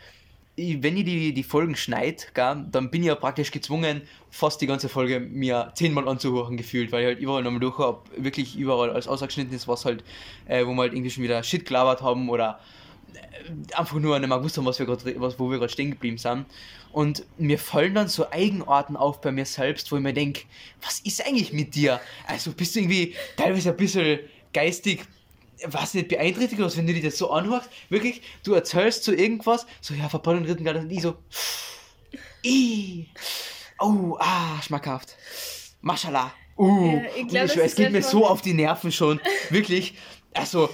wenn 0.81 0.97
ich 0.97 1.05
die, 1.05 1.33
die 1.33 1.43
Folgen 1.43 1.75
schneide, 1.75 2.23
dann 2.33 2.91
bin 2.91 3.01
ich 3.01 3.07
ja 3.07 3.15
praktisch 3.15 3.51
gezwungen, 3.51 4.01
fast 4.29 4.61
die 4.61 4.67
ganze 4.67 4.89
Folge 4.89 5.19
mir 5.19 5.71
zehnmal 5.75 6.07
anzuhören 6.07 6.57
gefühlt, 6.57 6.91
weil 6.91 7.01
ich 7.01 7.07
halt 7.07 7.19
überall 7.19 7.43
nochmal 7.43 7.59
durch 7.59 7.77
habe, 7.77 8.01
wirklich 8.17 8.57
überall 8.57 8.89
als 8.91 9.07
ausgeschnitten 9.07 9.53
ist, 9.53 9.67
was 9.67 9.85
halt, 9.85 10.03
äh, 10.45 10.65
wo 10.65 10.73
wir 10.73 10.81
halt 10.81 10.93
irgendwie 10.93 11.09
schon 11.09 11.23
wieder 11.23 11.41
Shit 11.43 11.65
gelabert 11.65 12.01
haben 12.01 12.29
oder 12.29 12.59
äh, 13.13 13.75
einfach 13.75 13.97
nur 13.97 14.17
nicht 14.19 14.29
mehr 14.29 14.37
gewusst 14.37 14.57
haben, 14.57 14.65
was 14.65 14.79
wir 14.79 14.85
grad, 14.85 15.03
was, 15.19 15.39
wo 15.39 15.49
wir 15.49 15.57
gerade 15.57 15.71
stehen 15.71 15.91
geblieben 15.91 16.17
sind. 16.17 16.45
Und 16.91 17.23
mir 17.37 17.59
fallen 17.59 17.93
dann 17.93 18.07
so 18.07 18.31
Eigenarten 18.31 18.95
auf 18.95 19.21
bei 19.21 19.31
mir 19.31 19.45
selbst, 19.45 19.91
wo 19.91 19.97
ich 19.97 20.01
mir 20.01 20.13
denke, 20.13 20.41
was 20.81 20.99
ist 21.01 21.25
eigentlich 21.25 21.53
mit 21.53 21.75
dir? 21.75 22.01
Also 22.27 22.51
bist 22.51 22.75
du 22.75 22.79
irgendwie 22.79 23.15
teilweise 23.37 23.69
ein 23.69 23.77
bisschen 23.77 24.19
geistig 24.53 25.05
was 25.65 25.93
nicht 25.93 26.07
beeinträchtigt, 26.07 26.61
was 26.61 26.77
wenn 26.77 26.87
du 26.87 26.93
dir 26.93 27.03
das 27.03 27.17
so 27.17 27.31
anhörst, 27.31 27.69
wirklich, 27.89 28.21
du 28.43 28.53
erzählst 28.53 29.03
so 29.03 29.11
irgendwas, 29.11 29.65
so 29.81 29.93
ja, 29.93 30.09
Verbrennung 30.09 30.45
dritten 30.45 30.63
Grad, 30.63 30.77
und 30.77 30.91
ich 30.91 31.01
so, 31.01 31.15
Ih, 32.43 33.07
oh, 33.79 34.15
ah, 34.19 34.61
schmackhaft, 34.61 35.15
Maschallah, 35.81 36.33
uh, 36.57 36.93
ja, 36.93 37.01
ich 37.17 37.27
glaub, 37.27 37.45
ich, 37.45 37.57
es 37.57 37.75
geht 37.75 37.91
mir 37.91 38.03
so 38.03 38.25
auf 38.25 38.41
die 38.41 38.53
Nerven 38.53 38.91
schon, 38.91 39.19
wirklich, 39.49 39.95
also, 40.33 40.69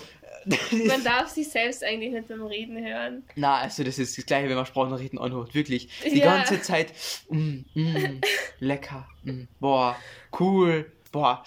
man 0.72 1.04
darf 1.04 1.30
sich 1.30 1.50
selbst 1.50 1.84
eigentlich 1.84 2.12
nicht 2.12 2.28
beim 2.28 2.44
Reden 2.44 2.78
hören. 2.86 3.24
Na, 3.36 3.62
also 3.62 3.84
das 3.84 3.98
ist 3.98 4.16
das 4.16 4.26
gleiche, 4.28 4.48
wenn 4.48 4.56
man 4.56 4.68
Sprachnachrichten 4.68 5.18
anhört. 5.18 5.56
Wirklich. 5.56 5.90
Die 6.04 6.20
ja. 6.20 6.26
ganze 6.26 6.62
Zeit. 6.62 6.94
Mm, 7.30 7.62
mm, 7.74 8.22
lecker. 8.60 9.08
Mm, 9.24 9.46
boah, 9.60 9.96
cool. 10.40 10.92
Boah. 11.12 11.44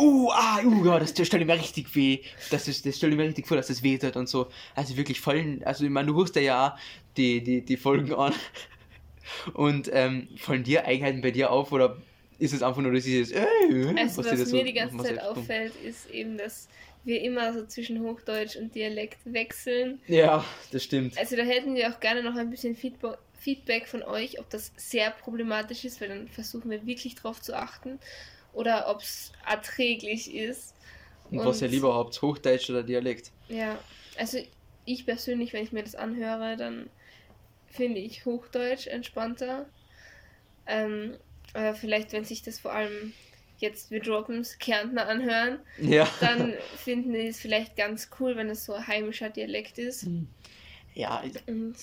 Uh, 0.00 0.30
ah, 0.32 0.60
uh, 0.64 0.86
ja, 0.86 0.98
das, 0.98 1.10
stellt 1.10 1.46
mir 1.46 1.54
richtig 1.54 1.94
weh. 1.94 2.20
Das, 2.50 2.66
ist, 2.68 2.86
das 2.86 2.96
stellt 2.96 3.14
mir 3.16 3.24
richtig 3.24 3.46
vor, 3.46 3.56
dass 3.56 3.66
das 3.66 3.82
weh 3.82 3.98
tut 3.98 4.16
und 4.16 4.28
so. 4.28 4.48
Also 4.74 4.96
wirklich 4.96 5.20
voll. 5.20 5.60
Also, 5.64 5.84
ich 5.84 5.90
meine, 5.90 6.08
du 6.08 6.16
hörst 6.16 6.36
ja 6.36 6.76
die, 7.16 7.42
die, 7.42 7.60
die 7.62 7.76
Folgen 7.76 8.14
an. 8.14 8.32
Und 9.54 9.90
ähm, 9.92 10.28
fallen 10.36 10.64
dir 10.64 10.86
Eigenheiten 10.86 11.20
bei 11.20 11.30
dir 11.30 11.50
auf 11.50 11.70
oder 11.70 11.98
ist 12.38 12.52
es 12.52 12.62
einfach 12.62 12.80
nur 12.80 12.92
dieses. 12.92 13.30
Äh, 13.30 13.44
also, 13.96 14.18
was, 14.18 14.26
was 14.26 14.38
mir 14.38 14.46
so, 14.46 14.64
die 14.64 14.72
ganze 14.72 14.96
Zeit 14.98 15.22
auffällt, 15.22 15.74
ist 15.84 16.10
eben, 16.10 16.38
dass 16.38 16.68
wir 17.04 17.20
immer 17.22 17.52
so 17.52 17.64
zwischen 17.66 18.00
Hochdeutsch 18.00 18.56
und 18.56 18.74
Dialekt 18.74 19.18
wechseln. 19.24 20.00
Ja, 20.06 20.44
das 20.72 20.84
stimmt. 20.84 21.16
Also, 21.18 21.36
da 21.36 21.42
hätten 21.42 21.74
wir 21.74 21.90
auch 21.90 22.00
gerne 22.00 22.22
noch 22.22 22.36
ein 22.36 22.50
bisschen 22.50 22.74
Feedback. 22.74 23.18
Feedback 23.38 23.88
von 23.88 24.02
euch, 24.02 24.38
ob 24.38 24.50
das 24.50 24.70
sehr 24.76 25.10
problematisch 25.10 25.86
ist, 25.86 26.02
weil 26.02 26.08
dann 26.08 26.28
versuchen 26.28 26.70
wir 26.70 26.84
wirklich 26.84 27.14
drauf 27.14 27.40
zu 27.40 27.56
achten 27.56 27.98
oder 28.52 28.88
ob 28.88 29.00
es 29.00 29.32
erträglich 29.48 30.34
ist. 30.34 30.74
Und, 31.30 31.38
und 31.38 31.46
was 31.46 31.62
ihr 31.62 31.68
lieber 31.68 31.94
habt, 31.94 32.20
Hochdeutsch 32.20 32.70
oder 32.70 32.82
Dialekt? 32.82 33.30
Ja, 33.48 33.78
also 34.18 34.38
ich 34.84 35.06
persönlich, 35.06 35.52
wenn 35.52 35.62
ich 35.62 35.72
mir 35.72 35.82
das 35.82 35.94
anhöre, 35.94 36.56
dann 36.56 36.90
finde 37.68 38.00
ich 38.00 38.24
Hochdeutsch 38.24 38.86
entspannter. 38.86 39.66
Ähm, 40.66 41.16
aber 41.52 41.74
vielleicht, 41.74 42.12
wenn 42.12 42.24
sich 42.24 42.42
das 42.42 42.58
vor 42.58 42.72
allem 42.72 43.12
jetzt, 43.58 43.90
wir 43.90 44.00
droppen 44.00 44.40
es, 44.40 44.58
Kärntner 44.58 45.06
anhören, 45.06 45.58
ja. 45.80 46.08
dann 46.20 46.54
finden 46.76 47.12
die 47.12 47.28
es 47.28 47.40
vielleicht 47.40 47.76
ganz 47.76 48.10
cool, 48.18 48.36
wenn 48.36 48.48
es 48.48 48.64
so 48.64 48.72
ein 48.72 48.86
heimischer 48.86 49.30
Dialekt 49.30 49.78
ist. 49.78 50.06
Ja, 50.94 51.22
und 51.46 51.76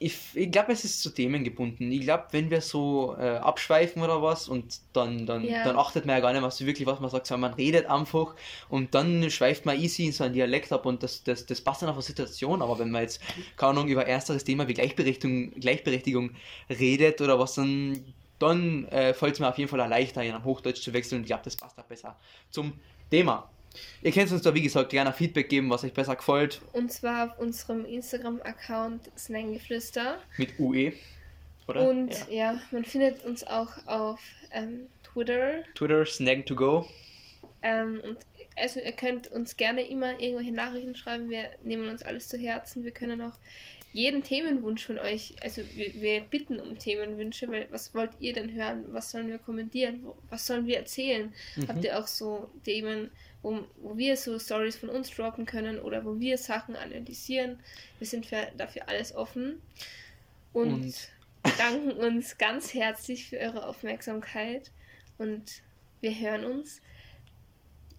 ich, 0.00 0.16
ich 0.34 0.50
glaube, 0.52 0.72
es 0.72 0.84
ist 0.84 1.02
zu 1.02 1.10
Themen 1.10 1.42
gebunden. 1.42 1.90
Ich 1.90 2.02
glaube, 2.02 2.26
wenn 2.30 2.50
wir 2.50 2.60
so 2.60 3.16
äh, 3.18 3.36
abschweifen 3.36 4.00
oder 4.00 4.22
was 4.22 4.48
und 4.48 4.80
dann, 4.92 5.26
dann, 5.26 5.44
ja. 5.44 5.64
dann 5.64 5.76
achtet 5.76 6.06
man 6.06 6.16
ja 6.16 6.20
gar 6.20 6.32
nicht 6.32 6.40
mehr 6.40 6.50
so 6.52 6.66
wirklich, 6.66 6.86
was 6.86 7.00
man 7.00 7.10
sagt, 7.10 7.26
sondern 7.26 7.50
man 7.50 7.58
redet 7.58 7.86
einfach 7.86 8.36
und 8.68 8.94
dann 8.94 9.28
schweift 9.30 9.66
man 9.66 9.78
easy 9.80 10.06
in 10.06 10.12
so 10.12 10.22
einen 10.22 10.34
Dialekt 10.34 10.72
ab 10.72 10.86
und 10.86 11.02
das, 11.02 11.24
das, 11.24 11.46
das 11.46 11.60
passt 11.60 11.82
dann 11.82 11.88
auf 11.88 11.96
eine 11.96 12.02
Situation. 12.02 12.62
Aber 12.62 12.78
wenn 12.78 12.90
man 12.90 13.02
jetzt, 13.02 13.20
keine 13.56 13.70
Ahnung, 13.70 13.88
über 13.88 14.06
ersteres 14.06 14.44
Thema 14.44 14.68
wie 14.68 14.74
Gleichberechtigung, 14.74 15.52
Gleichberechtigung 15.58 16.30
redet 16.70 17.20
oder 17.20 17.38
was, 17.40 17.56
dann, 17.56 18.14
dann 18.38 18.84
äh, 18.86 19.14
fällt 19.14 19.34
es 19.34 19.40
mir 19.40 19.48
auf 19.48 19.58
jeden 19.58 19.68
Fall 19.68 19.88
leichter, 19.88 20.22
in 20.22 20.44
Hochdeutsch 20.44 20.80
zu 20.80 20.92
wechseln 20.92 21.18
und 21.18 21.22
ich 21.22 21.28
glaube, 21.28 21.42
das 21.44 21.56
passt 21.56 21.76
auch 21.76 21.84
besser 21.84 22.16
zum 22.50 22.74
Thema. 23.10 23.50
Ihr 24.02 24.12
könnt 24.12 24.30
uns 24.30 24.42
da, 24.42 24.54
wie 24.54 24.62
gesagt, 24.62 24.90
gerne 24.90 25.12
Feedback 25.12 25.48
geben, 25.48 25.70
was 25.70 25.84
euch 25.84 25.92
besser 25.92 26.16
gefällt. 26.16 26.60
Und 26.72 26.92
zwar 26.92 27.32
auf 27.32 27.38
unserem 27.38 27.84
Instagram-Account 27.84 29.10
Snangeflüster. 29.16 30.18
Mit 30.36 30.58
UE, 30.58 30.92
oder? 31.66 31.88
Und 31.88 32.10
ja, 32.28 32.52
ja 32.52 32.60
man 32.70 32.84
findet 32.84 33.24
uns 33.24 33.44
auch 33.44 33.86
auf 33.86 34.20
ähm, 34.52 34.86
Twitter. 35.02 35.64
Twitter, 35.74 36.02
Snag2Go. 36.02 36.86
Ähm, 37.62 38.00
und 38.04 38.18
also 38.56 38.80
ihr 38.80 38.92
könnt 38.92 39.28
uns 39.28 39.56
gerne 39.56 39.82
immer 39.82 40.18
irgendwelche 40.20 40.52
Nachrichten 40.52 40.94
schreiben. 40.94 41.30
Wir 41.30 41.50
nehmen 41.62 41.88
uns 41.88 42.02
alles 42.02 42.28
zu 42.28 42.36
Herzen. 42.38 42.84
Wir 42.84 42.90
können 42.90 43.20
auch 43.20 43.34
jeden 43.92 44.22
Themenwunsch 44.22 44.84
von 44.84 44.98
euch, 44.98 45.34
also 45.42 45.62
wir, 45.74 45.94
wir, 45.94 46.20
bitten 46.20 46.60
um 46.60 46.78
Themenwünsche, 46.78 47.48
weil 47.48 47.66
was 47.70 47.94
wollt 47.94 48.10
ihr 48.20 48.32
denn 48.34 48.52
hören? 48.52 48.84
Was 48.88 49.10
sollen 49.10 49.28
wir 49.28 49.38
kommentieren? 49.38 50.06
Was 50.28 50.46
sollen 50.46 50.66
wir 50.66 50.76
erzählen? 50.76 51.32
Mhm. 51.56 51.68
Habt 51.68 51.84
ihr 51.84 51.98
auch 51.98 52.06
so 52.06 52.50
Themen, 52.64 53.10
wo, 53.42 53.64
wo 53.78 53.96
wir 53.96 54.16
so 54.16 54.38
Stories 54.38 54.76
von 54.76 54.90
uns 54.90 55.10
droppen 55.10 55.46
können 55.46 55.78
oder 55.78 56.04
wo 56.04 56.20
wir 56.20 56.36
Sachen 56.36 56.76
analysieren? 56.76 57.58
Wir 57.98 58.06
sind 58.06 58.26
für, 58.26 58.48
dafür 58.56 58.88
alles 58.88 59.14
offen 59.14 59.62
und, 60.52 60.72
und 60.72 61.08
danken 61.58 61.92
uns 61.92 62.36
ganz 62.36 62.74
herzlich 62.74 63.28
für 63.28 63.38
eure 63.38 63.66
Aufmerksamkeit 63.66 64.70
und 65.16 65.62
wir 66.00 66.14
hören 66.18 66.44
uns 66.44 66.80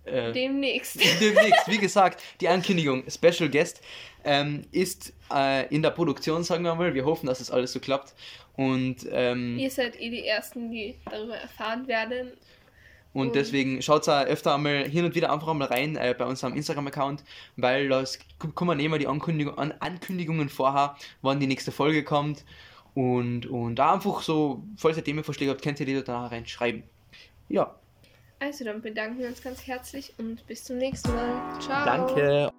äh, 0.05 0.31
demnächst. 0.31 0.99
Demnächst, 1.21 1.67
wie 1.67 1.77
gesagt, 1.77 2.21
die 2.41 2.47
Ankündigung, 2.47 3.03
Special 3.09 3.49
Guest, 3.49 3.81
ähm, 4.23 4.63
ist 4.71 5.13
äh, 5.33 5.67
in 5.73 5.81
der 5.81 5.91
Produktion, 5.91 6.43
sagen 6.43 6.63
wir 6.63 6.75
mal. 6.75 6.93
Wir 6.93 7.05
hoffen, 7.05 7.27
dass 7.27 7.39
es 7.39 7.51
alles 7.51 7.71
so 7.73 7.79
klappt. 7.79 8.13
Und 8.55 9.07
ähm, 9.11 9.57
ihr 9.57 9.71
seid 9.71 9.99
eh 9.99 10.09
die 10.09 10.25
Ersten, 10.25 10.69
die 10.71 10.95
darüber 11.09 11.35
erfahren 11.35 11.87
werden. 11.87 12.31
Und, 13.13 13.27
und 13.27 13.35
deswegen 13.35 13.81
schaut 13.81 14.07
da 14.07 14.23
öfter 14.23 14.53
einmal 14.53 14.87
hin 14.87 15.05
und 15.05 15.15
wieder 15.15 15.31
einfach 15.31 15.47
einmal 15.47 15.69
rein 15.69 15.95
äh, 15.95 16.13
bei 16.17 16.25
unserem 16.25 16.53
Instagram-Account, 16.55 17.23
weil 17.55 17.89
da 17.89 18.03
kommen 18.53 18.79
immer 18.79 18.99
die 18.99 19.07
Ankündigung, 19.07 19.57
An 19.57 19.73
Ankündigungen 19.79 20.49
vorher, 20.49 20.95
wann 21.21 21.39
die 21.39 21.47
nächste 21.47 21.71
Folge 21.71 22.03
kommt. 22.03 22.45
Und, 22.93 23.45
und 23.45 23.77
da 23.77 23.93
einfach 23.93 24.21
so, 24.21 24.63
falls 24.77 24.97
ihr 24.97 25.03
Themenvorschläge 25.03 25.51
habt, 25.51 25.61
könnt 25.61 25.79
ihr 25.79 25.85
die 25.85 26.03
da 26.03 26.27
reinschreiben. 26.27 26.83
Ja. 27.47 27.78
Also 28.39 28.63
dann 28.63 28.81
bedanken 28.81 29.19
wir 29.19 29.27
uns 29.27 29.41
ganz 29.41 29.67
herzlich 29.67 30.13
und 30.17 30.47
bis 30.47 30.63
zum 30.63 30.77
nächsten 30.77 31.13
Mal. 31.13 31.59
Ciao. 31.59 31.85
Danke. 31.85 32.51